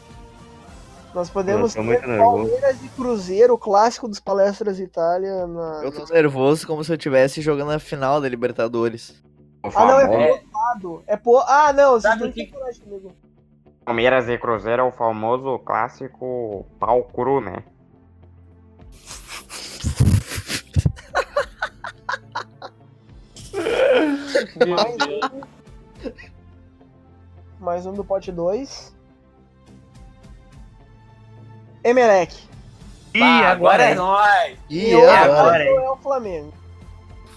Nós 1.13 1.29
podemos 1.29 1.73
ter. 1.73 2.01
Palmeiras 2.17 2.83
e 2.83 2.87
Cruzeiro, 2.89 3.57
clássico 3.57 4.07
dos 4.07 4.19
palestras 4.19 4.79
Itália. 4.79 5.45
Na... 5.45 5.81
Eu 5.83 5.91
tô 5.91 6.05
nervoso 6.13 6.65
como 6.65 6.83
se 6.83 6.91
eu 6.91 6.95
estivesse 6.95 7.41
jogando 7.41 7.71
a 7.71 7.79
final 7.79 8.21
da 8.21 8.29
Libertadores. 8.29 9.21
O 9.63 9.67
Ah, 9.75 9.85
não, 9.85 9.99
é 9.99 10.27
postado. 10.37 11.03
É 11.05 11.17
po... 11.17 11.37
Ah, 11.39 11.73
não, 11.73 11.91
vocês 11.99 12.17
não 12.19 12.27
o 12.27 12.31
que- 12.31 12.47
coragem 12.47 12.81
comigo. 12.81 13.11
Palmeiras 13.83 14.29
e 14.29 14.37
Cruzeiro 14.37 14.81
é 14.81 14.85
o 14.85 14.91
famoso 14.91 15.59
clássico 15.59 16.65
pau 16.79 17.03
cru, 17.03 17.41
né? 17.41 17.63
Um. 24.61 25.41
Mais 27.59 27.85
um 27.85 27.93
do 27.93 28.03
pote 28.03 28.31
2. 28.31 28.90
Emelec. 31.83 32.33
Ih, 33.13 33.21
Ah, 33.21 33.51
agora 33.51 33.83
é 33.83 33.89
hein? 33.89 33.95
nóis. 33.95 34.57
E 34.69 34.89
E 34.91 34.95
o 34.95 35.09
agora, 35.09 35.19
agora 35.41 35.63
é 35.63 35.89
o 35.89 35.97
Flamengo. 35.97 36.53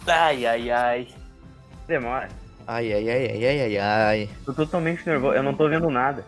Ai, 0.06 0.46
ai, 0.46 0.70
ai. 0.70 1.08
Demora. 1.88 2.28
Ai, 2.66 2.92
ai, 2.92 3.10
ai, 3.10 3.26
ai, 3.30 3.44
ai, 3.46 3.60
ai, 3.60 3.78
ai. 3.78 4.30
Tô 4.44 4.52
totalmente 4.52 5.06
nervoso, 5.06 5.34
eu 5.34 5.42
não 5.42 5.54
tô 5.54 5.68
vendo 5.68 5.90
nada. 5.90 6.24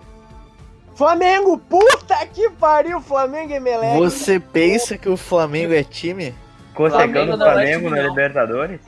Flamengo, 0.95 1.59
puta 1.59 2.27
que 2.27 2.49
pariu, 2.51 3.01
Flamengo 3.01 3.53
e 3.53 3.57
Emelec. 3.57 3.97
Você 3.99 4.41
pensa 4.41 4.97
que 4.97 5.09
o 5.09 5.17
Flamengo 5.17 5.73
é 5.75 5.85
time? 5.85 6.35
Flamengo 6.75 7.01
secando 7.15 7.31
o 7.31 7.35
é 7.47 7.53
Flamengo 7.53 7.89
time, 7.89 7.91
na. 8.01 8.09
Libertadores? 8.09 8.81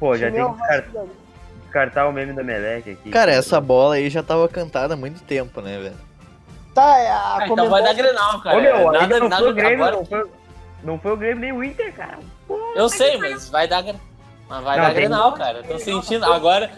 Pô, 0.00 0.16
já 0.16 0.30
tem 0.30 0.40
é 0.40 0.44
o 0.44 0.52
que 0.54 0.58
Vasco 0.58 0.72
descar- 0.72 0.92
da 0.92 1.00
Gama. 1.00 1.08
descartar 1.62 2.08
o 2.08 2.12
meme 2.12 2.32
da 2.32 2.42
Meleque 2.42 2.90
aqui. 2.92 3.10
Cara, 3.10 3.30
essa 3.32 3.60
bola 3.60 3.94
aí 3.96 4.10
já 4.10 4.22
tava 4.22 4.48
cantada 4.48 4.94
há 4.94 4.96
muito 4.96 5.22
tempo, 5.22 5.60
né, 5.60 5.78
velho? 5.78 5.96
Tá, 6.74 6.98
é 6.98 7.08
a 7.10 7.36
Ah, 7.36 7.46
então 7.48 7.70
vai 7.70 7.82
dar 7.82 7.94
Grenal, 7.94 8.40
cara. 8.40 8.58
Ô, 8.58 8.60
meu, 8.60 8.84
nada, 8.92 8.98
ainda 9.04 9.20
não 9.20 9.28
nada 9.28 9.42
foi 9.42 9.52
o 9.52 9.54
Grêmio, 9.54 9.84
agora. 9.84 9.96
não 9.96 10.04
foi, 10.06 10.30
não 10.82 10.98
foi 10.98 11.12
o 11.12 11.16
Grêmio 11.16 11.40
nem 11.40 11.52
o 11.52 11.62
Inter, 11.64 11.94
cara. 11.94 12.18
Eu 12.74 12.88
sei, 12.88 13.16
mas 13.16 13.48
vai 13.48 13.68
dar 13.68 13.82
Grenal. 13.82 14.00
Mas 14.48 14.64
vai 14.64 14.76
Não, 14.76 14.82
dar 14.82 14.88
tem- 14.90 14.96
Grenal, 14.96 15.32
cara. 15.32 15.62
Tô 15.62 15.78
sentindo. 15.78 16.24
Agora. 16.24 16.70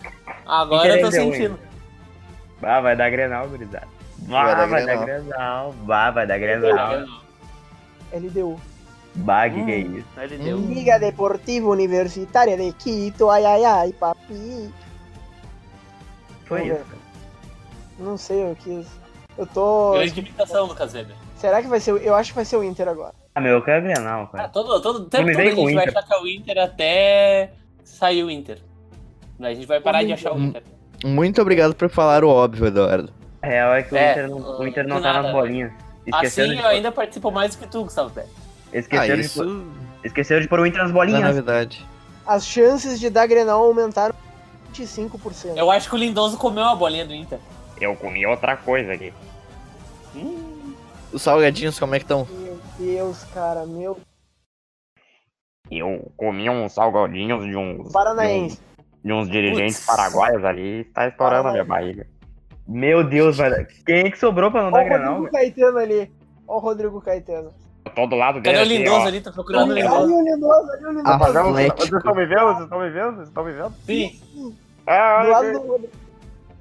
Agora 0.47 0.89
eu 0.89 1.01
tô 1.01 1.09
é 1.09 1.11
sentindo. 1.11 1.59
Ah, 2.63 2.81
vai 2.81 2.95
dar 2.97 3.11
Grenal, 3.11 3.49
gurizada. 3.49 3.89
Vai 4.19 4.45
Vai, 4.45 4.57
dar 4.57 4.67
vai 4.69 4.87
dar 4.87 4.97
Grenal. 4.97 5.07
Grenal. 5.25 5.75
Vai, 5.85 6.27
dar 6.27 6.39
Grenal. 6.39 7.07
LDU. 8.13 8.61
Bah, 9.17 9.49
que 9.49 9.65
que 9.65 9.73
é 9.73 9.77
Hum. 9.79 9.97
isso? 9.99 10.21
Ele 10.21 10.37
deu. 10.39 10.57
Hum. 10.59 10.73
Liga 10.75 10.99
Deportiva 10.99 11.69
Universitária 11.69 12.57
de 12.57 12.71
Quito, 12.73 13.31
ai 13.31 13.45
ai 13.47 13.65
ai, 13.65 13.93
papi. 13.95 14.71
Foi 16.45 16.61
Vamos 16.61 16.75
isso, 16.77 16.85
cara. 16.85 16.99
Não 17.99 18.17
sei, 18.19 18.43
eu 18.51 18.57
quis. 18.57 18.87
Eu 19.39 19.47
tô. 19.47 19.93
Grande 19.93 20.21
imitação, 20.21 20.67
Lucas 20.67 20.95
Weber. 20.95 21.15
Será 21.37 21.61
que 21.63 21.69
vai 21.69 21.81
ser. 21.81 21.93
o- 21.93 21.99
Eu 21.99 22.15
acho 22.15 22.31
que 22.31 22.37
vai 22.37 22.45
ser 22.45 22.57
o 22.57 22.65
Inter 22.65 22.89
agora. 22.89 23.13
Ah, 23.35 23.41
meu, 23.41 23.53
eu 23.55 23.63
quero 23.63 23.83
Grenal, 23.85 24.23
Ah, 24.33 24.37
cara. 24.37 24.49
todo, 24.49 24.81
todo 24.81 25.01
tempo 25.05 25.27
todo 25.31 25.39
a 25.41 25.45
gente 25.45 25.53
o 25.61 25.75
vai 25.75 25.87
que 25.87 26.15
é 26.15 26.19
o 26.19 26.27
Inter 26.27 26.59
até 26.59 27.53
sair 27.85 28.25
o 28.25 28.31
Inter. 28.31 28.59
A 29.41 29.53
gente 29.53 29.67
vai 29.67 29.79
parar 29.81 30.03
de 30.03 30.13
achar 30.15 30.33
o 30.33 30.37
Hum. 30.37 30.45
Inter. 30.47 30.63
Muito 31.05 31.43
obrigado 31.43 31.75
por 31.75 31.91
falar 31.91 32.25
o 32.25 32.29
óbvio, 32.31 32.67
Eduardo. 32.67 33.13
A 33.43 33.47
real 33.47 33.75
é 33.75 33.83
que 33.83 33.93
o 33.95 33.97
É, 33.99 34.13
Inter 34.13 34.29
não, 34.31 34.59
o 34.61 34.67
Inter 34.67 34.89
não 34.89 34.97
de 34.97 35.03
tá 35.03 35.13
nada, 35.13 35.23
nas 35.25 35.33
bolinhas. 35.33 35.73
Esqueceram, 36.07 36.49
Assim 36.49 36.57
de, 36.57 36.63
eu 36.63 36.69
ainda 36.69 36.91
participo 36.91 37.31
mais 37.31 37.55
do 37.55 37.59
que 37.63 37.71
tu, 37.71 37.83
Gustavo 37.85 38.11
Pé. 38.11 38.25
Ah, 38.73 38.79
esqueceram, 38.79 39.15
de, 39.17 39.21
isso 39.21 39.45
pôr- 39.45 39.65
esqueceram 40.05 40.41
de 40.41 40.49
pôr 40.49 40.61
o 40.61 40.67
Inter 40.67 40.81
nas 40.81 40.91
é 40.91 40.95
bolinhas. 40.95 41.23
novidade. 41.23 41.85
As 42.27 42.47
chances 42.47 42.99
de 42.99 43.11
dar 43.11 43.27
Grenal 43.27 43.63
aumentaram 43.63 44.15
25%. 44.73 45.57
Eu 45.57 45.71
acho 45.71 45.89
que 45.89 45.95
o 45.95 45.99
Lindoso 45.99 46.37
comeu 46.39 46.65
a 46.65 46.75
bolinha 46.75 47.05
do 47.05 47.15
Inter. 47.15 47.39
Eu 47.81 47.95
comi 47.97 48.25
outra 48.27 48.57
coisa 48.57 48.93
aqui. 48.93 49.13
Hum, 50.15 50.75
Os 51.13 51.23
salgadinhos, 51.23 51.79
como 51.79 51.95
é 51.95 51.99
que 51.99 52.05
estão? 52.05 52.27
Meu 52.31 52.59
Deus, 52.79 53.25
cara, 53.35 53.67
meu. 53.67 53.99
Eu 55.71 56.11
comi 56.17 56.49
uns 56.49 56.73
salgadinhos 56.73 57.45
de 57.45 57.57
uns. 57.57 57.93
Paranaense. 57.93 58.59
De 59.05 59.13
uns 59.13 59.29
dirigentes 59.29 59.77
Putz. 59.85 59.87
paraguaios 59.87 60.45
ali. 60.45 60.85
Tá 60.85 61.07
estourando 61.09 61.49
a 61.49 61.53
minha 61.53 61.65
barriga. 61.65 62.07
Meu 62.67 63.05
Deus, 63.05 63.37
vai 63.37 63.51
dar. 63.51 63.65
Quem 63.65 64.07
é 64.07 64.11
que 64.11 64.19
sobrou 64.19 64.51
pra 64.51 64.63
não 64.63 64.71
dar 64.73 64.79
Olha 64.79 64.87
o? 64.89 64.91
Rodrigo 64.99 65.21
velho? 65.23 65.33
Caetano 65.33 65.79
ali. 65.79 65.99
Olha 66.01 66.11
o 66.49 66.59
Rodrigo 66.59 67.01
Caetano. 67.01 67.55
Eu 67.85 67.93
tô 67.93 68.07
do 68.07 68.17
lado 68.17 68.41
dele. 68.41 68.57
Cadê 68.59 68.69
o 68.69 68.73
Lindoso 68.77 69.07
ali? 69.07 69.21
Tô 69.21 69.33
procurando 69.33 69.69
o 69.69 69.73
Ali 69.73 69.83
Lindoso. 69.83 70.13
o 70.15 70.23
Lindoso, 70.25 70.71
ali 70.73 70.85
o 70.85 70.91
Lindoso. 70.91 71.09
Ah, 71.09 71.17
Atlético. 71.17 71.77
Vocês 71.77 71.93
estão 71.93 72.15
me 72.15 72.27
vendo? 72.27 72.45
Vocês 72.47 72.63
estão 72.65 72.79
me 72.81 72.91
vendo? 72.91 73.15
Vocês 73.17 73.29
estão 73.29 73.45
me 73.45 73.53
vendo? 73.53 73.75
Sim. 73.85 74.21
Ah, 74.87 75.23
do 75.23 75.29
olha 75.29 75.31
lado 75.31 75.45
aqui. 75.47 75.53
do 75.59 75.67
Rodrigo. 75.67 75.93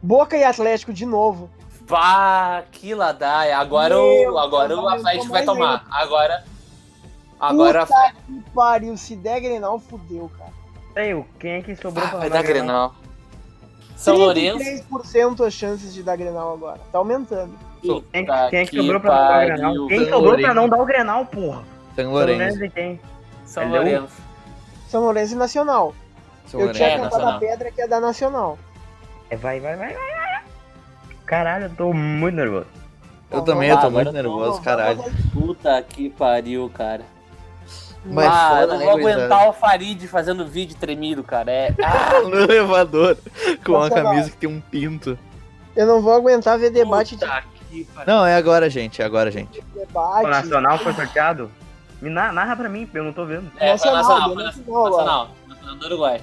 Boca 0.06 0.38
e 0.38 0.44
Atlético 0.44 0.94
de 0.94 1.04
novo. 1.04 1.50
Pá, 1.88 2.64
que 2.72 2.94
ladaia. 2.94 3.58
Agora, 3.58 3.96
Meu, 3.96 4.34
o, 4.34 4.38
agora 4.38 4.68
Deus, 4.68 4.80
o 4.84 4.88
Atlético 4.88 5.32
vai 5.32 5.44
tomar. 5.44 5.84
Agora. 5.90 6.44
Agora 7.40 7.86
Puta 7.88 8.14
que 8.28 8.44
pariu. 8.54 8.96
Se 8.98 9.16
der 9.16 9.40
Grenal, 9.42 9.80
fudeu, 9.80 10.32
cara. 10.38 10.52
Peraí, 10.94 11.26
quem 11.40 11.52
é 11.54 11.62
que 11.62 11.76
sobrou 11.76 12.06
Ah, 12.06 12.10
pra 12.10 12.20
vai 12.20 12.30
dar 12.30 12.44
Grenal. 12.44 12.94
São 13.98 14.16
Lourenço. 14.16 14.60
33% 14.60 15.46
as 15.46 15.54
chances 15.54 15.92
de 15.92 16.04
dar 16.04 16.16
Grenal 16.18 16.54
agora. 16.54 16.80
Tá 16.92 17.00
aumentando. 17.00 17.54
Quem, 17.82 18.26
quem 18.50 18.60
é 18.60 18.66
que 18.66 18.78
sobrou 18.78 19.00
pra 19.02 19.12
não 19.12 19.28
dar 19.28 19.38
o. 19.38 19.46
Grenal? 19.48 19.88
Quem 19.88 20.00
São 20.02 20.10
sobrou 20.10 20.38
pra 20.40 20.54
não 20.54 20.70
dar 20.70 20.78
o 20.82 20.86
Grenal, 20.86 21.26
porra? 21.26 21.64
São 21.96 22.04
São 22.06 22.12
Lourenço. 22.12 22.64
E 22.66 22.70
quem? 22.70 23.02
São 23.46 23.64
LDU? 23.64 23.74
Lourenço. 23.76 24.22
São 24.88 25.02
Lourenço 25.02 25.34
e 25.34 25.38
Nacional. 25.38 25.96
São 26.46 26.60
eu 26.60 26.68
Lourenço. 26.68 26.78
tinha 26.86 26.90
É, 26.96 27.00
cantado 27.00 27.28
a 27.28 27.40
pedra 27.40 27.72
que 27.72 27.82
é 27.82 27.88
da 27.88 28.00
Nacional. 28.00 28.58
É, 29.30 29.36
vai, 29.36 29.60
vai, 29.60 29.76
vai, 29.76 29.94
vai, 29.94 30.16
vai. 30.16 30.42
Caralho, 31.26 31.66
eu 31.66 31.70
tô 31.72 31.94
muito 31.94 32.36
nervoso. 32.36 32.68
Eu 33.32 33.42
também, 33.42 33.70
eu 33.70 33.78
tô 33.80 33.90
muito 33.90 34.08
eu 34.08 34.12
tô- 34.14 34.18
nervoso, 34.18 34.62
caralho. 34.62 35.04
Puta 35.34 35.82
que 35.82 36.10
pariu, 36.10 36.70
cara. 36.74 37.02
Mas 38.06 38.28
ah, 38.32 38.52
eu 38.54 38.62
foda, 38.62 38.74
não 38.74 38.80
né, 38.80 38.86
vou 38.86 38.94
aguentar 39.00 39.50
o 39.50 39.54
Farid 39.54 40.08
fazendo 40.08 40.46
vídeo 40.46 40.78
tremido, 40.80 41.24
cara. 41.24 41.52
É. 41.52 41.74
Ah, 41.84 42.20
No 42.22 42.36
elevador, 42.42 43.18
com 43.66 43.72
uma 43.72 43.90
Nacional. 43.90 44.12
camisa 44.14 44.30
que 44.30 44.38
tem 44.38 44.48
um 44.50 44.62
pinto. 44.62 45.18
Eu 45.76 45.88
não 45.88 46.02
vou 46.02 46.14
aguentar 46.14 46.58
ver 46.60 46.70
debate 46.70 47.16
puta 47.18 47.44
que 47.72 47.84
pariu. 47.86 48.14
Não, 48.14 48.24
é 48.26 48.36
agora, 48.36 48.70
gente, 48.70 49.02
é 49.02 49.06
agora, 49.06 49.32
gente. 49.32 49.60
de 49.60 49.62
debate. 49.80 50.26
O 50.26 50.30
Nacional 50.30 50.78
foi 50.78 50.94
sorteado? 50.94 51.50
Me 52.00 52.10
na- 52.12 52.32
narra 52.32 52.56
pra 52.56 52.70
mim, 52.70 52.88
eu 52.94 53.04
não 53.04 53.12
tô 53.12 53.26
vendo. 53.26 53.52
É, 53.58 53.76
foi 53.76 53.90
Nacional, 53.92 54.04
nacional, 54.04 54.34
foi 54.36 54.44
nacional 54.44 54.86
agora. 54.86 55.04
nacional. 55.04 55.30
Nacional 55.48 55.76
do 55.76 55.86
Uruguai. 55.88 56.22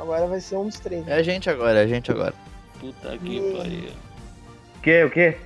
Agora 0.00 0.26
vai 0.26 0.40
ser 0.40 0.56
um 0.56 0.66
dos 0.66 0.78
três. 0.80 1.06
É 1.06 1.14
a 1.14 1.22
gente 1.22 1.50
agora, 1.50 1.78
é 1.80 1.82
a 1.82 1.86
gente 1.86 2.10
agora. 2.10 2.32
Puta 2.80 3.18
que 3.18 3.38
Hum. 3.40 3.56
pariu. 3.58 3.90
O 4.78 4.80
quê, 4.82 5.04
o 5.04 5.10
quê? 5.10 5.36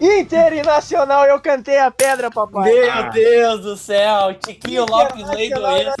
Inter 0.00 0.52
e 0.54 0.62
Nacional, 0.62 1.24
eu 1.26 1.40
cantei 1.40 1.78
a 1.78 1.90
pedra, 1.90 2.30
papai. 2.30 2.70
Meu 2.72 2.90
Ah. 2.90 3.02
Deus 3.08 3.60
do 3.62 3.76
céu, 3.76 4.34
Tiquinho 4.34 4.86
Lopes, 4.88 5.28
lei 5.30 5.50
do 5.50 5.56
Internacional, 5.56 5.76
ex. 5.78 5.94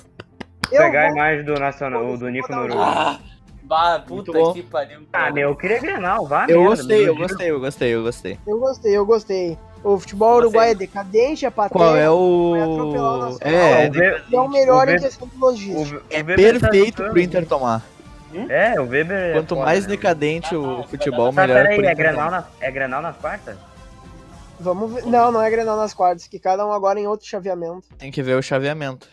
Eu 0.72 0.78
Pegar 0.82 1.00
a 1.02 1.06
vou- 1.08 1.16
imagem 1.16 1.44
do 1.44 1.54
Nacional, 1.54 2.16
do 2.16 2.28
Nico 2.30 2.54
no 2.54 2.62
Uruguai. 2.62 2.94
Ah, 2.96 3.18
bah, 3.62 4.04
puta 4.06 4.32
que 4.52 4.62
pariu. 4.62 5.00
Ah, 5.12 5.30
meu, 5.30 5.50
eu 5.50 5.56
queria 5.56 5.78
Grenal, 5.80 6.26
vá 6.26 6.46
Eu 6.48 6.60
merda, 6.62 6.76
gostei, 6.76 7.08
eu 7.08 7.16
gostei, 7.16 7.50
eu 7.50 7.60
gostei, 7.60 7.94
eu 7.94 8.02
gostei. 8.02 8.38
Eu 8.46 8.58
gostei, 8.58 8.96
eu 8.96 9.06
gostei. 9.06 9.58
O 9.82 9.98
futebol 9.98 10.34
Você- 10.34 10.40
uruguai 10.42 10.70
é 10.70 10.74
decadente, 10.74 11.46
é 11.46 11.50
patético. 11.50 11.78
Qual 11.78 11.96
é 11.96 12.10
o. 12.10 12.54
Nacional. 12.56 13.38
É, 13.40 13.88
o, 13.88 13.94
E 14.30 14.36
é 14.36 14.40
o 14.40 14.48
melhor 14.48 14.88
o 14.88 14.90
em 14.90 14.98
questão 14.98 15.26
de 15.26 15.36
logística. 15.38 16.02
É 16.10 16.18
tá 16.22 16.34
perfeito 16.34 16.98
jogando. 16.98 17.12
pro 17.12 17.20
Inter 17.20 17.46
tomar. 17.46 17.82
É, 18.48 18.80
o 18.80 18.84
Weber. 18.86 19.16
é 19.16 19.32
Quanto 19.32 19.54
foda, 19.54 19.64
mais 19.66 19.84
né? 19.84 19.90
decadente 19.90 20.54
o 20.54 20.84
futebol, 20.84 21.32
Tá, 21.32 21.40
melhor 21.46 21.62
peraí, 21.62 21.84
é 21.84 21.94
Grenal, 21.94 22.30
na, 22.30 22.44
é 22.60 22.70
Grenal 22.70 23.02
nas 23.02 23.16
quartas? 23.16 23.56
Vamos 24.60 24.92
ver. 24.92 25.06
Não, 25.06 25.32
não 25.32 25.40
é 25.42 25.50
Grenal 25.50 25.76
nas 25.76 25.94
quartas, 25.94 26.28
que 26.28 26.38
cada 26.38 26.64
um 26.66 26.70
agora 26.72 27.00
em 27.00 27.06
outro 27.06 27.26
chaveamento. 27.26 27.88
Tem 27.98 28.12
que 28.12 28.22
ver 28.22 28.36
o 28.36 28.42
chaveamento. 28.42 29.08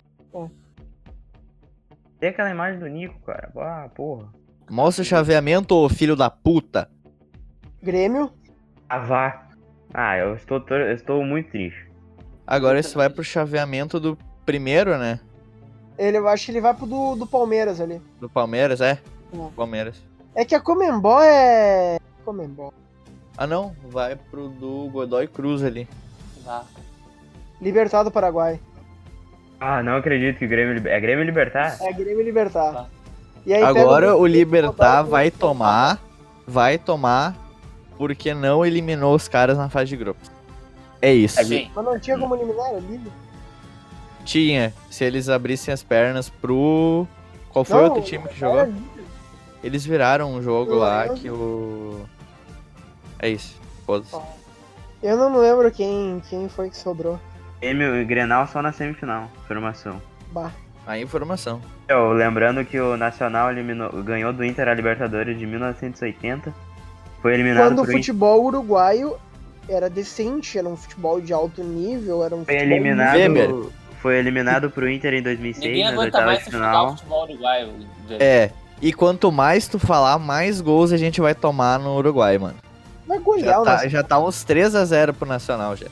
Tem 2.20 2.30
aquela 2.30 2.50
imagem 2.50 2.80
do 2.80 2.88
Nico, 2.88 3.20
cara. 3.26 3.52
Ah, 3.58 3.90
porra. 3.96 4.28
Mostra 4.70 5.02
o 5.04 5.06
chaveamento, 5.06 5.74
ô 5.76 5.88
filho 5.88 6.16
da 6.16 6.30
puta. 6.30 6.90
Grêmio, 7.82 8.32
vá. 8.90 9.47
Ah, 9.94 10.18
eu 10.18 10.36
estou, 10.36 10.64
eu 10.70 10.94
estou 10.94 11.24
muito 11.24 11.52
triste. 11.52 11.88
Agora 12.46 12.80
isso 12.80 12.98
vai 12.98 13.10
pro 13.10 13.24
chaveamento 13.24 14.00
do 14.00 14.18
primeiro, 14.46 14.98
né? 14.98 15.20
ele, 15.98 16.18
eu 16.18 16.28
acho 16.28 16.46
que 16.46 16.52
ele 16.52 16.62
vai 16.62 16.74
pro 16.74 16.86
do, 16.86 17.16
do 17.16 17.26
Palmeiras 17.28 17.82
ali. 17.82 18.02
Do 18.20 18.30
Palmeiras, 18.30 18.80
é? 18.82 19.00
É. 19.34 19.38
Palmeiras. 19.56 20.02
É 20.36 20.46
que 20.46 20.54
a 20.54 20.62
Comembol 20.62 21.22
é. 21.22 21.98
Comembol. 22.24 22.74
Ah 23.38 23.48
não, 23.48 23.76
vai 23.90 24.16
pro 24.16 24.50
do 24.50 24.90
Godoy 24.90 25.28
Cruz 25.28 25.64
ali. 25.64 25.88
Ah, 26.48 26.64
Libertado 27.60 28.12
Paraguai. 28.12 28.60
Ah, 29.60 29.82
não 29.82 29.96
acredito 29.98 30.38
que 30.38 30.46
o 30.46 30.50
Grêmio. 30.50 30.88
É 30.88 31.00
Grêmio 31.00 31.26
Libertar? 31.26 31.78
É 31.82 31.92
Grêmio 31.92 32.24
Libertar. 32.24 32.74
Tá. 32.74 32.86
E 33.46 33.54
aí 33.54 33.64
Agora 33.64 34.16
o 34.16 34.26
Libertar 34.26 35.04
vai 35.04 35.32
tomar, 35.32 36.00
vai 36.46 36.78
tomar, 36.78 37.36
porque 37.98 38.34
não 38.34 38.66
eliminou 38.66 39.16
os 39.16 39.28
caras 39.28 39.58
na 39.58 39.70
fase 39.70 39.90
de 39.90 39.98
grupos. 39.98 40.30
É 41.02 41.14
isso. 41.14 41.44
Sim. 41.44 41.70
Mas 41.76 41.86
não 41.86 42.00
tinha 42.00 42.18
como 42.18 42.36
eliminar, 42.36 42.72
é 42.74 42.80
livre. 42.80 43.12
Tinha, 44.26 44.74
se 44.90 45.04
eles 45.04 45.30
abrissem 45.30 45.74
as 45.74 45.84
pernas 45.84 46.30
pro. 46.30 47.08
Qual 47.50 47.64
foi 47.64 47.78
o 47.80 47.84
outro 47.84 48.02
time 48.02 48.28
que 48.28 48.38
jogou? 48.38 48.66
livre. 48.66 48.98
Eles 49.64 49.86
viraram 49.86 50.34
um 50.34 50.42
jogo 50.42 50.74
Eu 50.74 50.78
lá 50.78 51.04
lembro. 51.04 51.18
que 51.18 51.30
o. 51.30 52.06
É 53.20 53.30
isso. 53.30 53.56
Foda-se. 53.86 54.16
Eu 55.02 55.16
não 55.18 55.30
me 55.30 55.38
lembro 55.38 55.72
quem, 55.72 56.22
quem 56.30 56.50
foi 56.50 56.70
que 56.70 56.78
sobrou. 56.78 57.20
Grêmio 57.62 57.96
e 57.96 58.06
Grenal 58.06 58.48
só 58.48 58.62
na 58.62 58.72
semifinal. 58.72 59.30
Formação. 59.48 60.02
Bah. 60.32 60.52
A 60.86 60.98
informação. 61.00 61.62
Eu, 61.88 62.12
lembrando 62.14 62.64
que 62.64 62.80
o 62.80 62.96
Nacional 62.96 63.52
eliminou, 63.52 63.90
ganhou 64.04 64.32
do 64.32 64.44
Inter 64.44 64.68
a 64.68 64.74
Libertadores 64.74 65.38
de 65.38 65.46
1980. 65.46 66.54
Foi 67.22 67.34
eliminado 67.34 67.68
Quando 67.76 67.82
o 67.82 67.86
futebol 67.92 68.44
uruguaio 68.46 69.16
era 69.68 69.90
decente, 69.90 70.58
era 70.58 70.68
um 70.68 70.76
futebol 70.78 71.20
de 71.20 71.34
alto 71.34 71.64
nível, 71.64 72.24
era 72.24 72.36
um 72.36 72.46
Foi 72.46 72.54
futebol 72.56 72.76
eliminado. 72.78 73.16
Weber. 73.16 73.56
Foi 74.02 74.18
eliminado 74.18 74.70
pro 74.70 74.90
Inter 74.90 75.16
em 75.16 75.22
2006 75.24 75.66
Ninguém 75.66 75.84
nas 75.86 75.98
oitavas 75.98 76.26
mais 76.28 76.40
de 76.46 76.52
final. 76.52 76.90
futebol 76.92 77.24
uruguaio. 77.24 77.74
É. 78.20 78.52
E 78.82 78.94
quanto 78.94 79.32
mais 79.32 79.68
tu 79.68 79.80
falar, 79.80 80.20
mais 80.20 80.62
gols 80.62 80.92
a 80.92 80.98
gente 80.98 81.20
vai 81.20 81.34
tomar 81.34 81.80
no 81.80 81.96
Uruguai, 81.98 82.38
mano. 82.38 82.56
Vai 83.08 83.18
golear 83.20 83.46
Já 83.56 83.60
o 83.60 83.64
tá, 83.64 83.72
Nacional. 83.72 83.90
já 83.90 84.04
tá 84.04 84.20
uns 84.20 84.46
3x0 84.46 85.14
pro 85.14 85.28
Nacional 85.28 85.76
já. 85.76 85.88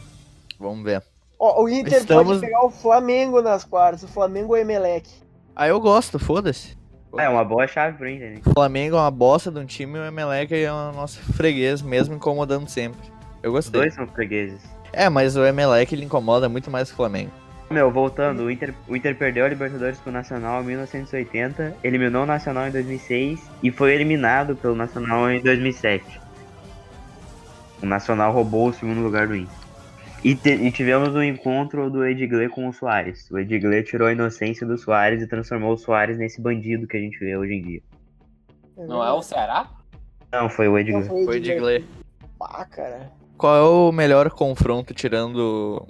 Vamos 0.59 0.84
ver. 0.84 1.01
Ó, 1.39 1.63
o 1.63 1.67
Inter 1.67 1.97
Estamos- 1.99 2.28
pode 2.38 2.39
pegar 2.41 2.63
o 2.63 2.69
Flamengo 2.69 3.41
nas 3.41 3.63
quartas, 3.63 4.03
o 4.03 4.07
Flamengo 4.07 4.55
é 4.55 4.61
Emelec. 4.61 5.09
Aí 5.55 5.69
eu 5.71 5.80
gosto, 5.80 6.19
foda-se. 6.19 6.78
É 7.18 7.30
uma 7.30 7.43
boa 7.43 7.66
chave 7.68 7.97
pro 7.97 8.09
Inter, 8.09 8.34
hein? 8.34 8.41
O 8.45 8.53
Flamengo 8.53 8.97
é 8.97 8.99
uma 8.99 9.11
bosta 9.11 9.49
de 9.49 9.59
um 9.59 9.66
time 9.66 9.97
e 9.97 10.01
o 10.01 10.05
Emelec 10.05 10.53
é 10.53 10.72
o 10.72 10.91
nosso 10.91 11.20
freguês, 11.34 11.82
mesmo 11.82 12.16
incomodando 12.16 12.68
sempre. 12.68 12.99
Eu 13.41 13.51
Os 13.51 13.55
gostei. 13.66 13.82
dois 13.82 13.93
são 13.93 14.05
fregueses. 14.07 14.61
É, 14.91 15.09
mas 15.09 15.36
o 15.36 15.45
Emelec 15.45 15.93
ele 15.93 16.05
incomoda 16.05 16.49
muito 16.49 16.70
mais 16.70 16.89
que 16.89 16.93
o 16.93 16.97
Flamengo. 16.97 17.32
Meu, 17.70 17.89
voltando, 17.89 18.43
o 18.43 18.51
Inter, 18.51 18.74
o 18.88 18.95
Inter 18.95 19.16
perdeu 19.16 19.45
a 19.45 19.49
Libertadores 19.49 19.99
pro 19.99 20.11
Nacional 20.11 20.61
em 20.61 20.66
1980, 20.66 21.78
eliminou 21.84 22.24
o 22.24 22.26
Nacional 22.26 22.68
em 22.68 22.72
2006 22.72 23.39
e 23.63 23.72
foi 23.72 23.93
eliminado 23.93 24.55
pelo 24.55 24.76
Nacional 24.76 25.32
em 25.32 25.41
2007. 25.41 26.22
O 27.82 27.86
Nacional 27.86 28.32
roubou 28.32 28.70
o 28.70 28.74
segundo 28.74 29.01
lugar 29.01 29.28
do 29.28 29.36
Inter. 29.36 29.64
E, 30.26 30.34
te- 30.36 30.49
e 30.55 30.71
tivemos 30.71 31.13
o 31.13 31.21
encontro 31.21 31.88
do 31.91 32.03
Edgley 32.03 32.49
com 32.49 32.67
o 32.67 32.73
Soares. 32.73 33.30
O 33.30 33.38
Edgley 33.38 33.84
tirou 33.84 34.07
a 34.07 34.11
inocência 34.11 34.65
do 34.65 34.76
Soares 34.78 35.21
e 35.21 35.28
transformou 35.28 35.73
o 35.73 35.78
Soares 35.78 36.17
nesse 36.17 36.41
bandido 36.41 36.88
que 36.88 36.97
a 36.97 36.99
gente 36.99 37.19
vê 37.19 37.38
hoje 37.38 37.53
em 37.53 37.61
dia. 37.61 37.82
Não 38.76 39.03
é 39.03 39.11
o 39.11 39.21
Ceará? 39.21 39.69
Não, 40.32 40.49
foi 40.49 40.67
o 40.67 40.71
Não 40.71 40.80
Edgley. 40.80 41.03
foi 41.07 41.26
Foi 41.26 41.39
de 41.39 41.53
de 41.53 41.59
Gley. 41.59 41.86
Pá, 42.39 42.65
cara. 42.65 43.11
Qual 43.38 43.55
é 43.55 43.61
o 43.61 43.91
melhor 43.91 44.30
confronto 44.32 44.93
tirando 44.93 45.86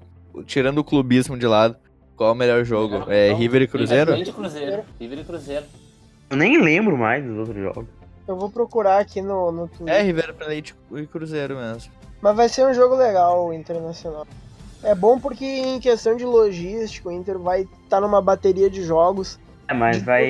tirando 0.45 0.79
o 0.79 0.83
clubismo 0.83 1.38
de 1.38 1.47
lado? 1.47 1.77
Qual 2.17 2.29
é 2.29 2.33
o 2.33 2.36
melhor 2.36 2.63
jogo? 2.65 2.93
Melhor 2.99 3.11
É 3.11 3.23
confronto. 3.29 3.41
River 3.41 3.61
e 3.61 3.67
Cruzeiro? 3.67 4.11
River 4.15 4.27
e 4.27 4.33
Cruzeiro. 4.33 4.83
River 4.99 5.19
e 5.19 5.23
Cruzeiro. 5.23 5.65
Eu 6.29 6.36
nem 6.38 6.61
lembro 6.61 6.97
mais 6.97 7.23
dos 7.23 7.38
outros 7.38 7.57
jogos. 7.63 7.86
Eu 8.27 8.36
vou 8.38 8.49
procurar 8.49 8.99
aqui 8.99 9.21
no, 9.21 9.51
no 9.51 9.67
Twitter. 9.67 9.93
É 9.95 10.01
River 10.01 10.33
Plate 10.33 10.75
e 10.95 11.05
Cruzeiro 11.07 11.55
mesmo. 11.55 11.91
Mas 12.26 12.36
vai 12.36 12.49
ser 12.49 12.65
um 12.65 12.73
jogo 12.73 12.95
legal, 12.95 13.45
o 13.49 13.53
Internacional. 13.53 14.26
É 14.82 14.95
bom 14.95 15.19
porque 15.19 15.45
em 15.45 15.80
questão 15.80 16.15
de 16.15 16.26
logística, 16.26 17.07
o 17.07 17.11
Inter 17.11 17.38
vai 17.38 17.67
estar 17.84 18.01
numa 18.01 18.19
bateria 18.19 18.67
de 18.67 18.82
jogos. 18.82 19.39
É, 19.67 19.76
mas 19.76 19.97
de 19.99 20.03
vai. 20.05 20.28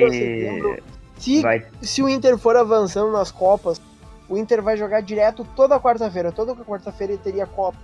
Se, 1.16 1.40
Vai 1.40 1.64
se 1.80 2.02
o 2.02 2.08
Inter 2.10 2.36
for 2.36 2.54
avançando 2.54 3.10
nas 3.10 3.30
Copas, 3.30 3.80
o 4.28 4.36
Inter 4.36 4.60
vai 4.60 4.76
jogar 4.76 5.00
direto 5.00 5.46
toda 5.56 5.80
quarta-feira. 5.80 6.30
Toda 6.30 6.54
quarta-feira 6.54 7.14
ele 7.14 7.22
teria 7.22 7.46
Copa. 7.46 7.78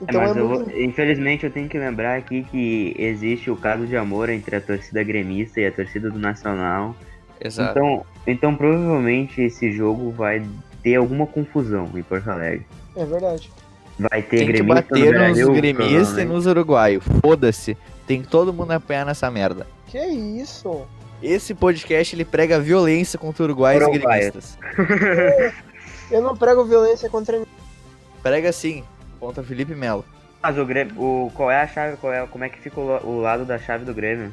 É, 0.00 0.04
Então 0.04 0.22
é, 0.22 0.28
mas 0.28 0.36
eu 0.38 0.48
muito. 0.48 0.70
vou- 0.70 0.80
infelizmente 0.80 1.44
eu 1.44 1.50
tenho 1.52 1.68
que 1.68 1.78
lembrar 1.78 2.16
aqui 2.16 2.44
que 2.44 2.94
existe 2.98 3.50
o 3.50 3.56
caso 3.56 3.86
de 3.86 3.98
amor 3.98 4.30
entre 4.30 4.56
a 4.56 4.62
torcida 4.62 5.04
gremista 5.04 5.60
e 5.60 5.66
a 5.66 5.72
torcida 5.72 6.08
do 6.10 6.18
Nacional. 6.18 6.96
Exato. 7.38 7.78
Então, 7.78 8.06
então 8.26 8.54
provavelmente 8.56 9.42
esse 9.42 9.70
jogo 9.72 10.10
vai 10.10 10.42
ter 10.82 10.94
alguma 10.94 11.26
confusão 11.26 11.90
em 11.94 12.02
Porto 12.02 12.30
Alegre. 12.30 12.64
É 12.96 13.04
verdade. 13.04 13.50
Vai 13.98 14.22
ter 14.22 14.38
Tem 14.38 14.46
que 14.46 14.52
gremista 14.52 14.74
no 14.74 14.74
bater 14.74 15.12
nos 15.12 15.20
Brasil, 15.20 15.52
gremistas 15.52 16.18
e 16.18 16.24
nos 16.24 16.46
uruguaios. 16.46 17.04
Foda-se. 17.20 17.76
Tem 18.06 18.22
que 18.22 18.28
todo 18.28 18.52
mundo 18.52 18.72
apoiar 18.72 19.04
nessa 19.04 19.30
merda. 19.30 19.66
Que 19.86 19.98
isso? 20.04 20.82
Esse 21.22 21.54
podcast 21.54 22.16
ele 22.16 22.24
prega 22.24 22.58
violência 22.58 23.18
contra 23.18 23.44
uruguaios 23.44 23.82
e 23.82 23.86
Uruguaios. 23.86 24.58
gremistas. 24.76 25.54
Eu 26.10 26.20
não 26.20 26.36
prego 26.36 26.64
violência 26.64 27.08
contra 27.08 27.38
ninguém. 27.38 27.52
Prega 28.22 28.52
sim, 28.52 28.84
contra 29.20 29.42
Felipe 29.42 29.74
Melo. 29.74 30.04
Mas 30.42 30.58
o 30.58 30.66
Grêmio, 30.66 31.00
o, 31.00 31.30
qual 31.34 31.50
é 31.50 31.62
a 31.62 31.66
chave, 31.66 31.96
qual 31.96 32.12
é, 32.12 32.26
como 32.26 32.44
é 32.44 32.48
que 32.48 32.58
fica 32.58 32.80
o, 32.80 33.06
o 33.06 33.20
lado 33.20 33.44
da 33.44 33.58
chave 33.58 33.84
do 33.84 33.94
Grêmio? 33.94 34.32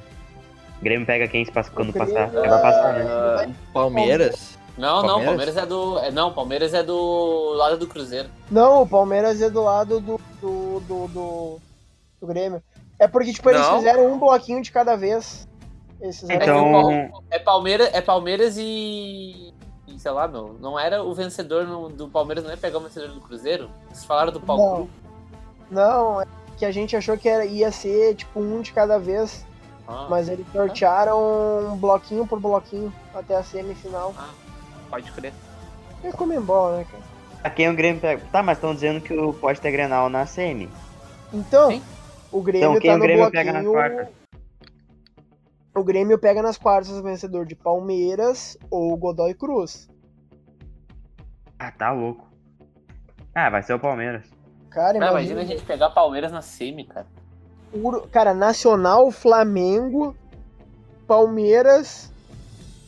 O 0.80 0.84
Grêmio 0.84 1.06
pega 1.06 1.28
quem 1.28 1.46
se 1.46 1.52
passa, 1.52 1.70
quando 1.70 1.94
Grêmio, 1.94 2.14
passar? 2.14 2.34
Ele 2.34 2.50
vai 2.50 2.62
passar, 2.62 2.94
né? 3.48 3.56
Palmeiras? 3.74 4.59
Não, 4.80 5.02
não, 5.02 5.08
Palmeiras? 5.08 5.26
Palmeiras 5.26 5.58
é 5.58 5.66
do. 5.66 6.00
é, 6.00 6.12
Não, 6.12 6.34
Palmeiras 6.34 6.74
é 6.74 6.84
do 6.84 7.54
lado 7.54 7.78
do 7.78 7.88
Cruzeiro. 7.88 8.30
Não, 8.50 8.82
o 8.84 8.88
Palmeiras 8.88 9.42
é 9.42 9.50
do 9.50 9.62
lado 9.64 10.00
do, 10.00 10.20
do, 10.42 10.80
do, 10.82 11.08
do, 11.08 11.60
do 12.22 12.28
Grêmio. 12.28 12.64
É 12.98 13.08
porque, 13.08 13.32
tipo, 13.34 13.50
eles 13.50 13.62
Não. 13.62 13.78
fizeram 13.78 14.12
um 14.12 14.18
bloquinho 14.20 14.62
de 14.62 14.72
cada 14.72 14.96
vez. 14.96 15.48
Fizeram 16.02 16.42
Então- 16.42 16.92
É, 16.92 17.08
Pal- 17.10 17.24
é 17.32 17.40
Palmeiras, 17.40 17.90
é 17.94 18.02
Palmeiras 18.02 18.58
e. 18.58 19.54
e, 19.88 20.00
Sei 20.00 20.12
lá, 20.12 20.28
meu. 20.28 20.56
Não 20.60 20.80
era 20.80 21.04
o 21.04 21.14
vencedor 21.14 21.66
no- 21.68 21.90
do 21.90 22.08
Palmeiras, 22.08 22.44
não 22.44 22.52
ia 22.52 22.58
pegar 22.58 22.78
o 22.78 22.82
vencedor 22.82 23.10
do 23.10 23.20
Cruzeiro? 23.22 23.70
Vocês 23.90 24.06
falaram 24.06 24.32
do 24.32 24.40
Não. 24.40 24.46
Palmeiras. 24.46 24.88
Não, 25.70 26.22
é 26.22 26.26
que 26.58 26.66
a 26.66 26.72
gente 26.72 26.96
achou 26.96 27.18
que 27.18 27.28
era, 27.30 27.46
ia 27.46 27.72
ser, 27.72 28.16
tipo, 28.16 28.40
um 28.40 28.62
de 28.62 28.72
cada 28.74 28.98
vez. 28.98 29.46
Ah, 29.88 30.08
Mas 30.10 30.30
eles 30.30 30.46
sortearam 30.52 31.72
um 31.74 31.76
bloquinho 31.78 32.26
por 32.28 32.40
bloquinho 32.40 32.94
até 33.14 33.36
a 33.36 33.44
semifinal. 33.44 34.14
Pode 34.90 35.12
crer. 35.12 35.34
É 36.04 36.12
comembol, 36.12 36.78
né, 36.78 36.86
cara? 36.90 37.04
A 37.44 37.50
quem 37.50 37.70
o 37.70 37.76
Grêmio 37.76 38.02
pega? 38.02 38.22
Tá, 38.32 38.44
mas 38.44 38.58
estão 38.58 38.74
dizendo 38.74 39.00
que 39.00 39.14
o 39.14 39.34
pode 39.34 39.62
ter 39.62 39.72
Grenal 39.72 40.10
na 40.10 40.26
semi. 40.26 40.70
Então, 41.34 41.72
Sim. 41.72 41.82
o 42.32 42.42
Grêmio 42.42 42.70
Então 42.70 42.82
quem 42.82 42.90
tá 42.90 42.96
o 42.96 42.98
no 42.98 43.04
Grêmio 43.04 43.24
bloquinho... 43.24 43.46
pega 43.46 43.62
nas 43.62 43.72
quartas? 43.72 44.08
O 45.76 45.84
Grêmio 45.84 46.18
pega 46.18 46.42
nas 46.42 46.58
quartas 46.58 46.92
o 46.92 47.04
vencedor 47.04 47.46
de 47.46 47.56
Palmeiras 47.56 48.58
ou 48.70 48.96
Godoy 48.98 49.34
Cruz. 49.34 49.90
Ah, 51.58 51.72
tá 51.72 51.92
louco. 51.92 52.28
Ah, 53.34 53.50
vai 53.50 53.62
ser 53.64 53.74
o 53.74 53.80
Palmeiras. 53.80 54.26
Cara, 54.70 55.00
Não, 55.00 55.08
imagina. 55.08 55.34
imagina 55.34 55.42
a 55.42 55.46
gente 55.46 55.66
pegar 55.66 55.90
Palmeiras 55.92 56.32
na 56.32 56.42
semi, 56.42 56.86
cara. 56.86 57.08
Cara, 58.12 58.34
Nacional, 58.34 59.12
Flamengo, 59.12 60.16
Palmeiras 61.08 62.09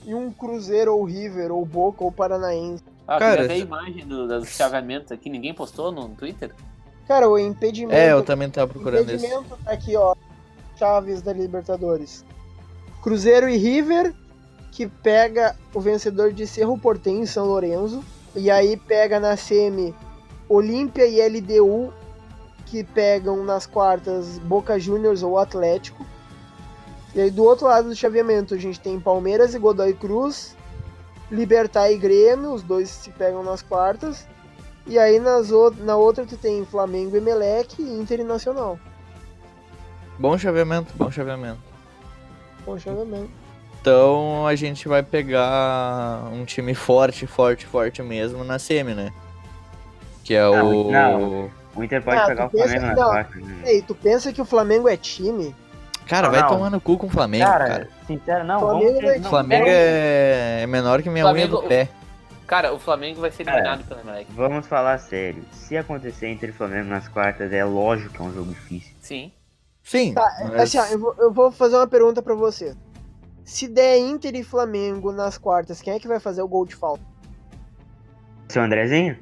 e 0.05 0.13
um 0.13 0.31
Cruzeiro 0.31 0.95
ou 0.95 1.03
River 1.03 1.51
ou 1.51 1.65
Boca 1.65 2.03
ou 2.03 2.11
Paranaense. 2.11 2.83
Ah, 3.07 3.19
Cara, 3.19 3.47
ver 3.47 3.53
a 3.53 3.57
imagem 3.57 4.05
do, 4.07 4.27
dos 4.27 4.49
chaveamentos 4.49 5.11
aqui, 5.11 5.29
ninguém 5.29 5.53
postou 5.53 5.91
no 5.91 6.09
Twitter? 6.09 6.51
Cara, 7.07 7.29
o 7.29 7.37
impedimento. 7.37 7.95
É, 7.95 8.11
eu 8.11 8.23
também 8.23 8.49
tava 8.49 8.71
procurando 8.71 9.11
isso. 9.11 9.25
impedimento 9.25 9.57
tá 9.63 9.71
aqui, 9.71 9.95
ó. 9.95 10.15
Chaves 10.77 11.21
da 11.21 11.33
Libertadores. 11.33 12.25
Cruzeiro 13.03 13.49
e 13.49 13.57
River, 13.57 14.13
que 14.71 14.87
pega 14.87 15.55
o 15.73 15.81
vencedor 15.81 16.31
de 16.31 16.47
Cerro 16.47 16.77
Porteño 16.77 17.23
em 17.23 17.25
São 17.25 17.45
Lourenço. 17.45 18.03
E 18.35 18.49
aí 18.49 18.77
pega 18.77 19.19
na 19.19 19.35
semi 19.35 19.93
Olímpia 20.47 21.05
e 21.05 21.21
LDU, 21.27 21.93
que 22.65 22.83
pegam 22.83 23.43
nas 23.43 23.65
quartas 23.65 24.37
Boca 24.39 24.79
Juniors 24.79 25.21
ou 25.23 25.37
Atlético. 25.37 26.05
E 27.13 27.21
aí 27.21 27.29
do 27.31 27.43
outro 27.43 27.67
lado 27.67 27.89
do 27.89 27.95
chaveamento 27.95 28.53
a 28.53 28.57
gente 28.57 28.79
tem 28.79 28.99
Palmeiras 28.99 29.53
e 29.53 29.59
Godoy 29.59 29.93
Cruz, 29.93 30.55
Libertar 31.29 31.91
e 31.91 31.97
Grêmio, 31.97 32.53
os 32.53 32.63
dois 32.63 32.89
se 32.89 33.09
pegam 33.11 33.43
nas 33.43 33.61
quartas. 33.61 34.25
E 34.87 34.97
aí 34.97 35.19
nas 35.19 35.51
o- 35.51 35.71
na 35.79 35.95
outra 35.95 36.25
tu 36.25 36.35
tem 36.37 36.65
Flamengo 36.65 37.15
e 37.15 37.21
Meleque 37.21 37.81
e 37.81 37.99
Inter 37.99 38.19
e 38.21 38.23
Nacional. 38.23 38.79
Bom 40.17 40.37
chaveamento, 40.37 40.93
bom 40.95 41.09
chaveamento. 41.11 41.59
Bom 42.65 42.77
chaveamento. 42.77 43.29
Então 43.81 44.45
a 44.45 44.55
gente 44.55 44.87
vai 44.87 45.01
pegar 45.01 46.29
um 46.31 46.45
time 46.45 46.73
forte, 46.75 47.25
forte, 47.25 47.65
forte 47.65 48.01
mesmo 48.03 48.43
na 48.43 48.59
semi, 48.59 48.93
né? 48.93 49.11
Que 50.23 50.35
é 50.35 50.43
Não, 50.43 50.71
o. 50.87 50.91
não. 50.91 51.51
O 51.75 51.83
Inter 51.83 52.03
pode 52.03 52.19
Ah, 52.21 52.25
pegar 52.27 52.45
o 52.47 52.49
Flamengo 52.49 52.79
que 52.79 52.95
não. 52.95 53.09
quartas. 53.09 53.41
né? 53.43 53.61
Ei, 53.65 53.81
tu 53.81 53.95
pensa 53.95 54.31
que 54.31 54.41
o 54.41 54.45
Flamengo 54.45 54.87
é 54.87 54.95
time? 54.97 55.55
Cara, 56.11 56.27
Não, 56.27 56.31
vai 56.33 56.41
não. 56.41 56.49
tomar 56.49 56.69
no 56.69 56.81
cu 56.81 56.97
com 56.97 57.07
o 57.07 57.09
Flamengo, 57.09 57.45
cara. 57.45 57.67
Cara, 57.67 57.89
sincero, 58.05 58.43
não, 58.43 58.59
Flamengo 58.59 58.99
ter, 58.99 59.19
não, 59.21 59.29
Flamengo 59.29 59.65
é... 59.65 60.61
é 60.63 60.67
menor 60.67 61.01
que 61.01 61.09
minha 61.09 61.23
Flamengo- 61.23 61.53
unha 61.55 61.61
do 61.63 61.67
pé. 61.69 61.87
Cara, 62.45 62.73
o 62.73 62.79
Flamengo 62.79 63.21
vai 63.21 63.31
ser 63.31 63.45
Cara, 63.45 63.59
eliminado 63.59 63.87
pelo 63.87 64.01
Emelec. 64.01 64.29
Vamos 64.33 64.67
falar 64.67 64.97
sério. 64.99 65.41
Se 65.53 65.77
acontecer 65.77 66.29
Inter 66.29 66.49
e 66.49 66.51
Flamengo 66.51 66.89
nas 66.89 67.07
quartas, 67.07 67.53
é 67.53 67.63
lógico 67.63 68.09
que 68.13 68.21
é 68.21 68.25
um 68.25 68.33
jogo 68.33 68.49
difícil. 68.49 68.93
Sim. 68.99 69.31
Sim. 69.81 70.13
Tá, 70.13 70.29
mas- 70.49 70.63
assim, 70.63 70.79
ó, 70.79 70.85
eu 70.87 70.99
vou, 70.99 71.15
eu 71.17 71.31
vou 71.31 71.49
fazer 71.49 71.77
uma 71.77 71.87
pergunta 71.87 72.21
pra 72.21 72.35
você. 72.35 72.75
Se 73.45 73.69
der 73.69 73.97
Inter 73.97 74.35
e 74.35 74.43
Flamengo 74.43 75.13
nas 75.13 75.37
quartas, 75.37 75.81
quem 75.81 75.93
é 75.93 75.99
que 75.99 76.09
vai 76.09 76.19
fazer 76.19 76.41
o 76.41 76.47
gol 76.49 76.65
de 76.65 76.75
falta? 76.75 77.01
Seu 78.49 78.61
Andrezinho? 78.61 79.17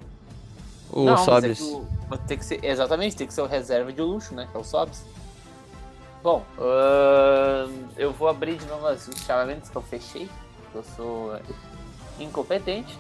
O 0.92 1.04
Não, 1.06 1.14
é 1.14 1.18
Sobis. 1.18 1.60
que 1.60 1.64
o- 1.66 2.18
tem 2.28 2.36
que 2.36 2.46
ser, 2.46 2.66
exatamente, 2.66 3.16
tem 3.16 3.28
que 3.28 3.34
ser 3.36 3.42
o 3.42 3.46
reserva 3.46 3.94
de 3.94 4.02
luxo, 4.02 4.34
né? 4.34 4.48
Que 4.52 4.58
é 4.58 4.60
o 4.60 4.64
Sobs. 4.64 5.04
Bom, 6.22 6.44
ahn, 6.58 7.88
eu 7.98 8.12
vou 8.12 8.28
abrir 8.28 8.58
de 8.58 8.66
novo 8.66 8.86
as- 8.88 9.10
chamamentos 9.26 9.70
que 9.70 9.76
eu 9.76 9.82
fechei. 9.82 10.30
Eu 10.74 10.84
sou 10.84 11.32
incompetente. 12.20 12.98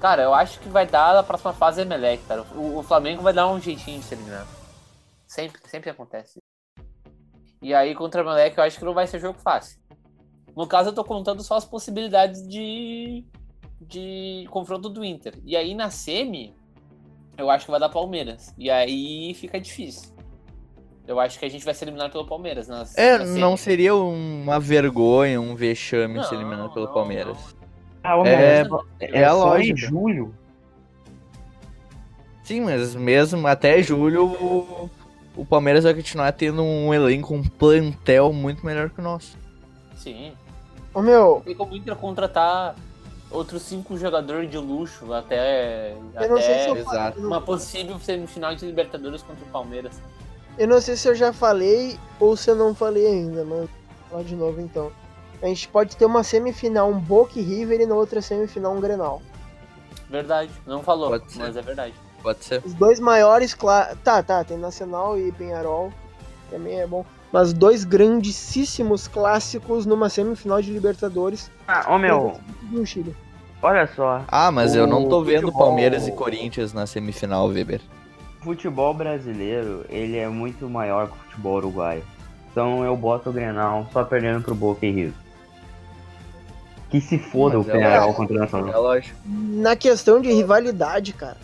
Cara, 0.00 0.22
eu 0.22 0.34
acho 0.34 0.58
que 0.60 0.68
vai 0.68 0.86
dar 0.86 1.16
a 1.16 1.22
próxima 1.22 1.52
fase 1.52 1.80
Emelec, 1.80 2.22
cara. 2.24 2.42
O, 2.54 2.78
o 2.78 2.82
Flamengo 2.82 3.22
vai 3.22 3.32
dar 3.32 3.48
um 3.48 3.60
jeitinho 3.60 4.00
de 4.00 4.04
ser 4.04 4.16
eliminado. 4.16 4.48
Sempre, 5.26 5.60
sempre 5.68 5.90
acontece. 5.90 6.40
E 7.62 7.72
aí 7.72 7.94
contra 7.94 8.20
o 8.22 8.24
Emelec 8.26 8.58
eu 8.58 8.64
acho 8.64 8.78
que 8.78 8.84
não 8.84 8.92
vai 8.94 9.06
ser 9.06 9.20
jogo 9.20 9.38
fácil. 9.38 9.80
No 10.54 10.66
caso 10.66 10.90
eu 10.90 10.94
tô 10.94 11.04
contando 11.04 11.42
só 11.42 11.56
as 11.56 11.64
possibilidades 11.64 12.46
de 12.46 13.24
de 13.80 14.46
confronto 14.50 14.88
do 14.88 15.04
Inter. 15.04 15.34
E 15.44 15.56
aí 15.56 15.74
na 15.74 15.90
semi, 15.90 16.54
eu 17.36 17.50
acho 17.50 17.64
que 17.64 17.70
vai 17.70 17.80
dar 17.80 17.88
Palmeiras. 17.88 18.52
E 18.58 18.70
aí 18.70 19.32
fica 19.34 19.60
difícil. 19.60 20.12
Eu 21.06 21.18
acho 21.18 21.38
que 21.38 21.44
a 21.44 21.48
gente 21.50 21.64
vai 21.64 21.74
ser 21.74 21.84
eliminado 21.86 22.12
pelo 22.12 22.24
Palmeiras. 22.26 22.68
Nas, 22.68 22.96
É, 22.96 23.18
na 23.18 23.26
semi. 23.26 23.40
não 23.40 23.56
seria 23.56 23.94
uma 23.94 24.60
vergonha, 24.60 25.40
um 25.40 25.54
vexame 25.54 26.14
Não, 26.14 26.24
ser 26.24 26.36
eliminado 26.36 26.72
pelo 26.72 26.86
não, 26.86 26.92
Palmeiras. 26.94 27.36
Ah, 28.02 28.16
ô, 28.16 28.24
É- 28.24 28.64
meu, 28.64 28.84
é 29.00 29.24
a 29.24 29.30
só 29.30 29.44
lógica. 29.44 29.72
em 29.72 29.76
julho. 29.76 30.34
Sim, 32.44 32.62
mas 32.62 32.94
mesmo 32.94 33.46
até 33.46 33.82
julho 33.82 34.26
o, 34.26 34.90
o 35.36 35.44
Palmeiras 35.44 35.84
vai 35.84 35.94
continuar 35.94 36.32
tendo 36.32 36.62
um 36.62 36.92
elenco, 36.92 37.34
um 37.34 37.42
plantel 37.42 38.32
muito 38.32 38.64
melhor 38.66 38.90
que 38.90 39.00
o 39.00 39.02
nosso. 39.02 39.36
Sim. 39.96 40.32
Ô 40.92 41.00
meu, 41.00 41.40
Tem 41.44 41.54
como 41.54 41.72
o 41.72 41.76
Inter 41.76 41.94
contratar 41.96 42.74
outros 43.30 43.62
cinco 43.62 43.96
jogadores 43.96 44.50
de 44.50 44.58
luxo 44.58 45.12
até, 45.14 45.92
eu 46.20 46.28
não 46.28 46.40
sei 46.40 46.58
se 46.58 46.68
eu, 46.68 46.90
até 46.90 47.18
não- 47.20 47.28
uma 47.28 47.40
possível 47.40 47.98
semifinal 47.98 48.54
de 48.54 48.66
Libertadores 48.66 49.22
contra 49.22 49.44
o 49.44 49.48
Palmeiras. 49.48 50.00
Eu 50.58 50.68
não 50.68 50.80
sei 50.80 50.96
se 50.96 51.08
eu 51.08 51.14
já 51.14 51.32
falei 51.32 51.98
ou 52.20 52.36
se 52.36 52.50
eu 52.50 52.54
não 52.56 52.74
falei 52.74 53.06
ainda, 53.06 53.44
mas 53.44 53.58
vou 53.60 53.68
falar 54.10 54.22
de 54.24 54.36
novo 54.36 54.60
então. 54.60 54.90
A 55.42 55.46
gente 55.46 55.66
pode 55.68 55.96
ter 55.96 56.04
uma 56.04 56.22
semifinal, 56.22 56.88
um 56.88 56.98
Boca 56.98 57.32
e 57.38 57.42
River 57.42 57.80
e 57.80 57.86
na 57.86 57.94
outra 57.94 58.22
semifinal 58.22 58.72
um 58.74 58.80
Grenal. 58.80 59.20
Verdade. 60.08 60.50
Não 60.66 60.82
falou, 60.82 61.08
Pode 61.10 61.32
ser. 61.32 61.38
mas 61.38 61.56
é 61.56 61.62
verdade. 61.62 61.94
Pode 62.22 62.44
ser. 62.44 62.62
Os 62.64 62.74
dois 62.74 63.00
maiores, 63.00 63.52
cla... 63.54 63.96
tá, 64.04 64.22
tá, 64.22 64.44
tem 64.44 64.56
Nacional 64.56 65.18
e 65.18 65.32
Penharol, 65.32 65.92
também 66.50 66.78
é 66.80 66.86
bom. 66.86 67.04
Mas 67.32 67.52
dois 67.52 67.82
grandíssimos 67.84 69.08
clássicos 69.08 69.86
numa 69.86 70.08
semifinal 70.10 70.60
de 70.60 70.70
Libertadores 70.70 71.50
Ah, 71.66 71.92
ô 71.94 71.98
meu, 71.98 72.38
no 72.70 72.84
Chile. 72.86 73.16
olha 73.62 73.88
só. 73.96 74.22
Ah, 74.28 74.52
mas 74.52 74.74
eu 74.76 74.86
não 74.86 75.08
tô 75.08 75.20
O 75.20 75.24
vendo 75.24 75.50
Palmeiras 75.50 76.06
e 76.06 76.12
Corinthians 76.12 76.72
na 76.74 76.86
semifinal, 76.86 77.48
Weber. 77.48 77.80
O 78.42 78.44
futebol 78.44 78.92
brasileiro, 78.92 79.84
ele 79.88 80.16
é 80.18 80.28
muito 80.28 80.68
maior 80.68 81.06
que 81.08 81.12
o 81.14 81.20
futebol 81.30 81.56
uruguaio. 81.58 82.02
Então 82.50 82.84
eu 82.84 82.96
boto 82.96 83.30
o 83.30 83.32
Grenal 83.32 83.86
só 83.92 84.02
perdendo 84.02 84.42
pro 84.42 84.54
Boca 84.54 84.84
e 84.84 84.90
Rio. 84.90 85.14
Que 86.90 87.00
se 87.00 87.18
foda 87.18 87.56
Mas 87.56 87.66
o 87.66 87.70
é 87.70 87.72
Penharol 87.72 88.00
lógico. 88.00 88.16
contra 88.20 88.36
o 88.36 88.38
Nacional. 88.40 88.74
É 88.74 88.76
lógico. 88.76 89.18
Na 89.24 89.76
questão 89.76 90.20
de 90.20 90.30
rivalidade, 90.32 91.12
cara. 91.12 91.38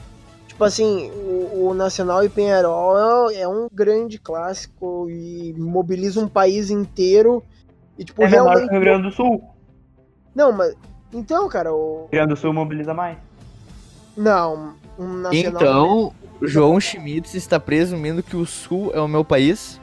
Tipo 0.49 0.65
assim, 0.65 1.11
o, 1.13 1.69
o 1.69 1.75
Nacional 1.75 2.25
e 2.25 2.29
Penharol 2.29 3.31
é, 3.31 3.43
é 3.43 3.49
um 3.49 3.69
grande 3.73 4.19
clássico 4.19 5.09
e 5.09 5.55
mobiliza 5.57 6.21
um 6.21 6.29
país 6.29 6.69
inteiro. 6.69 7.43
E 7.97 8.05
tipo, 8.05 8.21
É 8.23 8.29
menor 8.29 8.43
que 8.43 8.49
realmente. 8.51 8.69
o 8.69 8.73
Rio 8.73 8.81
Grande 8.81 9.03
do 9.05 9.13
Sul. 9.13 9.43
Não, 10.35 10.51
mas. 10.53 10.75
Então, 11.13 11.49
cara, 11.49 11.73
o. 11.73 11.77
O 11.77 11.99
Rio 12.03 12.09
Grande 12.11 12.35
do 12.35 12.37
Sul 12.37 12.53
mobiliza 12.53 12.93
mais. 12.93 13.17
Não, 14.17 14.75
um 14.99 15.07
Nacional. 15.07 15.63
Então, 15.63 16.13
João 16.41 16.81
Schmitz 16.81 17.35
está 17.35 17.59
presumindo 17.59 18.23
que 18.23 18.37
o 18.37 18.47
Sul 18.47 18.93
é 18.95 19.01
o 19.01 19.09
meu 19.09 19.25
país? 19.25 19.81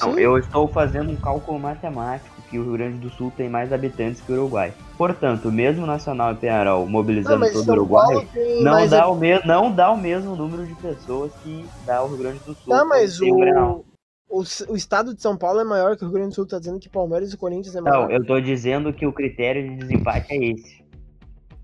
Não, 0.00 0.14
Sim. 0.14 0.20
eu 0.20 0.36
estou 0.36 0.68
fazendo 0.68 1.10
um 1.10 1.16
cálculo 1.16 1.58
matemático 1.58 2.36
que 2.50 2.58
o 2.58 2.62
Rio 2.62 2.72
Grande 2.72 2.98
do 2.98 3.10
Sul 3.10 3.32
tem 3.36 3.48
mais 3.48 3.72
habitantes 3.72 4.20
que 4.20 4.32
o 4.32 4.34
Uruguai. 4.34 4.72
Portanto, 4.96 5.50
mesmo 5.50 5.86
Nacional 5.86 6.32
e 6.32 6.36
Penharol 6.36 6.84
Não, 6.84 6.90
mobilizando 6.90 7.40
mas 7.40 7.52
todo 7.52 7.68
o 7.68 7.72
Uruguai, 7.72 8.28
não 8.62 8.86
dá, 8.86 9.08
o 9.08 9.14
me 9.16 9.38
não 9.46 9.72
dá 9.72 9.90
o 9.90 9.96
mesmo 9.96 10.36
número 10.36 10.66
de 10.66 10.74
pessoas 10.74 11.32
que 11.42 11.64
dá 11.86 12.02
o 12.02 12.08
Rio 12.08 12.18
Grande 12.18 12.38
do 12.40 12.54
Sul. 12.54 12.74
Tá, 12.74 12.84
mas 12.84 13.20
o 13.20 13.26
o, 13.26 13.84
o, 14.28 14.44
o 14.68 14.76
estado 14.76 15.14
de 15.14 15.22
São 15.22 15.36
Paulo 15.36 15.60
é 15.60 15.64
maior 15.64 15.96
que 15.96 16.04
o 16.04 16.08
Rio 16.08 16.14
Grande 16.14 16.30
do 16.30 16.34
Sul, 16.34 16.46
tá 16.46 16.58
dizendo 16.58 16.78
que 16.78 16.88
Palmeiras 16.88 17.32
e 17.32 17.36
Corinthians 17.36 17.74
é 17.74 17.80
maior. 17.80 18.08
Não, 18.08 18.10
eu 18.10 18.24
tô 18.24 18.38
dizendo 18.40 18.92
que 18.92 19.06
o 19.06 19.12
critério 19.12 19.62
de 19.62 19.76
desempate 19.76 20.26
é 20.32 20.36
esse. 20.52 20.84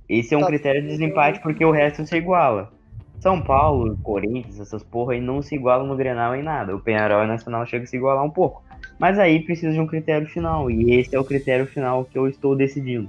Esse 0.09 0.35
é 0.35 0.39
um 0.39 0.41
Tá. 0.43 0.47
critério 0.47 0.83
de 0.83 0.89
desempate 0.89 1.41
porque 1.43 1.65
o 1.65 1.71
resto 1.71 2.07
se 2.07 2.17
iguala. 2.17 2.73
São 3.25 3.41
Paulo, 3.41 3.99
Corinthians, 4.03 4.61
essas 4.61 4.83
porra 4.83 5.15
aí 5.15 5.21
não 5.23 5.41
se 5.41 5.55
igualam 5.55 5.87
no 5.87 5.97
Grenal 5.97 6.37
em 6.37 6.43
nada. 6.43 6.77
O 6.77 6.79
Penharol 6.79 7.23
e 7.23 7.25
o 7.25 7.27
Nacional 7.27 7.65
chegam 7.65 7.85
a 7.85 7.87
se 7.87 7.97
igualar 7.97 8.23
um 8.23 8.29
pouco. 8.29 8.63
Mas 8.99 9.19
aí 9.19 9.43
precisa 9.43 9.73
de 9.73 9.81
um 9.81 9.87
critério 9.87 10.29
final. 10.29 10.71
E 10.71 10.93
esse 10.93 11.17
é 11.17 11.19
o 11.19 11.25
critério 11.25 11.67
final 11.67 12.05
que 12.05 12.19
eu 12.19 12.29
estou 12.29 12.55
decidindo. 12.55 13.09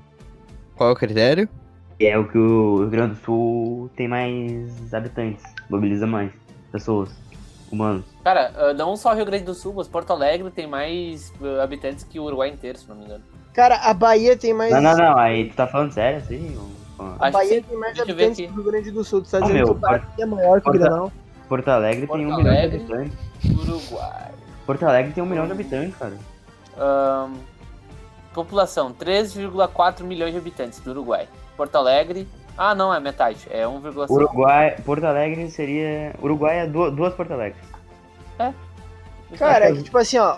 Qual 0.77 0.89
é 0.89 0.93
o 0.93 0.95
critério? 0.95 1.49
Que 1.99 2.05
é 2.05 2.17
o 2.17 2.25
que 2.25 2.37
o 2.37 2.77
Rio 2.77 2.89
Grande 2.89 3.15
do 3.15 3.25
Sul 3.25 3.89
tem 3.93 4.07
mais 4.07 4.93
habitantes, 4.93 5.43
mobiliza 5.69 6.07
mais 6.07 6.31
pessoas, 6.71 7.09
humanos. 7.69 8.05
Cara, 8.23 8.53
ah, 8.55 8.73
não 8.73 8.95
só 8.95 9.11
o 9.11 9.15
Rio 9.15 9.25
Grande 9.25 9.43
do 9.43 9.53
Sul, 9.53 9.73
mas 9.75 9.85
Porto 9.85 10.11
Alegre 10.13 10.49
tem 10.49 10.65
mais 10.65 11.33
ah, 11.43 11.61
habitantes 11.61 12.05
que 12.05 12.21
o 12.21 12.23
Uruguai 12.23 12.47
inteiro, 12.47 12.77
se 12.77 12.87
não 12.87 12.95
me 12.95 13.03
engano. 13.03 13.23
Cara, 13.53 13.75
a 13.75 13.93
Bahia 13.93 14.37
tem 14.37 14.53
mais. 14.53 14.71
Não, 14.71 14.79
não, 14.79 14.95
não, 14.95 15.17
aí 15.17 15.49
tu 15.49 15.55
tá 15.57 15.67
falando 15.67 15.91
sério 15.91 16.19
assim? 16.19 16.55
ou- 16.57 16.84
A 16.99 17.03
Acho 17.03 17.17
que 17.25 17.31
Bahia 17.31 17.63
tem 17.63 17.77
mais 17.77 17.99
habitantes 17.99 18.37
que 18.37 18.45
o 18.51 18.53
Rio 18.55 18.63
Grande 18.63 18.91
do 18.91 19.03
Sul. 19.03 19.21
Tu 19.21 19.29
tá 19.29 19.37
Ô, 19.37 19.41
dizendo 19.41 19.55
meu, 19.57 19.65
que 19.65 19.71
o 19.71 19.75
Bahia 19.75 20.03
é 20.19 20.25
maior 20.25 20.61
que 20.61 20.69
o 20.69 20.71
Porto- 20.71 20.79
Grenal? 20.79 21.11
Porto 21.49 21.67
Alegre 21.67 22.07
Porto 22.07 22.19
tem 22.19 22.27
um 22.31 22.37
milhão 22.37 22.53
de 22.53 22.75
habitantes. 22.75 23.17
Uruguai. 23.45 24.31
Porto 24.65 24.83
Alegre 24.83 25.13
tem 25.13 25.23
um 25.23 25.27
milhão 25.27 25.45
de 25.45 25.51
habitantes, 25.51 25.95
cara. 25.97 26.13
Ahn, 26.77 27.33
população, 28.33 28.91
3,4 28.93 30.03
milhões 30.03 30.31
de 30.31 30.37
habitantes 30.39 30.79
do 30.79 30.91
Uruguai. 30.91 31.27
Porto 31.55 31.75
Alegre. 31.75 32.27
Ah, 32.57 32.73
não, 32.73 32.93
é 32.93 32.99
metade. 32.99 33.37
É 33.51 33.65
1,5. 33.67 34.09
Uruguai, 34.09 34.75
Porto 34.85 35.03
Alegre 35.03 35.49
seria. 35.51 36.15
Uruguai 36.21 36.59
é 36.59 36.67
duas, 36.67 36.93
duas 36.93 37.13
Porto 37.13 37.31
Alegre. 37.33 37.59
Cara, 39.37 39.69
é 39.69 39.73
que, 39.73 39.83
tipo 39.83 39.97
assim, 39.97 40.17
ó. 40.17 40.37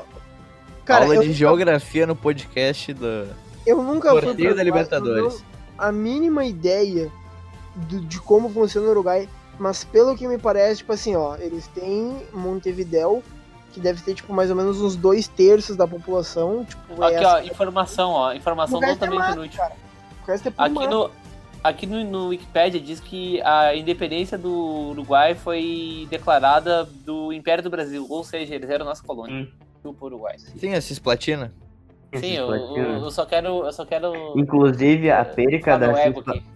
Cara, 0.86 1.04
Aula 1.06 1.16
eu, 1.18 1.22
de 1.24 1.34
geografia 1.34 2.08
no 2.08 2.16
podcast 2.16 2.94
da. 2.94 3.26
eu 3.66 3.84
nunca 3.84 4.10
fui 4.12 4.22
Sorteio 4.22 4.48
pro 4.50 4.58
da 4.58 4.64
Libertadores. 4.64 5.34
eu 5.36 5.40
não- 5.40 5.57
A 5.78 5.92
mínima 5.92 6.46
ideia 6.46 7.12
do- 7.76 8.02
de 8.02 8.20
como 8.20 8.50
funciona 8.50 8.88
o 8.88 8.92
Uruguai, 8.92 9.30
mas 9.60 9.84
pelo 9.84 10.16
que 10.16 10.28
me 10.28 10.38
parece, 10.38 10.78
tipo 10.78 10.92
assim, 10.94 11.16
ó, 11.16 11.36
eles 11.38 11.68
têm 11.68 12.24
Montevidéu, 12.34 13.24
que 13.72 13.80
deve 13.80 14.02
ter, 14.02 14.16
tipo, 14.16 14.34
mais 14.34 14.50
ou 14.50 14.56
menos 14.56 14.82
uns 14.82 14.96
dois 14.96 15.28
terços 15.28 15.76
da 15.76 15.88
população. 15.88 16.66
Tipo, 16.66 17.04
é 17.04 17.16
Aqui, 17.16 17.26
ó, 17.26 17.38
essa- 17.38 17.46
informação, 17.46 18.12
ó. 18.12 18.34
Informação 18.34 18.78
O 18.80 18.82
resto 18.82 19.04
é 19.04 19.08
totalmente 19.08 19.34
inútil. 19.36 19.58
cara. 19.58 19.76
É 20.28 20.34
Aqui 20.58 20.74
mato. 20.74 20.90
no, 20.90 21.12
aqui 21.64 21.86
no, 21.86 22.04
no 22.04 22.28
Wikipedia 22.30 22.82
diz 22.82 23.00
que 23.00 23.42
a 23.44 23.76
independência 23.76 24.38
do 24.38 24.90
Uruguai 24.90 25.36
foi 25.36 26.08
declarada 26.10 26.84
do 27.06 27.32
Império 27.32 27.64
do 27.64 27.70
Brasil, 27.70 28.06
ou 28.10 28.24
seja, 28.24 28.56
eles 28.56 28.70
eram 28.70 28.86
nossa 28.86 29.04
colônia. 29.04 29.44
Hum. 29.44 29.48
Do 29.84 29.96
Uruguai. 30.02 30.38
Sim, 30.40 30.74
a 30.74 30.82
Cisplatina. 30.82 31.54
Sim, 32.16 32.34
eu, 32.36 32.56
eu, 32.56 32.92
eu 33.04 33.12
só 33.12 33.26
quero. 33.26 33.66
Eu 33.66 33.74
só 33.74 33.86
quero. 33.86 34.14
Inclusive 34.38 35.12
a 35.12 35.26
périca 35.26 35.78
Tá 35.78 35.88
da. 35.88 35.94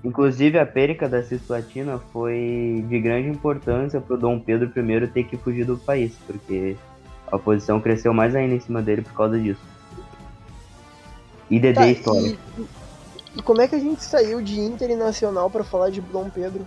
Inclusive 0.03 0.57
a 0.57 0.65
périca 0.65 1.09
da 1.09 1.21
Cisplatina 1.21 1.99
foi 2.13 2.85
de 2.87 2.99
grande 2.99 3.27
importância 3.29 3.99
pro 3.99 4.17
Dom 4.17 4.39
Pedro 4.39 4.71
I 4.75 5.07
ter 5.07 5.23
que 5.25 5.35
fugir 5.37 5.65
do 5.65 5.77
país, 5.77 6.13
porque 6.25 6.77
a 7.29 7.35
oposição 7.35 7.81
cresceu 7.81 8.13
mais 8.13 8.35
ainda 8.35 8.55
em 8.55 8.59
cima 8.59 8.81
dele 8.81 9.01
por 9.01 9.13
causa 9.13 9.37
disso. 9.37 9.61
IDD 11.49 11.73
Tá, 11.73 11.87
história. 11.87 12.37
e, 12.57 12.65
e 13.35 13.41
como 13.41 13.61
é 13.61 13.67
que 13.67 13.75
a 13.75 13.79
gente 13.79 14.01
saiu 14.03 14.41
de 14.41 14.59
Internacional 14.59 15.49
pra 15.49 15.63
falar 15.65 15.89
de 15.89 15.99
Dom 15.99 16.29
Pedro 16.29 16.65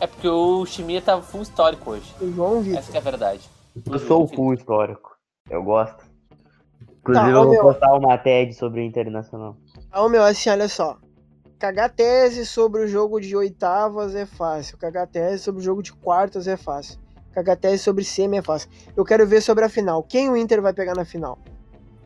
É 0.00 0.06
porque 0.06 0.28
o 0.28 0.66
Chimia 0.66 1.00
tá 1.00 1.20
full 1.22 1.42
histórico 1.42 1.92
hoje. 1.92 2.12
e 2.20 2.32
João 2.32 2.60
Vitor? 2.60 2.78
Essa 2.80 2.90
que 2.90 2.96
é 2.96 3.00
a 3.00 3.04
verdade. 3.04 3.48
Eu 3.88 3.98
sou 4.00 4.24
o 4.24 4.26
full 4.28 4.52
histórico. 4.54 5.16
Eu 5.48 5.62
gosto. 5.62 6.07
Inclusive 7.10 7.32
Tá, 7.32 7.38
eu 7.38 7.44
vou 7.44 7.52
meu. 7.52 7.62
postar 7.62 7.94
uma 7.94 8.18
TED 8.18 8.52
sobre 8.54 8.80
o 8.80 8.82
Internacional. 8.84 9.56
Ah, 9.90 10.02
ô, 10.04 10.08
meu, 10.08 10.22
assim, 10.22 10.50
olha 10.50 10.68
só. 10.68 10.96
Cagar 11.58 11.90
tese 11.90 12.44
sobre 12.46 12.82
o 12.82 12.86
jogo 12.86 13.20
de 13.20 13.34
oitavas 13.34 14.14
é 14.14 14.26
fácil. 14.26 14.76
Cagar 14.78 15.06
tese 15.06 15.42
sobre 15.42 15.60
o 15.60 15.64
jogo 15.64 15.82
de 15.82 15.92
quartas 15.92 16.46
é 16.46 16.56
fácil. 16.56 16.98
Cagar 17.32 17.56
tese 17.56 17.82
sobre 17.82 18.04
semi 18.04 18.36
é 18.38 18.42
fácil. 18.42 18.68
Eu 18.96 19.04
quero 19.04 19.26
ver 19.26 19.40
sobre 19.40 19.64
a 19.64 19.68
final. 19.68 20.02
Quem 20.02 20.28
o 20.30 20.36
Inter 20.36 20.60
vai 20.62 20.72
pegar 20.72 20.94
na 20.94 21.04
final? 21.04 21.38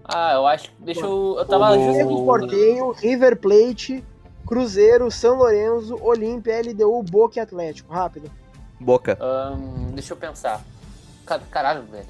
Ah, 0.05 0.32
eu 0.34 0.46
acho. 0.46 0.70
Deixa 0.78 1.00
eu. 1.05 1.36
Eu 1.38 1.44
tava 1.46 1.72
O- 1.76 1.92
justo. 2.03 2.24
Porteio, 2.24 2.90
River 2.92 3.36
Plate, 3.38 4.03
Cruzeiro, 4.46 5.11
São 5.11 5.36
Lourenço, 5.36 5.96
Olímpia, 6.03 6.59
LDU, 6.61 7.03
Boca 7.03 7.38
e 7.38 7.40
Atlético. 7.40 7.92
Rápido. 7.92 8.30
Boca. 8.80 9.18
Deixa 9.94 10.12
eu 10.12 10.16
pensar. 10.16 10.61
Ca- 11.26 11.40
Caralho, 11.50 11.82
velho. 11.84 12.07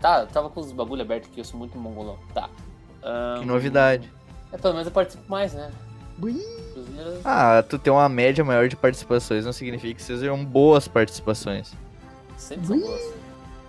Tá, 0.00 0.20
eu 0.20 0.26
tava 0.28 0.48
com 0.48 0.60
os 0.60 0.72
bagulho 0.72 1.02
aberto 1.02 1.26
aqui, 1.26 1.40
eu 1.40 1.44
sou 1.44 1.58
muito 1.58 1.76
mongolão. 1.78 2.16
Tá. 2.34 2.48
Ahn, 3.02 3.40
Que 3.40 3.46
novidade. 3.46 4.10
É, 4.52 4.56
pelo 4.58 4.74
menos 4.74 4.86
eu 4.86 4.92
participo 4.92 5.24
mais, 5.28 5.52
né? 5.54 5.70
Ah, 7.24 7.62
tu 7.66 7.78
ter 7.78 7.90
uma 7.90 8.08
média 8.08 8.44
maior 8.44 8.68
de 8.68 8.76
participações 8.76 9.44
não 9.44 9.52
significa 9.52 9.94
que 9.94 10.02
sejam 10.02 10.44
boas 10.44 10.86
participações. 10.88 11.72
Sempre 12.36 12.66
são 12.66 12.80
boas. 12.80 13.00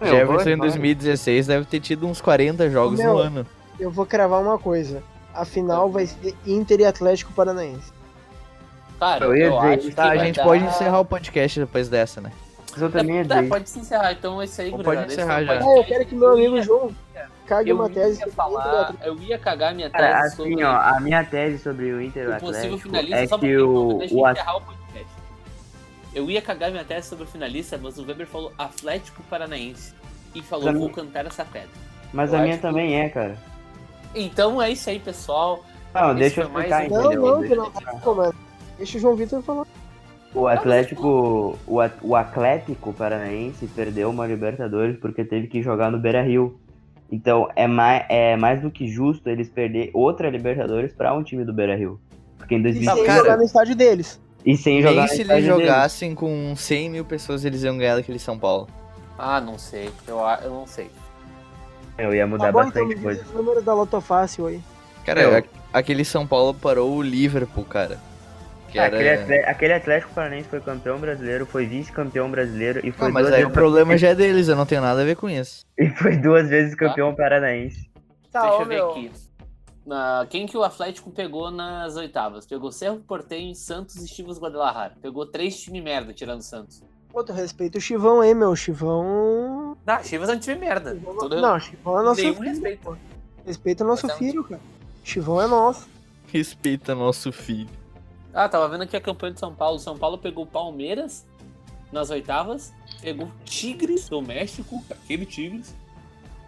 Eu 0.01 0.07
Jefferson 0.07 0.43
vou- 0.43 0.53
em 0.53 0.57
2016 0.57 1.47
deve 1.47 1.65
ter 1.65 1.79
tido 1.79 2.07
uns 2.07 2.19
40 2.19 2.69
jogos 2.69 2.97
Meu. 2.99 3.13
no 3.13 3.19
ano. 3.19 3.47
Eu 3.79 3.91
vou 3.91 4.05
cravar 4.05 4.41
uma 4.41 4.57
coisa. 4.57 5.03
A 5.34 5.45
final 5.45 5.89
vai 5.89 6.07
ser 6.07 6.36
Inter 6.45 6.79
e 6.82 6.86
Atlético 6.86 7.32
Paranaense. 7.34 7.91
Cara, 8.99 9.25
Eu 9.25 9.36
eu, 9.36 9.59
acho 9.59 9.88
que 9.88 9.95
Tá, 9.95 10.09
a 10.11 10.17
gente 10.17 10.36
dar- 10.38 10.43
pode 10.43 10.63
encerrar 10.63 10.99
o 10.99 11.05
podcast 11.05 11.59
depois 11.59 11.88
dessa, 11.89 12.19
né? 12.21 12.32
Mas 12.72 12.82
eu 12.82 12.91
também 12.91 13.19
É, 13.19 13.24
dizer. 13.24 13.49
pode 13.49 13.69
se 13.69 13.80
encerrar, 13.80 14.11
então 14.13 14.41
esse 14.41 14.61
aí, 14.61 14.72
pode 14.72 15.05
encerrar 15.05 15.43
já. 15.43 15.53
Ah, 15.53 15.57
podcast. 15.57 15.78
eu 15.78 15.84
quero 15.86 16.05
que 16.05 16.15
meu 16.15 16.32
amigo 16.32 16.61
João 16.61 16.91
cague 17.45 17.69
Eu 17.69 17.76
uma 17.76 17.89
tese 17.89 18.11
ia 18.11 18.15
sobre 18.19 18.32
falar, 18.32 18.95
eu 19.03 19.17
ia 19.19 19.38
cagar 19.38 19.76
minha 19.76 19.89
tese 19.89 20.03
Cara, 20.03 20.30
sobre 20.30 20.53
assim, 20.53 20.63
ó, 20.63 20.72
a 20.78 20.99
minha 21.01 21.24
tese 21.24 21.59
sobre 21.59 21.91
o 21.91 22.01
Inter 22.01 22.24
e 22.24 22.28
o 22.28 22.36
Atlético 22.36 22.78
finalista, 22.78 23.15
é 23.17 23.28
só 23.28 23.38
que 23.38 23.57
o, 23.57 23.97
deixa 23.99 24.15
o 24.15 24.19
eu 24.19 24.26
At- 24.26 24.38
encerrar 24.38 24.55
o 24.57 24.61
podcast. 24.61 25.07
Eu 26.13 26.30
ia 26.30 26.41
cagar 26.41 26.72
minha 26.72 26.84
tese 26.84 27.07
sobre 27.07 27.24
o 27.26 27.28
finalista, 27.28 27.78
mas 27.82 27.97
o 27.97 28.05
Weber 28.05 28.28
falou 28.28 28.51
Atlético 28.57 29.22
Paranaense. 29.24 29.93
E 30.34 30.41
falou, 30.41 30.63
Pra 30.65 30.74
mim- 30.74 30.80
vou 30.80 30.89
cantar 30.89 31.26
essa 31.26 31.43
pedra. 31.43 31.69
Mas 32.13 32.32
eu 32.34 32.39
a 32.39 32.41
minha 32.41 32.55
que- 32.55 32.61
também 32.61 32.99
é, 33.01 33.09
cara. 33.09 33.38
Então 34.15 34.61
é 34.61 34.69
isso 34.69 34.89
aí, 34.89 34.99
pessoal. 34.99 35.63
Não, 35.93 36.11
Esse 36.11 36.19
deixa 36.19 36.41
eu 36.43 36.49
mais 36.49 36.69
explicar, 36.72 36.93
um- 36.99 37.03
Não, 37.03 37.11
não, 37.11 37.22
não 37.22 37.43
explicar. 37.65 37.91
tá 37.93 37.99
comando. 37.99 38.36
Deixa 38.78 38.97
o 38.97 39.01
João 39.01 39.15
Vitor 39.15 39.41
falar. 39.43 39.65
O 40.34 40.47
Atlético, 40.47 41.57
o, 41.67 41.77
o 42.01 42.15
Atlético 42.15 42.93
Paranaense 42.93 43.67
perdeu 43.67 44.09
uma 44.09 44.25
Libertadores 44.25 44.97
porque 44.99 45.25
teve 45.25 45.47
que 45.47 45.61
jogar 45.61 45.91
no 45.91 45.99
Beira-Rio. 45.99 46.57
Então 47.11 47.49
é 47.55 47.67
mais, 47.67 48.05
é 48.07 48.38
mais 48.38 48.61
do 48.61 48.71
que 48.71 48.88
justo 48.88 49.29
eles 49.29 49.49
perder 49.49 49.91
outra 49.93 50.29
Libertadores 50.29 50.93
pra 50.93 51.13
um 51.13 51.21
time 51.21 51.43
do 51.43 51.51
Beira-Rio. 51.53 51.99
Porque 52.38 52.55
em 52.55 52.59
E 52.59 52.63
2020 52.63 52.95
sem 52.95 53.05
cara- 53.05 53.19
jogar 53.19 53.38
no 53.38 53.43
estádio 53.43 53.75
deles. 53.75 54.21
e 54.45 54.55
sem 54.55 54.82
jogar 54.82 54.91
Nem 54.93 55.01
no 55.01 55.07
se 55.09 55.13
eles 55.15 55.21
estádio 55.27 55.53
deles. 55.57 55.67
jogassem 55.67 56.15
com 56.15 56.53
100 56.55 56.89
mil 56.89 57.03
pessoas, 57.05 57.43
eles 57.43 57.63
iam 57.63 57.77
ganhar 57.77 57.95
daquele 57.95 58.17
São 58.19 58.39
Paulo. 58.39 58.67
Ah, 59.19 59.41
não 59.41 59.59
sei. 59.59 59.89
Eu, 60.07 60.17
eu 60.43 60.49
não 60.49 60.65
sei. 60.65 60.89
Eu 61.97 62.15
ia 62.15 62.25
mudar 62.25 62.45
Tá 62.45 62.51
bom, 62.53 62.61
então 62.63 62.71
bastante 62.86 62.93
diz 62.95 63.03
coisa. 63.03 63.21
os 63.23 63.32
números 63.34 63.63
da 63.65 63.73
Loto 63.73 63.99
Fácil 63.99 64.47
aí. 64.47 64.61
Cara, 65.05 65.21
Eu- 65.21 65.43
aquele 65.73 66.05
São 66.05 66.25
Paulo 66.25 66.53
parou 66.53 66.95
o 66.95 67.01
Liverpool, 67.01 67.65
cara. 67.65 67.99
Que 68.72 68.80
Ah, 68.80 68.86
era... 68.86 69.13
aquele, 69.22 69.39
aquele 69.45 69.74
Atlético 69.74 70.13
Paranaense 70.13 70.47
foi 70.47 70.61
campeão 70.61 70.97
brasileiro, 70.97 71.45
foi 71.45 71.65
vice-campeão 71.65 72.32
brasileiro 72.32 72.80
e 72.86 72.91
foi, 72.91 73.09
Ah, 73.09 73.11
mas 73.11 73.24
duas 73.24 73.34
aí 73.36 73.41
o 73.41 73.47
vezes, 73.47 73.53
problema 73.53 73.97
já 73.97 74.09
é 74.09 74.15
deles, 74.15 74.47
eu 74.47 74.55
não 74.55 74.65
tenho 74.65 74.82
nada 74.82 75.01
a 75.01 75.03
ver 75.03 75.15
com 75.17 75.30
isso. 75.30 75.65
e 75.78 75.89
foi 75.89 76.15
duas 76.17 76.47
vezes 76.47 76.74
campeão 76.76 77.13
paranaense. 77.13 77.89
Tá, 78.32 78.41
Deixa 78.43 78.55
ó, 78.55 78.61
eu 78.61 78.65
ver 78.67 78.76
meu. 78.76 78.91
aqui. 78.91 79.11
Na- 79.86 80.26
quem 80.30 80.45
que 80.45 80.55
o 80.55 80.63
Atlético 80.63 81.11
pegou 81.11 81.51
nas 81.51 81.97
oitavas? 81.97 82.45
Pegou 82.45 82.72
Cerro 82.72 82.99
Portenho, 82.99 83.53
Santos 83.55 83.95
e 83.97 84.07
Chivas 84.07 84.39
Guadalajara. 84.39 84.93
Pegou 85.01 85.26
três 85.26 85.59
times 85.59 85.84
merda, 85.84 86.13
tirando 86.13 86.39
o 86.39 86.43
Santos. 86.43 86.82
Outro 87.13 87.36
respeito 87.36 87.78
o 87.78 87.82
Chivão 87.82 88.22
aí, 88.22 88.34
meu. 88.34 88.55
Chivão. 88.55 89.76
Não, 89.86 90.03
Chivas 90.03 90.30
é 90.30 90.34
um 90.34 90.39
time 90.39 90.59
merda. 90.59 90.97
Todo... 91.19 91.41
Não, 91.41 91.59
Chivão 91.59 91.99
é 91.99 92.03
nosso 92.03 92.22
Nenhum 92.22 92.36
filho. 92.36 92.49
respeito. 92.49 92.80
pô. 92.84 92.95
Respeita 93.45 93.84
o 93.84 93.88
nosso 93.88 94.07
Mas 94.07 94.11
é 94.13 94.15
um 94.15 94.19
filho, 94.19 94.43
cara. 94.45 94.61
Chivão 95.03 95.41
é 95.41 95.47
nosso. 95.47 95.89
Respeita 96.32 96.95
nosso 96.95 97.32
filho. 97.34 97.67
Ah, 98.34 98.47
tava 98.47 98.67
vendo 98.69 98.84
aqui 98.84 98.95
a 98.95 99.01
campanha 99.01 99.34
de 99.34 99.39
São 99.39 99.53
Paulo. 99.53 99.79
São 99.79 99.97
Paulo 99.97 100.17
pegou 100.17 100.43
o 100.43 100.47
Palmeiras 100.47 101.25
nas 101.91 102.09
oitavas, 102.09 102.73
pegou 103.01 103.29
Tigres 103.43 104.07
do 104.07 104.21
México, 104.21 104.84
aquele 104.89 105.25
Tigres. 105.25 105.75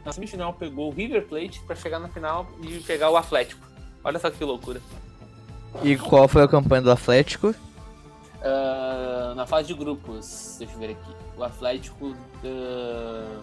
Na 0.06 0.12
semifinal 0.12 0.54
pegou 0.54 0.90
o 0.90 0.94
River 0.94 1.28
Plate 1.28 1.60
pra 1.62 1.76
chegar 1.76 2.00
na 2.00 2.08
final 2.08 2.48
e 2.62 2.80
pegar 2.80 3.10
o 3.10 3.18
Atlético. 3.18 3.66
Olha 4.04 4.20
só 4.20 4.30
que 4.30 4.44
loucura. 4.44 4.82
E 5.82 5.98
qual 5.98 6.28
foi 6.28 6.44
a 6.44 6.48
campanha 6.48 6.82
do 6.82 6.92
Atlético? 6.92 7.54
Ah, 8.42 9.34
na 9.36 9.46
fase 9.46 9.70
de 9.70 9.74
grupos, 9.74 10.58
deixa 10.60 10.74
eu 10.74 10.80
ver 10.80 10.92
aqui. 10.92 11.12
O 11.38 11.44
Atlético 11.44 12.16
ah, 12.46 13.42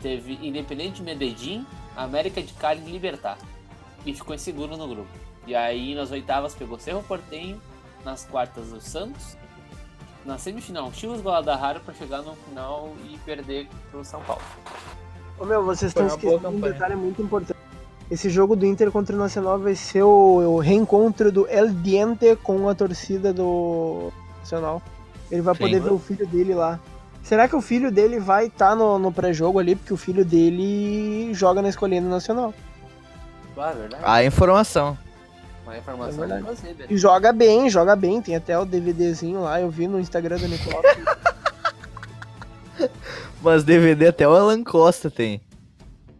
teve 0.00 0.34
Independente 0.46 1.02
Medellín, 1.02 1.66
América 1.96 2.42
de 2.42 2.52
Cali 2.54 2.82
e 2.86 2.90
Libertar. 2.90 3.38
E 4.06 4.14
ficou 4.14 4.34
em 4.34 4.38
segundo 4.38 4.76
no 4.76 4.88
grupo. 4.88 5.27
E 5.48 5.54
aí 5.54 5.94
nas 5.94 6.10
oitavas 6.10 6.54
pegou 6.54 6.78
Cerro 6.78 7.02
Portenho, 7.02 7.58
nas 8.04 8.22
quartas 8.22 8.70
o 8.70 8.82
Santos, 8.82 9.34
na 10.22 10.36
semifinal 10.36 10.92
Chivas 10.92 11.22
Guadalajara 11.22 11.80
pra 11.80 11.94
chegar 11.94 12.20
no 12.20 12.34
final 12.34 12.92
e 13.08 13.16
perder 13.24 13.66
pro 13.90 14.04
São 14.04 14.20
Paulo. 14.24 14.42
Ô, 15.38 15.46
meu, 15.46 15.64
vocês 15.64 15.90
Foi 15.94 16.04
estão 16.04 16.18
esquecendo 16.18 16.48
um 16.50 16.60
detalhe 16.60 16.94
muito 16.96 17.22
importante. 17.22 17.58
Esse 18.10 18.28
jogo 18.28 18.54
do 18.54 18.66
Inter 18.66 18.90
contra 18.90 19.16
o 19.16 19.18
Nacional 19.18 19.58
vai 19.58 19.74
ser 19.74 20.02
o, 20.02 20.56
o 20.56 20.58
reencontro 20.58 21.32
do 21.32 21.48
El 21.48 21.70
Diente 21.70 22.36
com 22.42 22.68
a 22.68 22.74
torcida 22.74 23.32
do 23.32 24.12
Nacional. 24.40 24.82
Ele 25.30 25.40
vai 25.40 25.54
Sim. 25.54 25.60
poder 25.62 25.80
ver 25.80 25.92
o 25.92 25.98
filho 25.98 26.26
dele 26.26 26.54
lá. 26.54 26.78
Será 27.22 27.48
que 27.48 27.56
o 27.56 27.62
filho 27.62 27.90
dele 27.90 28.20
vai 28.20 28.48
estar 28.48 28.76
no, 28.76 28.98
no 28.98 29.10
pré-jogo 29.10 29.58
ali? 29.58 29.76
Porque 29.76 29.94
o 29.94 29.96
filho 29.96 30.26
dele 30.26 31.32
joga 31.32 31.62
na 31.62 31.70
escolinha 31.70 32.02
do 32.02 32.08
Nacional. 32.08 32.52
Ah, 33.56 33.70
é 33.70 33.74
verdade. 33.74 34.02
A 34.06 34.24
informação. 34.24 35.07
Uma 35.68 35.76
informação 35.76 36.24
É 36.24 36.26
velho. 36.26 36.46
E 36.88 36.96
joga 36.96 37.30
bem, 37.30 37.68
joga 37.68 37.94
bem. 37.94 38.22
Tem 38.22 38.34
até 38.34 38.58
o 38.58 38.64
DVDzinho 38.64 39.42
lá, 39.42 39.60
eu 39.60 39.68
vi 39.68 39.86
no 39.86 40.00
Instagram 40.00 40.38
do 40.38 40.48
Nicolau. 40.48 40.80
Mas 43.42 43.62
DVD 43.64 44.08
até 44.08 44.26
o 44.26 44.32
Alan 44.34 44.62
Costa 44.64 45.10
tem. 45.10 45.40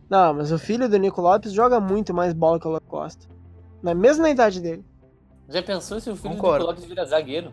Não, 0.08 0.32
mas 0.34 0.52
o 0.52 0.58
filho 0.58 0.88
do 0.88 0.96
Nico 0.96 1.20
Lopes 1.20 1.52
joga 1.52 1.80
muito 1.80 2.14
mais 2.14 2.32
bola 2.32 2.58
que 2.60 2.66
o 2.66 2.70
Alan 2.70 2.80
Costa. 2.86 3.26
Na, 3.82 3.94
mesmo 3.94 4.22
na 4.22 4.30
idade 4.30 4.60
dele. 4.60 4.84
Já 5.48 5.62
pensou 5.62 6.00
se 6.00 6.08
o 6.10 6.16
filho 6.16 6.34
Concordo. 6.34 6.58
do 6.58 6.68
Nico 6.68 6.72
Lopes 6.80 6.84
vira 6.88 7.04
zagueiro? 7.04 7.52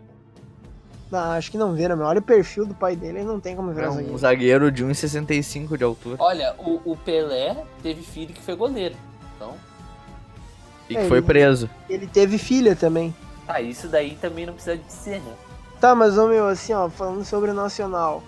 Não, 1.10 1.32
acho 1.32 1.50
que 1.50 1.58
não 1.58 1.74
vira, 1.74 1.94
meu. 1.96 2.06
Olha 2.06 2.18
o 2.20 2.22
perfil 2.22 2.66
do 2.66 2.74
pai 2.74 2.94
dele, 2.96 3.18
ele 3.18 3.26
não 3.26 3.40
tem 3.40 3.54
como 3.56 3.70
É 3.70 3.74
virar 3.74 3.90
um 3.90 3.94
zagueiro. 3.94 4.18
zagueiro 4.18 4.72
de 4.72 4.84
1,65 4.84 5.76
de 5.76 5.84
altura. 5.84 6.16
Olha, 6.20 6.54
o, 6.58 6.92
o 6.92 6.96
Pelé 6.96 7.64
teve 7.82 8.02
filho 8.02 8.32
que 8.34 8.42
foi 8.42 8.54
goleiro. 8.56 8.94
Então, 9.36 9.54
E 10.88 10.94
que 10.94 11.00
É, 11.00 11.08
foi 11.08 11.18
ele- 11.18 11.26
preso. 11.26 11.70
Ele 11.88 12.06
teve 12.06 12.38
filha 12.38 12.74
também. 12.76 13.14
ah, 13.48 13.60
isso 13.60 13.88
daí 13.88 14.16
também 14.20 14.46
não 14.46 14.54
precisa 14.54 14.76
dizer, 14.76 15.20
né? 15.20 15.32
Tá, 15.80 15.94
mas, 15.94 16.16
ô, 16.16 16.26
meu, 16.28 16.46
assim, 16.48 16.72
ó, 16.72 16.88
falando 16.88 17.24
sobre 17.24 17.50
o 17.50 17.54
Nacional. 17.54 18.22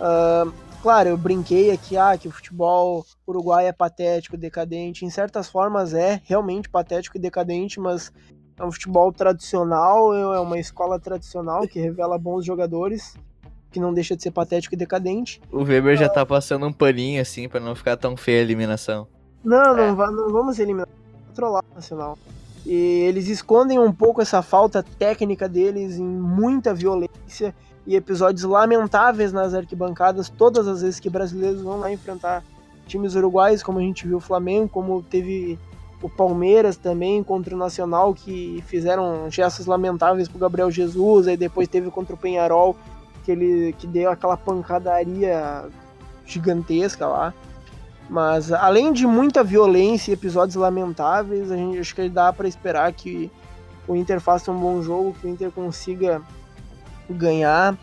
ahn, 0.00 0.50
claro, 0.82 1.08
eu 1.08 1.16
brinquei 1.16 1.70
aqui, 1.70 1.96
ah, 1.96 2.16
que 2.16 2.28
o 2.28 2.30
futebol 2.30 3.04
uruguai 3.26 3.66
é 3.66 3.72
patético, 3.72 4.36
decadente. 4.36 5.04
Em 5.04 5.10
certas 5.10 5.48
formas 5.48 5.92
é 5.94 6.20
realmente 6.24 6.68
patético 6.68 7.16
e 7.16 7.20
decadente, 7.20 7.80
mas 7.80 8.12
é 8.58 8.64
um 8.64 8.70
futebol 8.72 9.12
tradicional, 9.12 10.12
é 10.14 10.38
uma 10.40 10.58
escola 10.58 10.98
tradicional 11.00 11.66
que 11.66 11.80
revela 11.80 12.16
bons 12.18 12.44
jogadores, 12.44 13.14
que 13.70 13.78
não 13.80 13.92
deixa 13.92 14.16
de 14.16 14.22
ser 14.22 14.30
patético 14.30 14.74
e 14.74 14.78
decadente. 14.78 15.40
O 15.52 15.62
Weber 15.64 15.96
já 15.96 16.08
tá 16.08 16.24
passando 16.24 16.66
um 16.66 16.72
paninho 16.72 17.20
assim 17.20 17.48
pra 17.48 17.60
não 17.60 17.74
ficar 17.74 17.96
tão 17.96 18.16
feia 18.16 18.38
a 18.38 18.42
eliminação. 18.42 19.06
Não, 19.44 19.76
É. 19.78 19.90
não, 19.92 20.12
não 20.12 20.30
vamos 20.32 20.58
eliminar, 20.58 20.88
controlar 21.38 21.64
o 21.70 21.74
Nacional. 21.76 22.18
E 22.66 22.74
eles 22.74 23.28
escondem 23.28 23.78
um 23.78 23.92
pouco 23.92 24.20
essa 24.20 24.42
falta 24.42 24.82
técnica 24.82 25.48
deles 25.48 25.96
em 25.96 26.04
muita 26.04 26.74
violência 26.74 27.54
e 27.86 27.94
episódios 27.94 28.42
lamentáveis 28.42 29.32
nas 29.32 29.54
arquibancadas, 29.54 30.28
todas 30.28 30.66
as 30.66 30.82
vezes 30.82 31.00
que 31.00 31.08
brasileiros 31.08 31.62
vão 31.62 31.78
lá 31.78 31.90
enfrentar 31.90 32.42
times 32.86 33.14
uruguais, 33.14 33.62
como 33.62 33.78
a 33.78 33.82
gente 33.82 34.06
viu 34.06 34.18
o 34.18 34.20
Flamengo, 34.20 34.68
como 34.68 35.02
teve 35.02 35.58
o 36.02 36.08
Palmeiras 36.08 36.76
também 36.76 37.22
contra 37.22 37.54
o 37.54 37.58
Nacional, 37.58 38.12
que 38.12 38.62
fizeram 38.66 39.30
gestos 39.30 39.66
lamentáveis 39.66 40.28
pro 40.28 40.38
Gabriel 40.38 40.70
Jesus, 40.70 41.28
aí 41.28 41.36
depois 41.36 41.68
teve 41.68 41.90
contra 41.90 42.14
o 42.14 42.18
Penharol, 42.18 42.76
que 43.24 43.32
ele 43.32 43.74
que 43.78 43.86
deu 43.86 44.10
aquela 44.10 44.36
pancadaria 44.36 45.64
gigantesca 46.26 47.06
lá. 47.06 47.34
Mas 48.08 48.50
além 48.50 48.92
de 48.92 49.06
muita 49.06 49.44
violência 49.44 50.10
e 50.10 50.14
episódios 50.14 50.56
lamentáveis, 50.56 51.50
a 51.52 51.56
gente 51.56 51.78
acho 51.78 51.94
que 51.94 52.08
dá 52.08 52.32
para 52.32 52.48
esperar 52.48 52.90
que 52.92 53.30
o 53.86 53.94
Inter 53.94 54.18
faça 54.20 54.50
um 54.50 54.58
bom 54.58 54.80
jogo, 54.82 55.14
que 55.20 55.26
o 55.26 55.30
Inter 55.30 55.50
consiga 55.50 56.22
ganhar. 57.08 57.76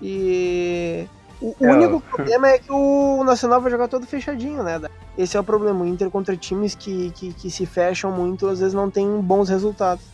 E 0.00 1.08
o 1.40 1.54
É, 1.60 1.72
único 1.72 2.00
problema 2.00 2.48
é 2.48 2.58
que 2.58 2.70
o 2.70 3.24
Nacional 3.24 3.60
vai 3.60 3.70
jogar 3.70 3.88
todo 3.88 4.06
fechadinho, 4.06 4.62
né? 4.62 4.80
Esse 5.18 5.36
é 5.36 5.40
o 5.40 5.44
problema. 5.44 5.82
O 5.84 5.86
Inter 5.86 6.10
contra 6.10 6.36
times 6.36 6.74
que, 6.74 7.10
que, 7.12 7.32
que 7.32 7.50
se 7.50 7.66
fecham 7.66 8.12
muito, 8.12 8.46
às 8.48 8.60
vezes 8.60 8.74
não 8.74 8.90
tem 8.90 9.20
bons 9.20 9.48
resultados. 9.48 10.04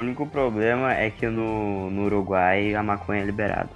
O 0.00 0.04
único 0.04 0.26
problema 0.26 0.92
é 0.92 1.10
que 1.10 1.26
no, 1.28 1.90
no 1.90 2.04
Uruguai 2.04 2.74
a 2.74 2.82
maconha 2.82 3.22
é 3.22 3.24
liberada. 3.24 3.70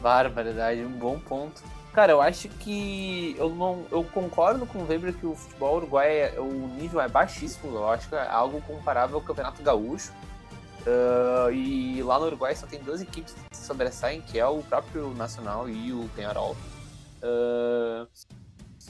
Barbaridade, 0.00 0.84
um 0.84 0.90
bom 0.90 1.18
ponto. 1.18 1.62
Cara, 1.94 2.12
eu 2.12 2.20
acho 2.20 2.48
que 2.48 3.36
eu 3.38 3.48
não, 3.50 3.86
eu 3.90 4.02
concordo 4.02 4.66
com 4.66 4.80
o 4.80 4.86
Weber 4.86 5.14
que 5.14 5.24
o 5.24 5.34
futebol 5.34 5.76
uruguai, 5.76 6.22
é- 6.22 6.40
o 6.40 6.68
nível 6.68 7.00
é 7.00 7.08
baixíssimo. 7.08 7.76
Eu 7.76 7.88
acho 7.88 8.08
que 8.08 8.16
é 8.16 8.28
algo 8.28 8.60
comparável 8.62 9.16
ao 9.16 9.22
Campeonato 9.22 9.62
Gaúcho. 9.62 10.12
Ah, 10.86 11.50
e 11.50 12.02
lá 12.02 12.18
no 12.18 12.26
Uruguai 12.26 12.54
só 12.54 12.66
tem 12.66 12.80
duas 12.80 13.00
equipes 13.00 13.32
que 13.32 13.56
se 13.56 13.64
sobressaem, 13.64 14.20
que 14.20 14.38
é 14.38 14.46
o 14.46 14.62
próprio 14.62 15.14
Nacional 15.14 15.68
e 15.68 15.92
o 15.92 16.08
Penharol. 16.14 16.56
Uh, 17.22 18.06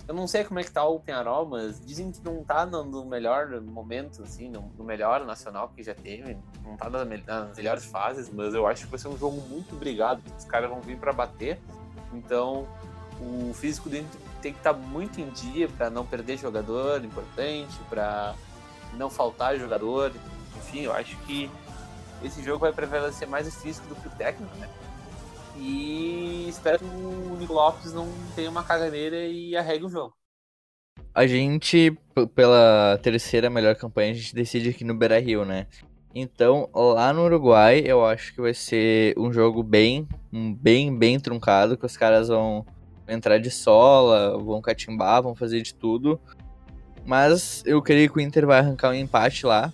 eu 0.09 0.15
não 0.15 0.27
sei 0.27 0.43
como 0.43 0.59
é 0.59 0.65
que 0.65 0.73
tá 0.73 0.85
o 0.85 0.99
Penharol, 0.99 1.47
mas 1.47 1.81
dizem 1.85 2.11
que 2.11 2.21
não 2.25 2.43
tá 2.43 2.67
no, 2.67 3.05
melhor 3.05 3.61
momento, 3.61 4.23
assim, 4.23 4.51
no, 4.51 4.85
melhor 4.85 5.25
nacional 5.25 5.69
que 5.69 5.85
já 5.85 5.95
teve. 5.95 6.37
Não 6.65 6.77
tá 6.77 6.91
nas, 6.91 7.25
nas, 7.25 7.57
melhores 7.57 7.85
fases, 7.85 8.29
mas 8.29 8.55
eu 8.55 8.67
acho 8.67 8.85
que 8.85 8.91
vai 8.91 8.99
ser 8.99 9.09
um 9.09 9.17
jogo 9.17 9.41
muito 9.49 9.77
brigado. 9.77 10.21
Os 10.37 10.45
caras 10.45 10.69
vão 10.69 10.81
vir 10.81 10.99
para 10.99 11.13
bater. 11.13 11.61
Então, 12.13 12.67
o 13.25 13.55
físico 13.55 13.89
dele 13.89 14.07
tem 14.43 14.53
que 14.53 14.59
estar 14.59 14.75
tá 14.75 14.79
muito 14.79 15.21
em 15.21 15.29
dia 15.31 15.69
para 15.69 15.89
não 15.89 16.05
perder 16.05 16.37
jogador 16.37 17.05
importante, 17.05 17.75
para 17.89 18.35
não 18.95 19.09
faltar 19.09 19.59
jogador. 19.59 20.13
Enfim, 20.57 20.83
eu 20.83 20.93
acho 20.93 21.17
que 21.19 21.51
esse 22.23 22.43
jogo 22.43 22.61
vai 22.61 22.73
prevalecer 22.73 23.27
mais 23.27 23.47
o 23.47 23.51
físico 23.51 23.87
do 23.89 23.97
que 23.97 24.09
o 24.09 24.11
técnico, 24.11 24.57
né? 24.57 24.69
E 25.57 26.47
espero 26.49 26.79
que 26.79 26.85
o 26.85 27.37
Nico 27.39 27.53
Lopes 27.53 27.93
não 27.93 28.09
tenha 28.35 28.51
uma 28.51 28.65
caganeira 28.65 29.25
e 29.25 29.57
arregue 29.57 29.85
o 29.85 29.91
jogo. 29.91 30.15
A 31.15 31.27
gente, 31.27 31.97
pela 32.35 32.99
terceira 33.03 33.49
melhor 33.49 33.77
campanha, 33.77 34.11
a 34.11 34.15
gente 34.15 34.35
decide 34.35 34.71
aqui 34.71 34.85
no 34.85 34.95
Beira 34.95 35.21
Rio, 35.21 35.45
né? 35.45 35.69
Então, 36.15 36.69
lá 36.73 37.13
no 37.13 37.25
Uruguai, 37.25 37.83
eu 37.85 38.05
acho 38.05 38.35
que 38.35 38.41
vai 38.41 38.55
ser 38.55 39.15
um 39.19 39.33
jogo 39.33 39.63
bem, 39.63 40.09
bem, 40.33 40.97
bem 40.97 41.19
truncado, 41.19 41.77
que 41.77 41.87
os 41.87 41.97
caras 41.97 42.29
vão 42.29 42.65
entrar 43.09 43.39
de 43.39 43.51
sola, 43.51 44.39
vão 44.39 44.61
catimbar, 44.61 45.23
vão 45.23 45.35
fazer 45.35 45.63
de 45.63 45.75
tudo. 45.75 46.21
Mas 47.07 47.63
eu 47.67 47.83
creio 47.83 48.11
que 48.11 48.19
o 48.19 48.21
Inter 48.21 48.47
vai 48.47 48.59
arrancar 48.59 48.91
um 48.91 48.95
empate 48.95 49.45
lá. 49.45 49.73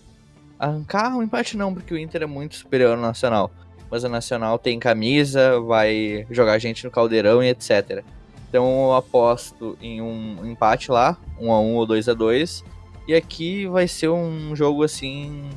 Arrancar 0.59 1.16
um 1.16 1.22
empate 1.22 1.57
não, 1.57 1.72
porque 1.72 1.95
o 1.95 1.99
Inter 1.99 2.22
é 2.22 2.26
muito 2.26 2.57
superior 2.57 2.97
ao 2.97 3.01
Nacional 3.01 3.51
mas 3.91 4.05
o 4.05 4.09
Nacional 4.09 4.59
tem 4.59 4.78
camisa, 4.78 5.61
vai 5.61 6.24
jogar 6.31 6.59
gente 6.59 6.85
no 6.85 6.91
caldeirão 6.91 7.43
e 7.43 7.49
etc. 7.49 8.05
Então 8.49 8.85
eu 8.85 8.95
aposto 8.95 9.76
em 9.81 10.01
um 10.01 10.47
empate 10.47 10.91
lá, 10.91 11.16
1 11.39 11.53
a 11.53 11.61
1 11.61 11.74
ou 11.74 11.87
2 11.87 12.09
a 12.09 12.14
2 12.14 12.64
e 13.09 13.14
aqui 13.14 13.66
vai 13.66 13.89
ser 13.89 14.09
um 14.09 14.55
jogo 14.55 14.85
assim 14.85 15.51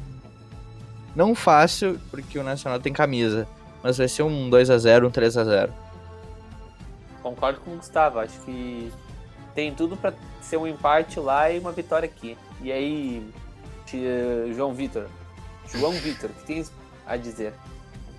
não 1.16 1.36
fácil, 1.36 2.00
porque 2.10 2.40
o 2.40 2.44
Nacional 2.44 2.80
tem 2.80 2.92
camisa, 2.92 3.48
mas 3.84 4.00
vai 4.00 4.08
ser 4.08 4.24
um 4.24 4.50
2 4.50 4.72
a 4.72 4.78
0, 4.80 5.08
um 5.08 5.12
3 5.12 5.38
a 5.38 5.44
0. 5.44 5.74
Concordo 7.24 7.62
com 7.62 7.72
o 7.72 7.78
Gustavo, 7.78 8.20
acho 8.20 8.40
que 8.42 8.92
tem 9.56 9.74
tudo 9.74 9.96
para 9.96 10.14
ser 10.42 10.58
um 10.58 10.68
empate 10.68 11.20
lá 11.20 11.50
e 11.50 11.58
uma 11.58 11.72
vitória 11.72 12.06
aqui. 12.06 12.38
E 12.62 12.72
aí, 12.72 13.26
João 14.54 14.74
Vitor, 14.74 15.08
João 15.72 15.94
Vitor, 15.94 16.30
o 16.30 16.34
que 16.34 16.44
tem 16.46 16.66
a 17.06 17.16
dizer? 17.16 17.54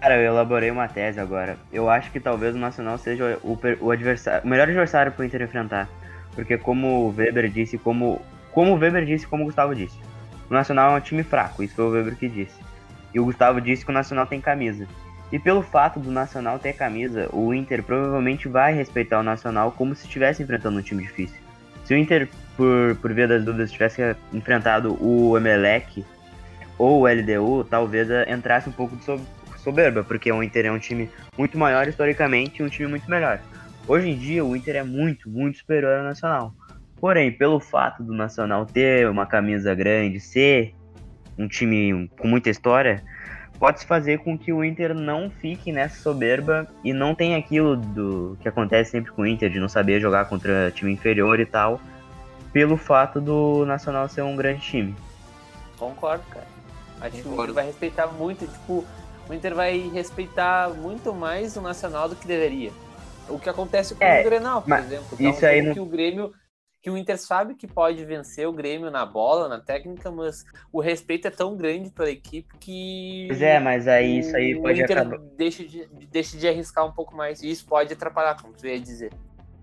Cara, 0.00 0.16
eu 0.16 0.32
elaborei 0.32 0.70
uma 0.70 0.88
tese 0.88 1.20
agora. 1.20 1.56
Eu 1.72 1.88
acho 1.88 2.10
que 2.10 2.20
talvez 2.20 2.54
o 2.54 2.58
Nacional 2.58 2.98
seja 2.98 3.38
o, 3.42 3.58
o, 3.80 3.90
adversário, 3.90 4.44
o 4.44 4.48
melhor 4.48 4.68
adversário 4.68 5.12
para 5.12 5.22
o 5.22 5.24
Inter 5.24 5.42
enfrentar. 5.42 5.88
Porque 6.34 6.58
como 6.58 7.06
o 7.06 7.14
Weber 7.16 7.48
disse, 7.48 7.78
como, 7.78 8.20
como 8.52 8.72
o 8.72 8.78
Weber 8.78 9.04
disse, 9.04 9.26
como 9.26 9.44
o 9.44 9.46
Gustavo 9.46 9.74
disse. 9.74 9.98
O 10.50 10.52
Nacional 10.52 10.94
é 10.94 10.98
um 10.98 11.00
time 11.00 11.22
fraco, 11.22 11.62
isso 11.62 11.74
foi 11.74 11.84
o 11.84 11.90
Weber 11.90 12.16
que 12.16 12.28
disse. 12.28 12.60
E 13.14 13.20
o 13.20 13.24
Gustavo 13.24 13.60
disse 13.60 13.84
que 13.84 13.90
o 13.90 13.94
Nacional 13.94 14.26
tem 14.26 14.40
camisa. 14.40 14.86
E 15.32 15.38
pelo 15.38 15.62
fato 15.62 15.98
do 15.98 16.10
Nacional 16.10 16.58
ter 16.58 16.74
camisa, 16.74 17.28
o 17.32 17.52
Inter 17.52 17.82
provavelmente 17.82 18.48
vai 18.48 18.72
respeitar 18.74 19.20
o 19.20 19.22
Nacional 19.22 19.72
como 19.72 19.94
se 19.94 20.04
estivesse 20.04 20.42
enfrentando 20.42 20.78
um 20.78 20.82
time 20.82 21.02
difícil. 21.02 21.38
Se 21.84 21.94
o 21.94 21.96
Inter, 21.96 22.28
por, 22.56 22.96
por 22.96 23.12
via 23.12 23.26
das 23.26 23.44
dúvidas, 23.44 23.72
tivesse 23.72 24.16
enfrentado 24.32 24.96
o 25.02 25.36
Emelec 25.36 26.04
ou 26.78 27.02
o 27.02 27.06
LDU, 27.06 27.64
talvez 27.64 28.08
entrasse 28.28 28.68
um 28.68 28.72
pouco 28.72 28.96
de, 28.96 29.04
soberba, 29.64 30.04
porque 30.04 30.30
o 30.30 30.42
Inter 30.42 30.66
é 30.66 30.70
um 30.70 30.78
time 30.78 31.10
muito 31.36 31.58
maior 31.58 31.88
historicamente 31.88 32.60
e 32.60 32.64
um 32.64 32.68
time 32.68 32.88
muito 32.88 33.10
melhor. 33.10 33.40
Hoje 33.88 34.10
em 34.10 34.16
dia, 34.16 34.44
o 34.44 34.54
Inter 34.54 34.76
é 34.76 34.82
muito, 34.82 35.28
muito 35.28 35.58
superior 35.58 35.98
ao 35.98 36.04
Nacional. 36.04 36.54
Porém, 37.00 37.32
pelo 37.32 37.58
fato 37.58 38.02
do 38.02 38.12
Nacional 38.14 38.66
ter 38.66 39.08
uma 39.08 39.26
camisa 39.26 39.74
grande, 39.74 40.20
ser 40.20 40.74
um 41.36 41.48
time 41.48 42.08
com 42.18 42.28
muita 42.28 42.50
história, 42.50 43.02
pode-se 43.58 43.86
fazer 43.86 44.18
com 44.18 44.36
que 44.36 44.52
o 44.52 44.64
Inter 44.64 44.94
não 44.94 45.30
fique 45.30 45.72
nessa 45.72 46.02
soberba 46.02 46.66
e 46.82 46.92
não 46.92 47.14
tenha 47.14 47.38
aquilo 47.38 47.76
do 47.76 48.36
que 48.40 48.48
acontece 48.48 48.92
sempre 48.92 49.12
com 49.12 49.22
o 49.22 49.26
Inter, 49.26 49.50
de 49.50 49.58
não 49.58 49.68
saber 49.68 50.00
jogar 50.00 50.26
contra 50.26 50.70
time 50.70 50.92
inferior 50.92 51.40
e 51.40 51.46
tal, 51.46 51.80
pelo 52.52 52.76
fato 52.76 53.20
do 53.20 53.64
Nacional 53.66 54.08
ser 54.08 54.22
um 54.22 54.36
grande 54.36 54.60
time. 54.60 54.94
Concordo, 55.78 56.24
cara. 56.30 56.46
Acho 57.00 57.22
que 57.22 57.28
o 57.28 57.34
Inter 57.34 57.52
vai 57.52 57.66
respeitar 57.66 58.06
muito, 58.06 58.46
tipo, 58.46 58.84
o 59.28 59.34
Inter 59.34 59.54
vai 59.54 59.90
respeitar 59.92 60.70
muito 60.70 61.12
mais 61.14 61.56
o 61.56 61.60
Nacional 61.60 62.08
do 62.08 62.16
que 62.16 62.26
deveria. 62.26 62.72
O 63.28 63.38
que 63.38 63.48
acontece 63.48 63.94
com 63.94 64.04
é, 64.04 64.20
o 64.20 64.24
Grenal, 64.24 64.62
por 64.62 64.78
exemplo. 64.78 65.16
Isso 65.18 65.44
é 65.46 65.48
um 65.48 65.52
aí 65.52 65.62
não... 65.62 65.72
que 65.72 65.80
o 65.80 65.86
Grêmio 65.86 66.32
que 66.84 66.90
o 66.90 66.98
Inter 66.98 67.16
sabe 67.16 67.54
que 67.54 67.66
pode 67.66 68.04
vencer 68.04 68.46
o 68.46 68.52
Grêmio 68.52 68.90
na 68.90 69.06
bola, 69.06 69.48
na 69.48 69.58
técnica, 69.58 70.10
mas 70.10 70.44
o 70.70 70.82
respeito 70.82 71.26
é 71.26 71.30
tão 71.30 71.56
grande 71.56 71.88
pela 71.88 72.10
equipe 72.10 72.54
que. 72.60 73.24
Pois 73.26 73.40
é, 73.40 73.58
mas 73.58 73.88
aí 73.88 74.18
isso 74.18 74.36
aí 74.36 74.54
pode 74.60 74.82
o 74.82 74.84
Inter 74.84 74.98
acabar. 74.98 75.18
Deixa 75.34 75.64
de, 75.64 75.88
deixa 76.12 76.36
de 76.36 76.46
arriscar 76.46 76.84
um 76.84 76.92
pouco 76.92 77.16
mais. 77.16 77.42
E 77.42 77.50
isso 77.50 77.64
pode 77.64 77.90
atrapalhar, 77.90 78.36
como 78.38 78.52
tu 78.52 78.66
ia 78.66 78.78
dizer. 78.78 79.10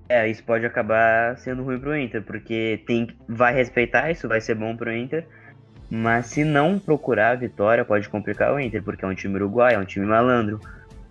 É, 0.10 0.28
isso 0.28 0.44
pode 0.44 0.66
acabar 0.66 1.38
sendo 1.38 1.62
ruim 1.62 1.80
pro 1.80 1.96
Inter, 1.96 2.24
porque 2.24 2.84
tem, 2.88 3.16
vai 3.28 3.54
respeitar, 3.54 4.10
isso 4.10 4.28
vai 4.28 4.42
ser 4.42 4.56
bom 4.56 4.76
pro 4.76 4.92
Inter, 4.92 5.28
mas 5.92 6.26
se 6.26 6.44
não 6.44 6.80
procurar 6.80 7.34
a 7.34 7.36
vitória, 7.36 7.86
pode 7.86 8.10
complicar 8.10 8.52
o 8.52 8.60
Inter, 8.60 8.82
porque 8.82 9.06
é 9.06 9.08
um 9.08 9.14
time 9.14 9.36
uruguai, 9.36 9.76
é 9.76 9.78
um 9.78 9.86
time 9.86 10.08
malandro. 10.08 10.60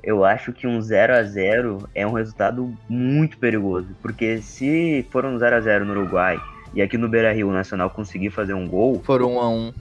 Eu 0.03 0.25
acho 0.25 0.53
que 0.53 0.67
um 0.67 0.81
0 0.81 1.15
a 1.15 1.23
0 1.23 1.89
é 1.95 2.07
um 2.07 2.13
resultado 2.13 2.75
muito 2.89 3.39
perigoso, 3.39 3.89
porque 4.01 4.41
se 4.41 5.07
for 5.11 5.25
um 5.25 5.39
0 5.39 5.57
a 5.57 5.61
0 5.61 5.85
no 5.85 5.93
Uruguai 5.93 6.41
e 6.73 6.81
aqui 6.81 6.97
no 6.97 7.09
Beira-Rio 7.09 7.49
o 7.49 7.53
Nacional 7.53 7.91
conseguir 7.91 8.31
fazer 8.31 8.55
um 8.55 8.67
gol, 8.67 9.03
for 9.05 9.23
um 9.23 9.39
a 9.39 9.49
um, 9.49 9.73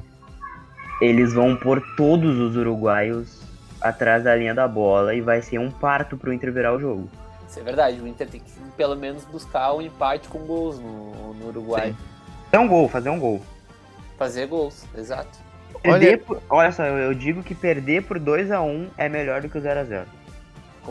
eles 1.01 1.34
vão 1.34 1.55
pôr 1.55 1.82
todos 1.95 2.38
os 2.38 2.57
uruguaios 2.57 3.41
atrás 3.80 4.24
da 4.24 4.36
linha 4.36 4.53
da 4.53 4.67
bola 4.67 5.15
e 5.15 5.22
vai 5.22 5.41
ser 5.41 5.57
um 5.57 5.72
parto 5.72 6.17
pro 6.17 6.34
Inter 6.34 6.51
virar 6.51 6.74
o 6.74 6.80
jogo. 6.80 7.09
Isso 7.47 7.59
é 7.59 7.63
verdade, 7.63 8.01
o 8.01 8.07
Inter 8.07 8.28
tem 8.28 8.41
que 8.41 8.51
pelo 8.76 8.95
menos 8.95 9.24
buscar 9.26 9.74
um 9.74 9.82
empate 9.82 10.28
com 10.28 10.39
gols 10.39 10.80
no, 10.80 11.34
no 11.34 11.47
Uruguai. 11.47 11.91
Sim. 11.91 11.97
Fazer 12.51 12.63
um 12.63 12.67
gol, 12.67 12.89
fazer 12.89 13.09
um 13.09 13.20
gol. 13.20 13.41
Fazer 14.17 14.45
gols, 14.47 14.86
exato. 14.97 15.49
Olha, 15.86 16.18
por, 16.18 16.42
olha 16.50 16.72
só, 16.72 16.84
eu 16.84 17.14
digo 17.14 17.42
que 17.42 17.56
perder 17.56 18.04
por 18.04 18.20
2 18.20 18.52
a 18.52 18.62
1 18.62 18.90
é 18.98 19.08
melhor 19.08 19.42
do 19.42 19.50
que 19.50 19.58
o 19.58 19.62
0 19.62 19.80
a 19.80 19.84
0 19.84 20.06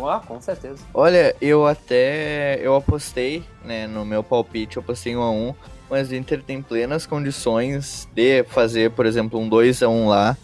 ah, 0.06 0.20
com 0.24 0.40
certeza. 0.40 0.84
Olha, 0.94 1.34
eu 1.40 1.66
até 1.66 2.58
eu 2.62 2.76
apostei, 2.76 3.42
né, 3.64 3.86
no 3.86 4.04
meu 4.04 4.22
palpite, 4.22 4.76
eu 4.76 4.82
apostei 4.82 5.16
1 5.16 5.22
a 5.22 5.30
1, 5.30 5.54
mas 5.90 6.10
o 6.10 6.14
Inter 6.14 6.42
tem 6.42 6.62
plenas 6.62 7.06
condições 7.06 8.08
de 8.14 8.44
fazer, 8.44 8.92
por 8.92 9.06
exemplo, 9.06 9.40
um 9.40 9.48
2 9.48 9.82
a 9.82 9.88
1 9.88 10.08
lá, 10.08 10.36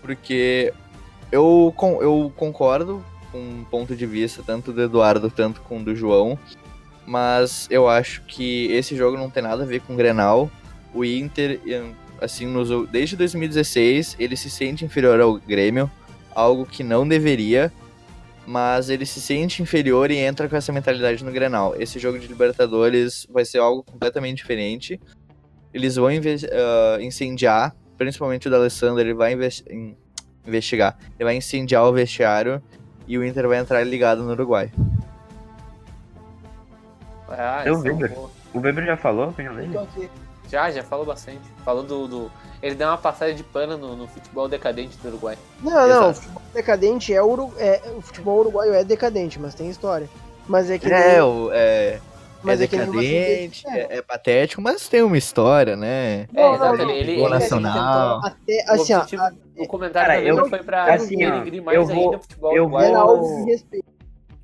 porque 0.00 0.72
eu, 1.30 1.72
eu 2.00 2.32
concordo 2.36 3.04
com 3.30 3.38
um 3.38 3.64
ponto 3.70 3.94
de 3.94 4.06
vista 4.06 4.42
tanto 4.44 4.72
do 4.72 4.82
Eduardo 4.82 5.30
tanto 5.30 5.60
com 5.60 5.78
o 5.78 5.84
do 5.84 5.94
João, 5.94 6.38
mas 7.06 7.66
eu 7.70 7.88
acho 7.88 8.22
que 8.22 8.70
esse 8.72 8.96
jogo 8.96 9.16
não 9.16 9.30
tem 9.30 9.42
nada 9.42 9.62
a 9.62 9.66
ver 9.66 9.80
com 9.80 9.94
o 9.94 9.96
Grenal. 9.96 10.50
O 10.94 11.04
Inter 11.04 11.60
assim, 12.20 12.46
nos, 12.46 12.68
desde 12.90 13.16
2016, 13.16 14.16
ele 14.18 14.36
se 14.36 14.50
sente 14.50 14.84
inferior 14.84 15.20
ao 15.20 15.34
Grêmio, 15.34 15.90
algo 16.34 16.64
que 16.66 16.82
não 16.82 17.06
deveria, 17.06 17.72
mas 18.46 18.88
ele 18.88 19.04
se 19.04 19.20
sente 19.20 19.62
inferior 19.62 20.10
e 20.10 20.16
entra 20.16 20.48
com 20.48 20.56
essa 20.56 20.72
mentalidade 20.72 21.24
no 21.24 21.30
Grenal. 21.30 21.74
Esse 21.78 21.98
jogo 21.98 22.18
de 22.18 22.26
Libertadores 22.26 23.26
vai 23.30 23.44
ser 23.44 23.58
algo 23.58 23.82
completamente 23.82 24.38
diferente. 24.38 25.00
Eles 25.72 25.96
vão 25.96 26.08
uh, 26.08 27.00
incendiar, 27.00 27.76
principalmente 27.98 28.48
o 28.48 28.50
da 28.50 28.56
Alessandro, 28.56 29.00
ele 29.00 29.14
vai 29.14 29.34
in 29.70 29.94
investigar. 30.46 30.96
Ele 31.18 31.24
vai 31.24 31.36
incendiar 31.36 31.84
o 31.84 31.92
vestiário 31.92 32.62
e 33.06 33.18
o 33.18 33.24
Inter 33.24 33.46
vai 33.46 33.58
entrar 33.58 33.84
ligado 33.84 34.22
no 34.22 34.30
Uruguai. 34.30 34.72
Ah, 37.28 37.64
o 37.66 37.80
Weber. 37.80 38.16
O 38.54 38.60
Weber 38.60 38.86
já 38.86 38.96
falou 38.96 39.28
opinião 39.28 39.54
dele? 39.54 39.78
Já, 40.48 40.70
já 40.70 40.82
falou 40.82 41.04
bastante. 41.04 41.42
Falou 41.64 41.82
do. 41.82 42.08
do... 42.08 42.32
Ele 42.62 42.74
deu 42.74 42.88
uma 42.88 42.98
passagem 42.98 43.36
de 43.36 43.44
pano 43.44 43.76
no, 43.76 43.94
no, 43.94 44.08
futebol 44.08 44.48
decadente 44.48 44.96
do 44.98 45.08
Uruguai. 45.08 45.38
Não, 45.62 45.84
Exato. 45.84 45.88
não, 45.88 46.10
o 46.10 46.14
futebol 46.14 46.42
decadente 46.54 47.14
é, 47.14 47.22
Uru... 47.22 47.52
é. 47.58 47.80
O 47.96 48.00
futebol 48.00 48.40
uruguaio 48.40 48.74
é 48.74 48.82
decadente, 48.82 49.38
mas 49.38 49.54
tem 49.54 49.68
história. 49.68 50.08
Mas 50.48 50.70
é 50.70 50.78
que. 50.78 50.90
É, 50.90 51.22
o, 51.22 51.50
é... 51.52 52.00
Mas 52.42 52.60
é, 52.60 52.64
é 52.64 52.66
decadente, 52.68 53.66
é, 53.68 53.98
é, 53.98 54.02
patético, 54.02 54.62
mas 54.62 54.88
tem 54.88 55.02
uma 55.02 55.18
história, 55.18 55.76
né? 55.76 56.28
É, 56.32 56.40
não, 56.40 56.54
exato. 56.54 56.82
Ele, 56.82 56.92
ele, 56.92 57.12
ele, 57.12 57.28
nacional. 57.28 58.20
Até, 58.24 58.64
assim, 58.68 58.94
o, 58.94 58.98
objetivo, 58.98 59.22
a, 59.22 59.32
o 59.56 59.66
comentário 59.66 60.08
cara, 60.08 60.22
eu, 60.22 60.48
foi 60.48 60.62
pra 60.62 60.94
assim, 60.94 61.16
denigrir 61.16 61.62
mais 61.62 61.76
eu 61.76 61.84
vou, 61.84 62.04
ainda 62.04 62.16
o 62.16 62.20
futebol 62.20 62.56
eu 62.56 62.62
uruguaio. 62.62 62.94
Vou, 62.94 63.46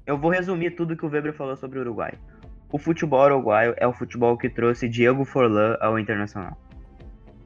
eu 0.06 0.18
vou 0.18 0.30
resumir 0.30 0.72
tudo 0.72 0.96
que 0.96 1.06
o 1.06 1.08
Weber 1.08 1.32
falou 1.32 1.56
sobre 1.56 1.78
o 1.78 1.82
Uruguai. 1.82 2.12
O 2.74 2.78
futebol 2.78 3.24
uruguaio 3.26 3.72
é 3.76 3.86
o 3.86 3.92
futebol 3.92 4.36
que 4.36 4.50
trouxe 4.50 4.88
Diego 4.88 5.24
Forlan 5.24 5.76
ao 5.80 5.96
Internacional. 5.96 6.58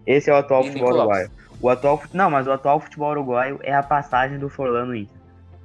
Esse 0.07 0.31
é 0.31 0.33
o 0.33 0.37
atual 0.39 0.63
e 0.63 0.69
futebol 0.69 0.95
uruguaio. 0.95 1.31
O 1.61 1.69
atual, 1.69 2.03
não, 2.15 2.31
mas 2.31 2.47
o 2.47 2.51
atual 2.51 2.81
futebol 2.81 3.11
uruguaio 3.11 3.61
é 3.63 3.75
a 3.75 3.83
passagem 3.83 4.39
do 4.39 4.49
Forlan 4.49 4.87
no 4.87 4.97
Inter. 4.97 5.15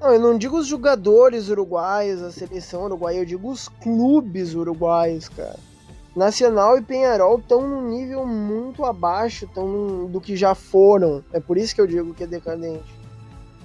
Não, 0.01 0.11
eu 0.11 0.19
não 0.19 0.37
digo 0.37 0.57
os 0.57 0.67
jogadores 0.67 1.47
uruguaios, 1.47 2.21
a 2.21 2.29
seleção 2.29 2.83
uruguaia, 2.83 3.19
eu 3.19 3.25
digo 3.25 3.49
os 3.49 3.69
clubes 3.69 4.53
uruguaios, 4.53 5.29
cara. 5.29 5.55
Nacional 6.13 6.77
e 6.77 6.81
Penharol 6.81 7.37
estão 7.37 7.65
num 7.65 7.89
nível 7.89 8.25
muito 8.25 8.83
abaixo 8.83 9.47
tão 9.55 10.07
do 10.07 10.19
que 10.19 10.35
já 10.35 10.53
foram. 10.53 11.23
É 11.31 11.39
por 11.39 11.57
isso 11.57 11.73
que 11.73 11.79
eu 11.79 11.87
digo 11.87 12.13
que 12.13 12.25
é 12.25 12.27
decadente. 12.27 13.02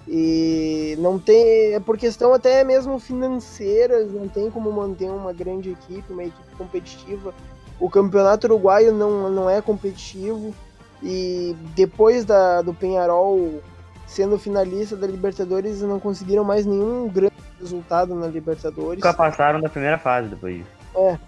E 0.09 0.97
não 0.99 1.19
tem. 1.19 1.75
É 1.75 1.81
por 1.81 1.99
questão 1.99 2.33
até 2.33 2.65
mesmo 2.65 2.99
financeiras, 2.99 4.11
não 4.11 4.27
tem 4.27 4.51
como 4.51 4.73
manter 4.73 5.11
uma 5.11 5.33
grande 5.33 5.71
equipe, 5.71 6.13
uma 6.13 6.25
equipe 6.25 6.57
competitiva. 6.57 7.35
O 7.79 7.91
campeonato 7.91 8.47
uruguaio 8.47 8.93
não, 8.93 9.31
não 9.31 9.51
é 9.51 9.61
competitivo. 9.61 10.55
E 11.03 11.55
depois 11.77 12.25
da, 12.25 12.63
do 12.63 12.75
Penharol 12.75 13.61
sendo 14.09 14.39
finalista 14.39 14.97
da 14.97 15.07
Libertadores, 15.07 15.83
não 15.83 16.01
conseguiram 16.01 16.43
mais 16.43 16.65
nenhum 16.65 17.09
grande 17.09 17.35
resultado 17.61 18.15
na 18.15 18.27
Libertadores. 18.27 19.05
Nunca 19.05 19.15
passaram 19.15 19.61
da 19.61 19.69
primeira 19.69 19.99
fase 19.99 20.29
depois 20.29 20.57
disso. 20.57 20.71
É. 20.97 21.19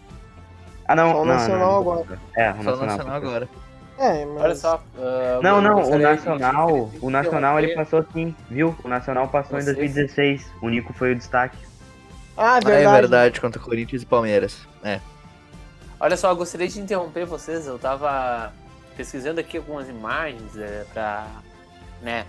Ah, 0.88 0.96
não. 0.96 1.12
Só 1.12 1.22
o 1.22 1.24
não, 1.24 1.34
Nacional 1.34 1.72
não, 1.72 1.78
agora. 1.78 2.20
É, 2.34 2.50
o 2.50 2.54
Só 2.54 2.60
o 2.60 2.64
Nacional. 2.64 2.86
Nacional 2.86 3.16
agora. 3.16 3.48
É, 4.02 4.24
mas... 4.24 4.42
Olha 4.42 4.54
só. 4.54 4.82
ah, 4.98 5.40
Não, 5.42 5.60
não, 5.60 5.82
o 5.90 5.98
Nacional, 5.98 6.86
de 6.90 6.98
o 7.02 7.10
Nacional 7.10 7.58
ele 7.58 7.74
passou 7.74 8.02
sim, 8.14 8.34
viu? 8.48 8.74
O 8.82 8.88
Nacional 8.88 9.28
passou 9.28 9.58
em 9.58 9.62
Vocês- 9.62 9.76
2016. 9.76 10.50
O 10.62 10.68
Nico 10.70 10.92
foi 10.94 11.12
o 11.12 11.16
destaque. 11.16 11.58
Ah, 12.36 12.54
Ah, 12.56 12.60
verdade. 12.60 12.86
é 12.86 13.00
verdade, 13.00 13.40
contra 13.40 13.60
Corinthians 13.60 14.02
e 14.02 14.06
Palmeiras. 14.06 14.66
É. 14.82 15.00
Olha 16.00 16.16
só, 16.16 16.30
eu 16.30 16.36
gostaria 16.36 16.66
de 16.66 16.80
interromper 16.80 17.26
vocês. 17.26 17.66
Eu 17.66 17.78
tava 17.78 18.50
pesquisando 18.96 19.38
aqui 19.38 19.58
algumas 19.58 19.86
imagens 19.88 20.56
é, 20.56 20.84
pra, 20.94 21.26
né, 22.00 22.24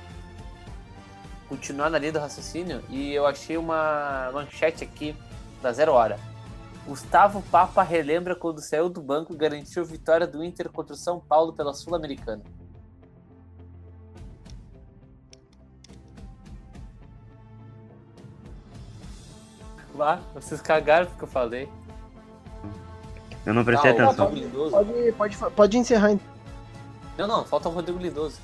continuar 1.48 1.90
na 1.90 1.98
linha 1.98 2.12
do 2.12 2.20
raciocínio 2.20 2.82
e 2.90 3.14
eu 3.14 3.26
achei 3.26 3.56
uma 3.58 4.30
manchete 4.34 4.84
aqui 4.84 5.16
da 5.62 5.72
Zero 5.72 5.94
Hora. 5.94 6.20
Gustavo 6.86 7.42
Papa 7.44 7.84
relembra 7.84 8.36
quando 8.36 8.60
saiu 8.62 8.90
do 8.90 9.02
banco 9.02 9.34
e 9.34 9.38
garantiu 9.38 9.86
vitória 9.86 10.26
do 10.28 10.44
Inter 10.44 10.70
contra 10.70 10.94
o 10.94 10.98
São 10.98 11.20
Paulo 11.20 11.54
pela 11.54 11.74
Sul-Americana. 11.74 12.44
Lá, 19.94 20.20
vocês 20.34 20.62
cagaram 20.62 21.06
porque 21.06 21.24
eu 21.24 21.28
falei. 21.28 21.70
Eu 23.46 23.54
não 23.54 23.64
prestei 23.64 23.92
Ah, 23.92 23.94
o 23.94 24.10
atenção. 24.10 24.32
Pode, 24.72 25.12
pode, 25.14 25.38
pode 25.56 25.78
encerrar. 25.78 26.18
Não, 27.18 27.28
não, 27.28 27.46
falta 27.46 27.70
o 27.70 27.72
Rodrigo 27.72 28.00
Lindoso. 28.00 28.40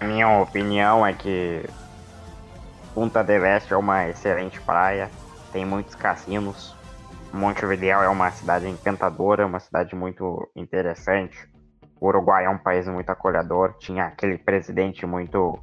A 0.00 0.04
minha 0.06 0.40
opinião 0.40 1.06
é 1.06 1.12
que 1.12 1.68
Punta 2.94 3.22
del 3.22 3.44
Este 3.44 3.72
é 3.72 3.76
uma 3.76 4.08
excelente 4.08 4.60
praia, 4.60 5.10
tem 5.52 5.64
muitos 5.64 5.94
cassinos. 5.94 6.74
Montevideo 7.32 8.02
é 8.02 8.08
uma 8.08 8.30
cidade 8.30 8.68
encantadora, 8.68 9.46
uma 9.46 9.60
cidade 9.60 9.94
muito 9.94 10.50
interessante. 10.54 11.48
O 12.00 12.08
Uruguai 12.08 12.44
é 12.44 12.50
um 12.50 12.58
país 12.58 12.88
muito 12.88 13.10
acolhedor, 13.10 13.74
tinha 13.78 14.06
aquele 14.06 14.38
presidente 14.38 15.06
muito 15.06 15.58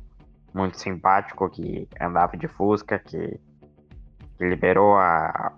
muito 0.53 0.80
simpático 0.80 1.49
que 1.49 1.88
andava 2.01 2.36
de 2.36 2.47
Fusca, 2.47 2.97
que, 2.97 3.39
liberou 4.39 4.95
a, 4.95 5.53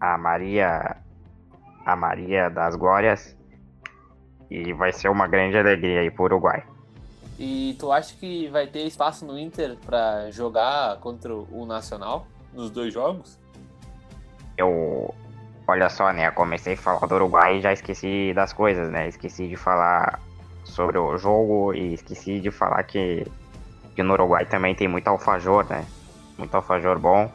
a 0.00 0.18
Maria 0.18 0.96
a 1.84 1.96
Maria 1.96 2.50
das 2.50 2.76
Glórias 2.76 3.36
e 4.50 4.72
vai 4.74 4.92
ser 4.92 5.08
uma 5.08 5.26
grande 5.26 5.56
alegria 5.56 6.00
aí 6.00 6.10
pro 6.10 6.24
Uruguai. 6.24 6.62
E 7.38 7.76
tu 7.78 7.90
acha 7.90 8.14
que 8.16 8.48
vai 8.48 8.66
ter 8.66 8.86
espaço 8.86 9.24
no 9.24 9.38
Inter 9.38 9.76
pra 9.84 10.30
jogar 10.30 10.98
contra 11.00 11.34
o 11.34 11.64
Nacional 11.64 12.26
nos 12.52 12.70
dois 12.70 12.92
jogos? 12.92 13.38
eu. 14.58 15.14
Olha 15.70 15.90
só, 15.90 16.10
né? 16.14 16.26
Eu 16.26 16.32
comecei 16.32 16.72
a 16.72 16.76
falar 16.78 17.06
do 17.06 17.14
Uruguai 17.14 17.58
e 17.58 17.60
já 17.60 17.70
esqueci 17.74 18.32
das 18.34 18.54
coisas, 18.54 18.90
né? 18.90 19.06
Esqueci 19.06 19.46
de 19.48 19.54
falar 19.54 20.18
sobre 20.64 20.96
o 20.96 21.18
jogo 21.18 21.74
e 21.74 21.92
esqueci 21.92 22.40
de 22.40 22.50
falar 22.50 22.82
que, 22.84 23.26
que 23.94 24.02
no 24.02 24.14
Uruguai 24.14 24.46
também 24.46 24.74
tem 24.74 24.88
muito 24.88 25.06
alfajor, 25.08 25.66
né? 25.68 25.84
Muito 26.38 26.54
alfajor 26.54 26.98
bom. 26.98 27.30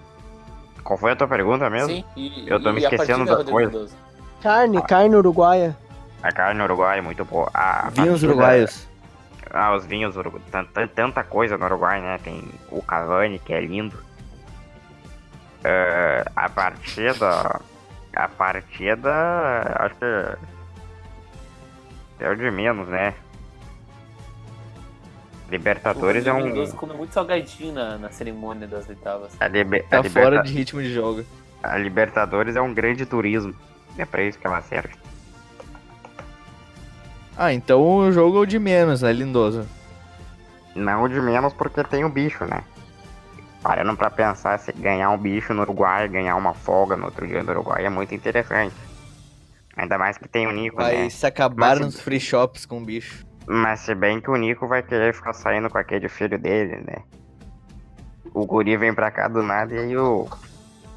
Qual 0.83 0.97
foi 0.97 1.11
a 1.11 1.15
tua 1.15 1.27
pergunta 1.27 1.69
mesmo? 1.69 1.89
Sim, 1.89 2.03
e, 2.17 2.43
Eu 2.47 2.59
tô 2.59 2.73
me 2.73 2.81
e 2.81 2.85
a 2.87 2.89
esquecendo 2.89 3.23
das 3.23 3.37
Rodrigo 3.37 3.51
coisas. 3.51 3.73
Lindoso? 3.73 3.95
Carne, 4.41 4.81
carne 4.81 5.15
uruguaia. 5.15 5.77
A 6.23 6.31
carne 6.31 6.57
no 6.57 6.63
Uruguai 6.63 6.97
é 6.97 7.01
muito 7.01 7.23
boa. 7.23 7.49
A 7.53 7.89
Vinhos 7.91 8.23
uruguaios. 8.23 8.87
Ah, 9.51 9.75
os 9.75 9.85
vinhos 9.85 10.17
urugu... 10.17 10.39
tan- 10.51 10.65
tan- 10.65 10.87
Tanta 10.87 11.23
coisa 11.23 11.57
no 11.57 11.65
Uruguai, 11.65 12.01
né? 12.01 12.17
Tem 12.23 12.43
o 12.71 12.81
Cavani, 12.81 13.37
que 13.39 13.53
é 13.53 13.61
lindo. 13.61 13.95
É, 15.63 16.25
a 16.35 16.49
partida. 16.49 17.61
A 18.15 18.27
partida. 18.27 19.11
Acho 19.79 19.95
que. 19.95 20.53
É 22.23 22.29
o 22.29 22.35
de 22.35 22.49
menos, 22.51 22.87
né? 22.87 23.13
Libertadores 25.49 26.25
o 26.25 26.29
é 26.29 26.33
um. 26.33 26.39
Lindoso 26.47 26.75
comeu 26.75 26.97
muito 26.97 27.13
salgadinho 27.13 27.73
na, 27.73 27.97
na 27.97 28.09
cerimônia 28.09 28.67
das 28.67 28.87
oitavas. 28.87 29.31
A, 29.39 29.47
liber- 29.47 29.85
a 29.85 29.89
Tá 29.89 29.97
Liberta- 30.01 30.21
fora 30.21 30.41
de 30.43 30.53
ritmo 30.53 30.81
de 30.81 30.93
jogo. 30.93 31.23
a 31.61 31.77
Libertadores 31.77 32.55
é 32.55 32.61
um 32.61 32.73
grande 32.73 33.05
turismo. 33.05 33.53
É 33.97 34.05
pra 34.05 34.23
isso 34.23 34.39
que 34.39 34.47
ela 34.47 34.61
serve. 34.61 34.95
Ah, 37.37 37.53
então 37.53 37.81
o 37.81 38.11
jogo 38.11 38.37
é 38.37 38.41
o 38.41 38.45
de 38.45 38.57
menos, 38.59 39.01
né, 39.01 39.11
Lindoso? 39.11 39.67
Não 40.75 41.07
de 41.07 41.19
menos 41.21 41.53
porque 41.53 41.83
tem 41.83 42.03
o 42.05 42.09
bicho, 42.09 42.45
né? 42.45 42.63
Parando 43.63 43.95
pra 43.95 44.09
pensar, 44.09 44.59
se 44.59 44.73
ganhar 44.73 45.09
um 45.09 45.17
bicho 45.17 45.53
no 45.53 45.61
Uruguai, 45.61 46.09
ganhar 46.09 46.35
uma 46.35 46.53
folga 46.53 46.97
no 46.97 47.05
outro 47.05 47.25
dia 47.25 47.41
no 47.41 47.51
Uruguai 47.51 47.85
é 47.85 47.89
muito 47.89 48.13
interessante. 48.13 48.75
Ainda 49.77 49.97
mais 49.97 50.17
que 50.17 50.27
tem 50.27 50.45
o 50.45 50.51
Nico, 50.51 50.75
Vai 50.75 51.03
né? 51.03 51.09
se 51.09 51.25
acabar 51.25 51.79
nos 51.79 51.99
free 51.99 52.19
shops 52.19 52.65
com 52.65 52.79
o 52.79 52.85
bicho. 52.85 53.25
Mas 53.47 53.79
se 53.79 53.95
bem 53.95 54.19
que 54.19 54.29
o 54.29 54.35
Nico 54.35 54.67
vai 54.67 54.83
querer 54.83 55.13
ficar 55.13 55.31
saindo 55.31 55.69
com 55.69 55.77
aquele 55.77 56.09
filho 56.09 56.37
dele, 56.37 56.83
né? 56.85 57.03
O 58.33 58.45
guri 58.45 58.75
vem 58.75 58.93
pra 58.93 59.09
cá 59.09 59.29
do 59.29 59.41
nada 59.41 59.73
e 59.73 59.79
aí 59.79 59.97
o... 59.97 60.27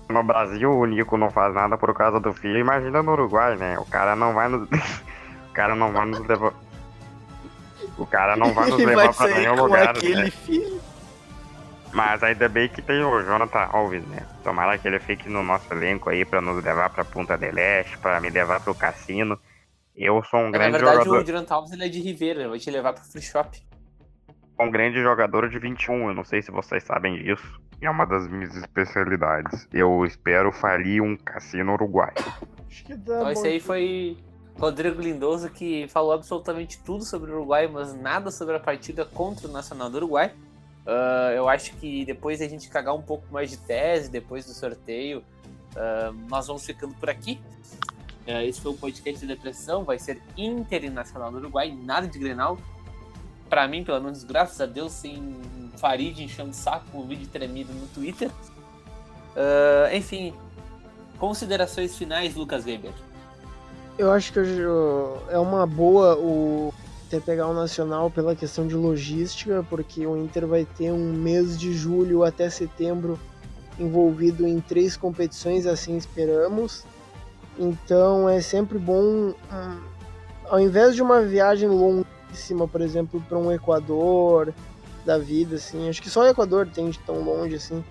No 0.08 0.22
Brasil 0.24 0.70
o 0.70 0.86
Nico 0.86 1.16
não 1.16 1.30
faz 1.30 1.54
nada 1.54 1.78
por 1.78 1.94
causa 1.94 2.18
do 2.18 2.32
filho, 2.32 2.58
imagina 2.58 3.00
no 3.00 3.12
Uruguai, 3.12 3.56
né? 3.56 3.78
O 3.78 3.84
cara 3.84 4.16
não 4.16 4.34
vai 4.34 4.48
nos... 4.48 4.68
o 5.48 5.52
cara 5.52 5.76
não 5.76 5.92
vai 5.92 6.04
nos 6.04 6.26
levar... 6.26 6.52
O 7.96 8.06
cara 8.06 8.36
não 8.36 8.52
vai 8.52 8.70
nos 8.70 8.78
levar 8.84 9.12
vai 9.12 9.14
pra 9.14 9.38
nenhum 9.38 9.54
lugar, 9.54 9.90
aquele 9.90 10.24
né? 10.24 10.30
filho. 10.30 10.80
Mas 11.96 12.22
ainda 12.22 12.46
bem 12.46 12.68
que 12.68 12.82
tem 12.82 13.02
o 13.02 13.22
Jonathan 13.22 13.70
Alves, 13.72 14.06
né? 14.08 14.26
Tomara 14.44 14.76
que 14.76 14.86
ele 14.86 15.00
fique 15.00 15.30
no 15.30 15.42
nosso 15.42 15.72
elenco 15.72 16.10
aí 16.10 16.26
pra 16.26 16.42
nos 16.42 16.62
levar 16.62 16.90
pra 16.90 17.06
Punta 17.06 17.38
del 17.38 17.56
Este, 17.56 17.96
pra 17.96 18.20
me 18.20 18.28
levar 18.28 18.60
pro 18.60 18.74
cassino. 18.74 19.40
Eu 19.96 20.22
sou 20.22 20.40
um 20.40 20.50
Na 20.50 20.58
grande 20.58 20.72
verdade, 20.72 21.04
jogador, 21.04 21.20
o 21.20 21.24
Durant 21.24 21.50
Alves 21.50 21.72
ele 21.72 21.86
é 21.86 21.88
de 21.88 21.98
Ribeira, 22.00 22.40
ele 22.40 22.50
vai 22.50 22.58
te 22.58 22.70
levar 22.70 22.92
pro 22.92 23.02
free 23.02 23.22
shop. 23.22 23.62
um 24.60 24.70
grande 24.70 25.00
jogador 25.00 25.48
de 25.48 25.58
21, 25.58 26.08
eu 26.08 26.14
não 26.14 26.22
sei 26.22 26.42
se 26.42 26.50
vocês 26.50 26.84
sabem 26.84 27.16
disso. 27.16 27.58
É 27.80 27.88
uma 27.88 28.04
das 28.04 28.28
minhas 28.28 28.54
especialidades. 28.54 29.66
Eu 29.72 30.04
espero 30.04 30.52
falir 30.52 31.00
um 31.00 31.16
cassino 31.16 31.72
uruguaio. 31.72 32.12
Acho 32.68 32.84
que 32.84 32.94
tá 32.94 33.14
Então 33.14 33.30
esse 33.30 33.46
aí 33.46 33.58
foi 33.58 34.18
Rodrigo 34.58 35.00
Lindoso 35.00 35.48
que 35.48 35.88
falou 35.88 36.12
absolutamente 36.12 36.78
tudo 36.84 37.04
sobre 37.04 37.30
o 37.30 37.36
Uruguai, 37.36 37.66
mas 37.66 37.94
nada 37.94 38.30
sobre 38.30 38.54
a 38.56 38.60
partida 38.60 39.06
contra 39.06 39.48
o 39.48 39.50
Nacional 39.50 39.88
do 39.88 39.96
Uruguai. 39.96 40.34
Ah, 40.86 41.32
eu 41.34 41.48
acho 41.48 41.72
que 41.74 42.04
depois 42.04 42.40
a 42.40 42.48
gente 42.48 42.68
cagar 42.68 42.94
um 42.94 43.02
pouco 43.02 43.26
mais 43.32 43.50
de 43.50 43.56
tese, 43.56 44.08
depois 44.10 44.44
do 44.46 44.52
sorteio, 44.52 45.24
ah, 45.76 46.12
nós 46.28 46.46
vamos 46.46 46.64
ficando 46.64 46.94
por 46.94 47.10
aqui. 47.10 47.40
Ah, 48.28 48.44
esse 48.44 48.60
foi 48.60 48.72
o 48.72 48.76
podcast 48.76 49.20
de 49.20 49.26
depressão, 49.26 49.84
vai 49.84 49.98
ser 49.98 50.20
Inter 50.36 50.84
e 50.84 50.90
Nacional 50.90 51.30
do 51.30 51.38
Uruguai, 51.38 51.76
nada 51.80 52.06
de 52.06 52.18
Grenal. 52.18 52.58
Pra 53.48 53.68
mim, 53.68 53.84
pelo 53.84 54.00
menos, 54.00 54.24
graças 54.24 54.60
a 54.60 54.66
Deus, 54.66 54.92
sem 54.92 55.36
Farid 55.76 56.20
enchendo 56.20 56.50
o 56.50 56.54
saco 56.54 56.86
com 56.90 56.98
um 56.98 57.06
vídeo 57.06 57.28
tremido 57.28 57.72
no 57.72 57.86
Twitter. 57.88 58.30
Ah, 59.36 59.94
enfim, 59.94 60.32
considerações 61.18 61.96
finais, 61.96 62.34
Lucas 62.34 62.64
Weber. 62.64 62.92
Eu 63.98 64.10
acho 64.12 64.32
que 64.32 64.38
eu- 64.38 65.22
é 65.30 65.38
uma 65.38 65.66
boa 65.66 66.16
o 66.18 66.72
ter 67.08 67.20
pegar 67.22 67.46
o 67.46 67.54
Nacional 67.54 68.10
pela 68.10 68.34
questão 68.34 68.66
de 68.66 68.74
logística, 68.74 69.64
porque 69.68 70.06
o 70.06 70.16
Inter 70.16 70.46
vai 70.46 70.64
ter 70.64 70.90
um 70.92 71.12
mês 71.12 71.58
de 71.58 71.72
julho 71.72 72.24
até 72.24 72.50
setembro 72.50 73.18
envolvido 73.78 74.46
em 74.46 74.60
três 74.60 74.96
competições, 74.96 75.66
assim 75.66 75.96
esperamos. 75.96 76.84
Então 77.58 78.28
é 78.28 78.40
sempre 78.40 78.78
bom, 78.78 79.32
hum, 79.52 79.80
ao 80.48 80.60
invés 80.60 80.94
de 80.94 81.02
uma 81.02 81.22
viagem 81.22 81.68
longuíssima, 81.68 82.66
por 82.66 82.80
exemplo, 82.80 83.22
para 83.28 83.38
um 83.38 83.52
Equador 83.52 84.52
da 85.04 85.18
vida, 85.18 85.56
assim, 85.56 85.88
acho 85.88 86.02
que 86.02 86.10
só 86.10 86.22
o 86.22 86.26
Equador 86.26 86.66
tem 86.66 86.90
de 86.90 86.98
tão 86.98 87.22
longe 87.22 87.54
assim. 87.54 87.84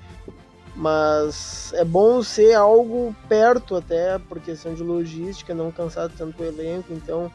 Mas 0.76 1.72
é 1.74 1.86
bom 1.86 2.22
ser 2.22 2.54
algo 2.54 3.16
perto 3.30 3.78
até 3.78 4.20
por 4.20 4.42
questão 4.42 4.74
de 4.74 4.84
logística, 4.84 5.56
não 5.56 5.72
cansar 5.72 6.10
tanto 6.10 6.44
o 6.44 6.46
elenco. 6.46 6.92
Então, 6.92 7.32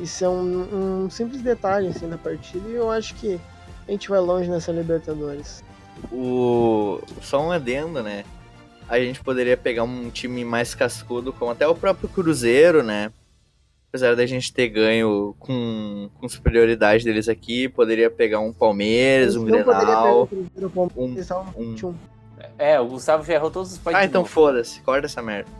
isso 0.00 0.24
é 0.24 0.28
um, 0.28 1.04
um 1.04 1.10
simples 1.10 1.42
detalhe 1.42 1.88
assim 1.88 2.08
da 2.08 2.16
partida 2.18 2.68
e 2.68 2.74
eu 2.74 2.90
acho 2.90 3.14
que 3.16 3.38
a 3.86 3.90
gente 3.90 4.08
vai 4.08 4.20
longe 4.20 4.48
nessa 4.48 4.72
Libertadores. 4.72 5.62
o 6.12 7.00
só 7.20 7.40
um 7.42 7.50
adendo, 7.52 8.02
né? 8.02 8.24
A 8.88 8.98
gente 8.98 9.22
poderia 9.22 9.56
pegar 9.56 9.84
um 9.84 10.10
time 10.10 10.44
mais 10.44 10.74
cascudo, 10.74 11.32
como 11.32 11.50
até 11.52 11.66
o 11.66 11.74
próprio 11.74 12.08
Cruzeiro, 12.08 12.82
né? 12.82 13.12
Apesar 13.88 14.14
da 14.16 14.24
gente 14.26 14.52
ter 14.52 14.68
ganho 14.68 15.34
com, 15.38 16.08
com 16.20 16.28
superioridade 16.28 17.04
deles 17.04 17.28
aqui, 17.28 17.68
poderia 17.68 18.08
pegar 18.10 18.38
um 18.40 18.52
Palmeiras, 18.52 19.34
um 19.36 19.40
Não 19.44 19.46
poderia 19.46 19.64
pegar 19.64 19.80
Grenal. 19.84 20.22
o 20.22 20.26
Cruzeiro, 20.26 20.66
o 20.66 20.70
Palmeiras, 20.70 21.30
um- 21.30 21.34
um- 21.56 21.70
21. 21.70 21.94
É, 22.58 22.80
o 22.80 22.86
Gustavo 22.86 23.24
já 23.24 23.34
errou 23.34 23.50
todos 23.50 23.72
os 23.72 23.78
pontos. 23.78 23.98
Ah, 24.00 24.04
então 24.04 24.24
foda-se, 24.24 24.80
corta 24.80 25.06
essa 25.06 25.20
merda. 25.22 25.50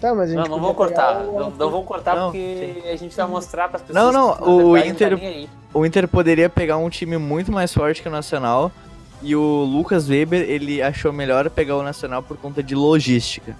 Tá, 0.00 0.14
mas 0.14 0.30
a 0.30 0.34
gente 0.34 0.48
Não, 0.48 0.56
não 0.56 0.60
vou 0.62 0.74
cortar. 0.74 1.22
o- 1.22 1.38
Não, 1.40 1.50
não 1.50 1.70
vou 1.70 1.82
cortar 1.84 2.14
Não, 2.14 2.26
porque 2.30 2.82
a 2.92 2.96
gente 2.96 3.16
vai 3.16 3.26
mostrar 3.26 3.68
para 3.68 3.76
as 3.78 3.88
Não, 3.88 4.08
pessoas. 4.08 4.14
não, 4.14 4.34
que, 4.34 4.40
na 4.40 4.46
o 4.46 4.72
verdade, 4.72 4.90
Inter- 4.92 5.10
Não 5.12 5.46
tá. 5.46 5.52
O 5.74 5.86
Inter 5.86 6.08
poderia 6.08 6.48
pegar 6.50 6.76
um 6.76 6.88
time 6.90 7.16
muito 7.18 7.50
mais 7.50 7.72
forte 7.72 8.02
que 8.02 8.08
o 8.08 8.10
Nacional. 8.10 8.70
E 9.22 9.34
o 9.34 9.40
Lucas 9.64 10.08
Weber, 10.10 10.42
ele 10.42 10.82
achou 10.82 11.10
melhor 11.12 11.48
pegar 11.48 11.76
o 11.76 11.82
Nacional 11.82 12.22
por 12.22 12.36
conta 12.36 12.62
de 12.62 12.74
logística. 12.74 13.56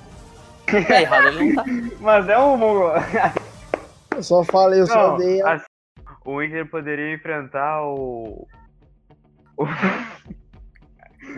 Tá 0.66 1.00
errado, 1.00 1.28
ele 1.28 1.52
não 1.54 1.64
tá. 1.64 1.64
Mas 2.00 2.28
é 2.28 2.38
um. 2.38 2.58
Eu 4.14 4.22
só 4.22 4.44
falei, 4.44 4.80
eu 4.82 4.86
só 4.86 5.12
Não, 5.12 5.16
dei 5.16 5.40
a... 5.42 5.54
assim, 5.54 5.64
o 6.24 6.42
Inter 6.42 6.66
poderia 6.68 7.14
enfrentar 7.14 7.82
o. 7.82 8.46
o- 9.56 9.64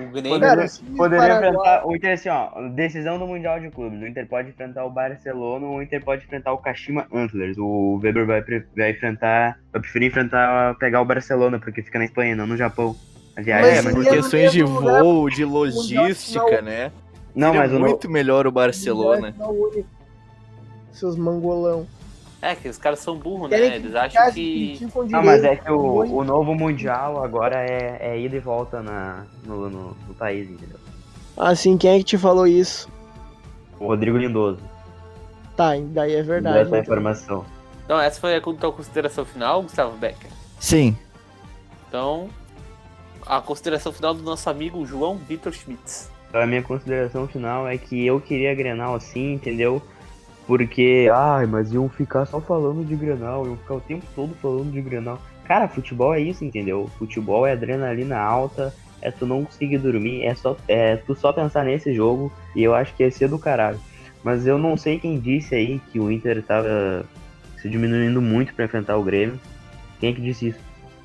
O 0.01 0.11
Grêmio. 0.11 0.41
Cara, 0.41 0.65
o 0.65 0.97
Poderia 0.97 1.35
enfrentar 1.35 1.87
o 1.87 1.97
Inter 1.97 2.13
assim, 2.13 2.29
ó. 2.29 2.69
Decisão 2.69 3.19
do 3.19 3.27
Mundial 3.27 3.59
de 3.61 3.71
Clubes. 3.71 4.01
O 4.01 4.07
Inter 4.07 4.27
pode 4.27 4.51
enfrentar 4.51 4.85
o 4.85 4.91
Barcelona, 4.91 5.67
o 5.67 5.83
Inter 5.83 6.05
pode 6.05 6.25
enfrentar 6.25 6.53
o 6.53 6.59
Kashima 6.59 7.07
Antlers. 7.13 7.57
O 7.59 7.99
Weber 8.03 8.27
vai, 8.27 8.43
vai 8.77 8.91
enfrentar. 8.91 9.59
Vai 9.73 9.81
preferir 9.83 10.09
enfrentar 10.09 10.75
pegar 10.77 11.01
o 11.01 11.05
Barcelona, 11.05 11.59
porque 11.59 11.83
fica 11.83 11.99
na 11.99 12.05
Espanha, 12.05 12.37
não 12.37 12.47
no 12.47 12.57
Japão. 12.57 12.95
A 13.37 13.43
viagem 13.43 13.71
É, 13.71 13.83
Mas 13.83 13.85
mas 13.85 13.95
por 13.95 14.15
questões 14.15 14.53
de 14.53 14.63
lugar 14.63 15.03
voo, 15.03 15.31
de 15.31 15.45
logística, 15.45 16.63
né? 16.63 16.91
Não, 17.35 17.53
Seria 17.53 17.61
mas 17.61 17.73
o 17.73 17.81
muito 17.81 18.11
melhor 18.11 18.47
o 18.47 18.53
Barcelona. 18.53 19.35
Seus 20.93 21.17
mangolão. 21.17 21.87
É, 22.41 22.55
que 22.55 22.69
os 22.69 22.79
caras 22.79 23.01
são 23.01 23.17
burros, 23.17 23.51
né? 23.51 23.77
Eles 23.77 23.95
acham 23.95 24.33
que. 24.33 24.79
Não, 25.11 25.25
mas 25.25 25.43
é 25.43 25.57
que 25.57 25.71
o, 25.71 26.19
o 26.19 26.23
novo 26.23 26.55
Mundial 26.55 27.23
agora 27.23 27.57
é, 27.57 27.99
é 28.01 28.21
ida 28.21 28.37
e 28.37 28.41
volta 28.41 28.81
na, 28.81 29.27
no, 29.45 29.69
no, 29.69 29.97
no 30.07 30.15
país, 30.15 30.49
entendeu? 30.49 30.79
Assim, 31.37 31.77
quem 31.77 31.97
é 31.97 31.99
que 31.99 32.05
te 32.05 32.19
falou 32.19 32.47
isso? 32.47 32.89
O 33.81 33.87
Rodrigo 33.87 34.17
Lindoso. 34.17 34.61
Tá, 35.57 35.71
daí 35.93 36.13
é 36.13 36.17
Deu 36.17 36.25
verdade. 36.25 36.59
essa 36.59 36.69
então. 36.69 36.81
informação. 36.81 37.45
Então, 37.85 38.01
essa 38.01 38.21
foi 38.21 38.37
a 38.37 38.41
tua 38.41 38.73
consideração 38.73 39.25
final, 39.25 39.63
Gustavo 39.63 39.97
Becker. 39.97 40.31
Sim. 40.61 40.97
Então, 41.89 42.29
a 43.27 43.41
consideração 43.41 43.93
final 43.93 44.15
do 44.15 44.23
nosso 44.23 44.49
amigo 44.49 44.85
João 44.87 45.17
Vitor 45.17 45.53
Schmitz. 45.53 46.11
Então, 46.29 46.43
a 46.43 46.47
minha 46.47 46.63
consideração 46.63 47.27
final 47.27 47.67
é 47.67 47.79
que 47.79 48.07
eu 48.07 48.21
queria 48.21 48.55
Grenal 48.55 48.95
assim, 48.95 49.33
entendeu? 49.33 49.83
Porque, 50.49 51.11
ai, 51.13 51.45
mas 51.45 51.75
iam 51.75 51.91
ficar 51.91 52.25
só 52.25 52.41
falando 52.41 52.83
de 52.83 52.97
Grenal, 52.97 53.47
iam 53.47 53.59
ficar 53.59 53.75
o 53.75 53.81
tempo 53.83 54.07
todo 54.17 54.35
falando 54.37 54.73
de 54.73 54.81
Grenal. 54.81 55.21
Cara, 55.45 55.69
futebol 55.69 56.15
é 56.15 56.21
isso, 56.21 56.43
entendeu? 56.43 56.91
Futebol 56.99 57.47
é 57.47 57.53
adrenalina 57.53 58.19
alta, 58.19 58.75
é 59.03 59.11
tu 59.11 59.27
não 59.27 59.45
conseguir 59.45 59.77
dormir, 59.77 60.25
é 60.25 60.35
só 60.35 60.57
é 60.67 60.97
tu 60.97 61.15
só 61.15 61.35
pensar 61.35 61.67
nesse 61.67 61.93
jogo 61.93 62.33
e 62.57 62.63
eu 62.63 62.75
acho 62.75 62.95
que 62.95 63.03
ia 63.03 63.11
ser 63.11 63.29
do 63.29 63.39
caralho. 63.39 63.79
Mas 64.25 64.47
eu 64.47 64.57
não 64.57 64.75
sei 64.75 64.99
quem 64.99 65.21
disse 65.21 65.55
aí 65.55 65.83
que 65.93 66.01
o 66.01 66.11
Inter 66.11 66.43
tava 66.43 67.05
se 67.59 67.69
diminuindo 67.69 68.23
muito 68.23 68.55
pra 68.55 68.65
enfrentar 68.65 68.97
o 68.97 69.05
Grêmio. 69.05 69.39
Quem 70.01 70.13
é 70.13 70.15
que 70.15 70.23
disse 70.23 70.49
isso? 70.49 70.61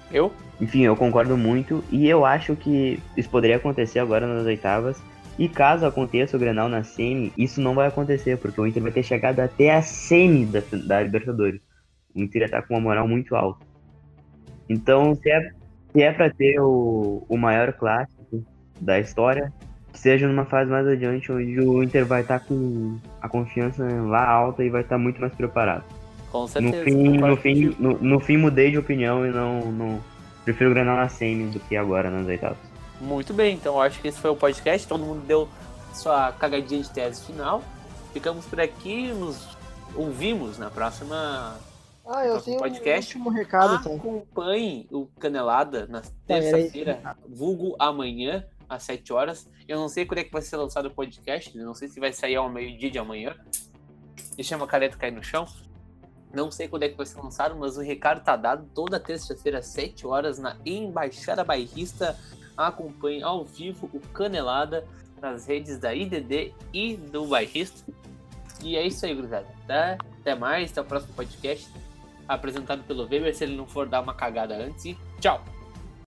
Eu? 0.10 0.32
Enfim, 0.62 0.84
eu 0.84 0.96
concordo 0.96 1.36
muito 1.36 1.84
e 1.91 2.08
eu 2.08 2.26
acho 2.26 2.56
que 2.56 2.98
isso 3.18 3.30
poderia 3.30 3.58
acontecer 3.58 4.00
agora 4.00 4.26
nas 4.26 4.46
oitavas. 4.46 5.02
E 5.38 5.50
caso 5.50 5.86
aconteça 5.86 6.38
o 6.38 6.40
Grenal 6.40 6.70
na 6.70 6.84
semi, 6.84 7.34
isso 7.38 7.60
não 7.60 7.74
vai 7.74 7.88
acontecer, 7.88 8.38
porque 8.38 8.62
o 8.62 8.68
Inter 8.68 8.84
vai 8.84 8.92
ter 8.92 9.04
chegado 9.04 9.40
até 9.40 9.74
a 9.74 9.82
semi 9.82 10.46
da, 10.46 10.62
da 10.86 11.02
Libertadores. 11.02 11.60
O 12.16 12.22
Inter 12.22 12.44
está 12.44 12.62
com 12.62 12.76
uma 12.76 12.82
moral 12.82 13.08
muito 13.08 13.36
alta. 13.36 13.66
Então, 14.70 15.16
se 15.16 15.30
é, 15.32 15.52
se 15.92 16.02
é 16.04 16.12
para 16.12 16.30
ter 16.30 16.60
o, 16.60 17.26
o 17.28 17.38
maior 17.38 17.74
clássico 17.74 18.46
da 18.80 19.00
história, 19.00 19.52
que 19.92 20.00
seja 20.00 20.28
numa 20.28 20.46
fase 20.46 20.70
mais 20.70 20.88
adiante, 20.88 21.32
onde 21.32 21.60
o 21.60 21.84
Inter 21.84 22.06
vai 22.06 22.22
estar 22.22 22.40
com 22.40 23.00
a 23.22 23.28
confiança 23.28 23.84
lá 24.04 24.28
alta 24.30 24.64
e 24.64 24.70
vai 24.70 24.82
estar 24.82 24.98
muito 24.98 25.20
mais 25.20 25.34
preparado. 25.34 25.84
Com 26.32 26.42
No 26.44 26.48
certeza. 26.48 26.84
fim, 26.84 27.18
no, 27.18 27.38
fim, 27.38 27.76
no, 27.80 27.98
no 28.00 28.20
fim 28.20 28.38
mudei 28.38 28.72
de 28.72 28.78
opinião 28.78 29.26
e 29.26 29.32
não, 29.32 29.72
não 29.72 30.04
prefiro 30.44 30.72
o 30.72 30.74
Grenal 30.74 30.98
na 30.98 31.10
semi 31.10 31.50
do 31.52 31.60
que 31.60 31.76
agora 31.76 32.10
nas 32.10 32.26
oitavas. 32.28 32.72
Muito 33.04 33.34
bem, 33.34 33.56
então 33.56 33.82
acho 33.82 34.01
que 34.01 34.08
esse 34.08 34.18
foi 34.18 34.32
o 34.32 34.36
podcast. 34.36 34.88
Todo 34.88 35.04
mundo 35.04 35.26
deu 35.26 35.49
sua 35.93 36.32
cagadinha 36.32 36.82
de 36.82 36.89
tese 36.89 37.22
final. 37.26 37.62
Ficamos 38.14 38.45
por 38.45 38.62
aqui, 38.62 39.12
nos 39.12 39.45
ouvimos 39.93 40.58
na 40.58 40.72
próxima. 40.72 41.60
Ah, 42.06 42.26
eu 42.26 42.41
tenho 42.41 42.60
podcast. 42.60 43.18
um 43.18 43.20
último 43.20 43.38
recado, 43.38 43.84
tá? 43.84 43.93
Acompanhe 43.93 44.88
o 44.89 45.06
Canelada 45.20 45.86
na 45.86 46.01
terça-feira, 46.26 47.18
vulgo 47.28 47.76
amanhã, 47.78 48.45
às 48.70 48.84
7 48.84 49.12
horas. 49.12 49.49
Eu 49.68 49.80
não 49.80 49.89
sei 49.89 50.06
quando 50.06 50.20
é 50.20 50.24
que 50.24 50.32
vai 50.32 50.41
ser 50.41 50.56
lançado 50.56 50.86
o 50.86 50.91
podcast, 50.91 51.58
não 51.58 51.74
sei 51.74 51.89
se 51.89 51.99
vai 51.99 52.14
sair 52.14 52.38
ao 52.38 52.49
meio-dia 52.49 52.89
de 52.89 52.99
amanhã. 52.99 53.36
Deixa 54.38 54.56
uma 54.56 54.68
careta 54.68 54.97
cair 54.97 55.12
no 55.12 55.24
chão. 55.24 55.45
Não 56.34 56.49
sei 56.49 56.70
quando 56.70 56.84
é 56.84 56.89
que 56.89 56.95
vai 56.95 57.06
ser 57.06 57.20
lançado, 57.20 57.54
mas 57.56 57.78
o 57.78 57.82
recado 57.82 58.24
tá 58.24 58.38
dado 58.38 58.66
toda 58.74 58.97
terça-feira, 58.97 59.60
às 59.60 59.68
7 59.68 60.08
horas, 60.08 60.39
na 60.39 60.56
Embaixada 60.66 61.43
Bairrista. 61.43 62.18
Acompanhe 62.56 63.24
ao 63.24 63.43
vivo 63.43 63.89
o 63.93 63.99
Canelada 63.99 64.86
nas 65.22 65.47
redes 65.47 65.78
da 65.78 65.93
IDD 65.93 66.54
e 66.74 66.95
do 66.95 67.26
Bairrista. 67.26 67.91
E 68.62 68.76
é 68.76 68.86
isso 68.86 69.06
aí, 69.06 69.16
gurizada. 69.16 69.47
Tá? 69.68 69.97
Até 70.20 70.36
mais, 70.36 70.72
até 70.72 70.82
o 70.82 70.86
próximo 70.86 71.14
podcast. 71.14 71.70
Apresentado 72.28 72.84
pelo 72.84 73.04
Weber, 73.04 73.36
se 73.36 73.43
ele 73.43 73.56
não 73.56 73.68
for 73.68 73.88
dar 73.88 74.01
uma 74.01 74.14
cagada 74.14 74.56
antes. 74.56 74.86
E 74.86 74.97
tchau! 75.20 75.43